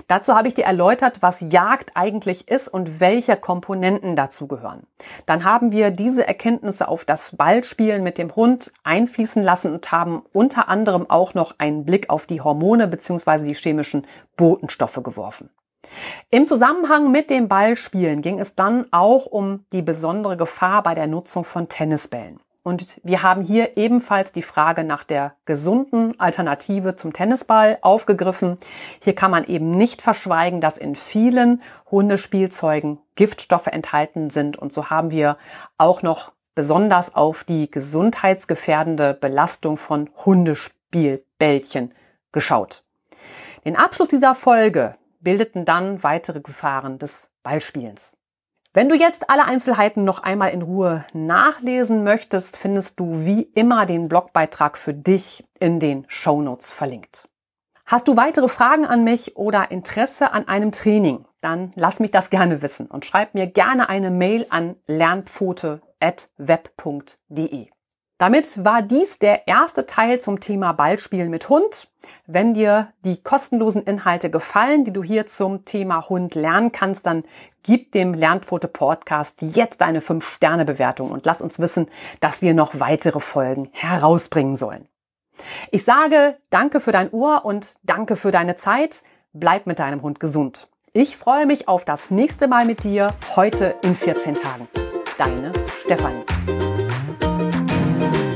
Dazu 0.08 0.36
habe 0.36 0.48
ich 0.48 0.54
dir 0.54 0.66
erläutert, 0.66 1.22
was 1.22 1.42
Jagd 1.42 1.92
eigentlich 1.96 2.48
ist 2.48 2.70
und 2.70 3.00
welche 3.00 3.36
Komponenten 3.36 4.16
dazu 4.16 4.48
gehören. 4.48 4.88
Dann 5.26 5.44
haben 5.44 5.72
wir 5.72 5.92
diese 5.92 6.26
Erkenntnisse 6.26 6.88
auf 6.88 7.06
das 7.06 7.36
Ballspielen 7.36 8.04
mit 8.04 8.18
dem 8.18 8.36
Hund 8.36 8.72
einfließen 8.84 9.44
lassen 9.44 9.74
und 9.74 9.92
haben 9.92 10.24
unter 10.34 10.70
anderem 10.70 11.10
auch 11.10 11.34
noch 11.34 11.56
einen 11.58 11.86
Blick 11.86 12.10
auf 12.10 12.26
die 12.26 12.42
Hormone 12.42 12.88
bzw. 12.88 13.46
die 13.46 13.56
chemischen 13.56 14.08
Botenstoffe 14.38 15.02
geworfen. 15.04 15.50
Im 16.30 16.46
Zusammenhang 16.46 17.12
mit 17.12 17.30
dem 17.30 17.48
Ballspielen 17.48 18.22
ging 18.22 18.40
es 18.40 18.56
dann 18.56 18.86
auch 18.92 19.26
um 19.26 19.66
die 19.72 19.82
besondere 19.82 20.36
Gefahr 20.36 20.84
bei 20.84 20.94
der 20.94 21.08
Nutzung 21.08 21.44
von 21.44 21.70
Tennisbällen. 21.70 22.40
Und 22.68 23.00
wir 23.02 23.24
haben 23.24 23.42
hier 23.42 23.78
ebenfalls 23.78 24.34
die 24.34 24.42
Frage 24.42 24.84
nach 24.84 25.06
der 25.06 25.36
gesunden 25.46 26.20
Alternative 26.20 26.98
zum 26.98 27.14
Tennisball 27.14 27.78
aufgegriffen. 27.82 28.58
Hier 29.02 29.16
kann 29.16 29.32
man 29.32 29.46
eben 29.46 29.72
nicht 29.72 30.02
verschweigen, 30.02 30.60
dass 30.60 30.78
in 30.78 30.98
vielen 30.98 31.62
Hundespielzeugen 31.90 33.00
Giftstoffe 33.16 33.68
enthalten 33.68 34.32
sind. 34.32 34.58
Und 34.58 34.74
so 34.74 34.90
haben 34.90 35.12
wir 35.12 35.38
auch 35.78 36.02
noch 36.02 36.34
besonders 36.56 37.16
auf 37.16 37.46
die 37.46 37.72
gesundheitsgefährdende 37.72 39.14
Belastung 39.14 39.78
von 39.78 40.10
Hundespielbällchen 40.26 41.94
geschaut. 42.34 42.84
Den 43.64 43.78
Abschluss 43.78 44.10
dieser 44.10 44.36
Folge 44.36 44.96
bildeten 45.28 45.66
dann 45.66 46.04
weitere 46.04 46.40
Gefahren 46.40 47.00
des 47.00 47.30
Ballspielens. 47.44 48.16
Wenn 48.74 48.88
du 48.88 48.96
jetzt 48.96 49.30
alle 49.30 49.44
Einzelheiten 49.44 50.06
noch 50.06 50.24
einmal 50.24 50.52
in 50.52 50.62
Ruhe 50.62 51.04
nachlesen 51.12 52.06
möchtest, 52.06 52.56
findest 52.56 52.98
du 52.98 53.26
wie 53.26 53.42
immer 53.42 53.86
den 53.86 54.08
Blogbeitrag 54.08 54.78
für 54.78 54.94
dich 54.94 55.44
in 55.60 55.82
den 55.82 56.06
Shownotes 56.08 56.72
verlinkt. 56.72 57.28
Hast 57.86 58.08
du 58.08 58.16
weitere 58.16 58.48
Fragen 58.48 58.86
an 58.86 59.04
mich 59.04 59.36
oder 59.36 59.70
Interesse 59.70 60.32
an 60.32 60.48
einem 60.48 60.72
Training? 60.72 61.26
Dann 61.42 61.74
lass 61.76 62.00
mich 62.00 62.12
das 62.12 62.30
gerne 62.30 62.62
wissen 62.62 62.88
und 62.88 63.06
schreib 63.06 63.34
mir 63.34 63.48
gerne 63.48 63.90
eine 63.90 64.12
Mail 64.12 64.46
an 64.50 64.78
lernpfote.web.de. 64.88 67.68
Damit 68.18 68.66
war 68.66 68.82
dies 68.82 69.20
der 69.20 69.48
erste 69.48 69.86
Teil 69.86 70.20
zum 70.20 70.40
Thema 70.40 70.72
Ballspielen 70.72 71.30
mit 71.30 71.50
Hund. 71.50 71.88
Wenn 72.26 72.54
dir 72.54 72.92
die 73.06 73.22
kostenlosen 73.22 73.84
Inhalte 73.84 74.32
gefallen, 74.32 74.86
die 74.86 74.94
du 74.94 75.04
hier 75.04 75.28
zum 75.28 75.66
Thema 75.66 76.10
Hund 76.10 76.34
lernen 76.34 76.72
kannst, 76.72 77.06
dann 77.06 77.24
gib 77.62 77.92
dem 77.92 78.14
Lernpfote 78.14 78.68
Podcast 78.68 79.42
jetzt 79.42 79.84
eine 79.84 80.00
5-Sterne-Bewertung 80.00 81.12
und 81.12 81.26
lass 81.26 81.42
uns 81.42 81.60
wissen, 81.60 81.88
dass 82.20 82.42
wir 82.42 82.54
noch 82.54 82.80
weitere 82.80 83.20
Folgen 83.20 83.70
herausbringen 83.74 84.56
sollen. 84.56 84.86
Ich 85.70 85.84
sage 85.84 86.38
danke 86.50 86.80
für 86.80 86.92
dein 86.92 87.12
Ohr 87.12 87.46
und 87.46 87.76
danke 87.84 88.16
für 88.16 88.32
deine 88.32 88.56
Zeit. 88.56 89.04
Bleib 89.34 89.68
mit 89.68 89.78
deinem 89.78 90.02
Hund 90.02 90.20
gesund. 90.20 90.68
Ich 90.94 91.18
freue 91.18 91.46
mich 91.46 91.68
auf 91.68 91.86
das 91.86 92.10
nächste 92.10 92.48
Mal 92.48 92.66
mit 92.66 92.84
dir 92.84 93.14
heute 93.36 93.76
in 93.84 93.96
14 93.96 94.36
Tagen. 94.36 94.68
Deine 95.20 95.52
Stefanie. 95.78 96.24
Thank 98.00 98.16
you. 98.16 98.27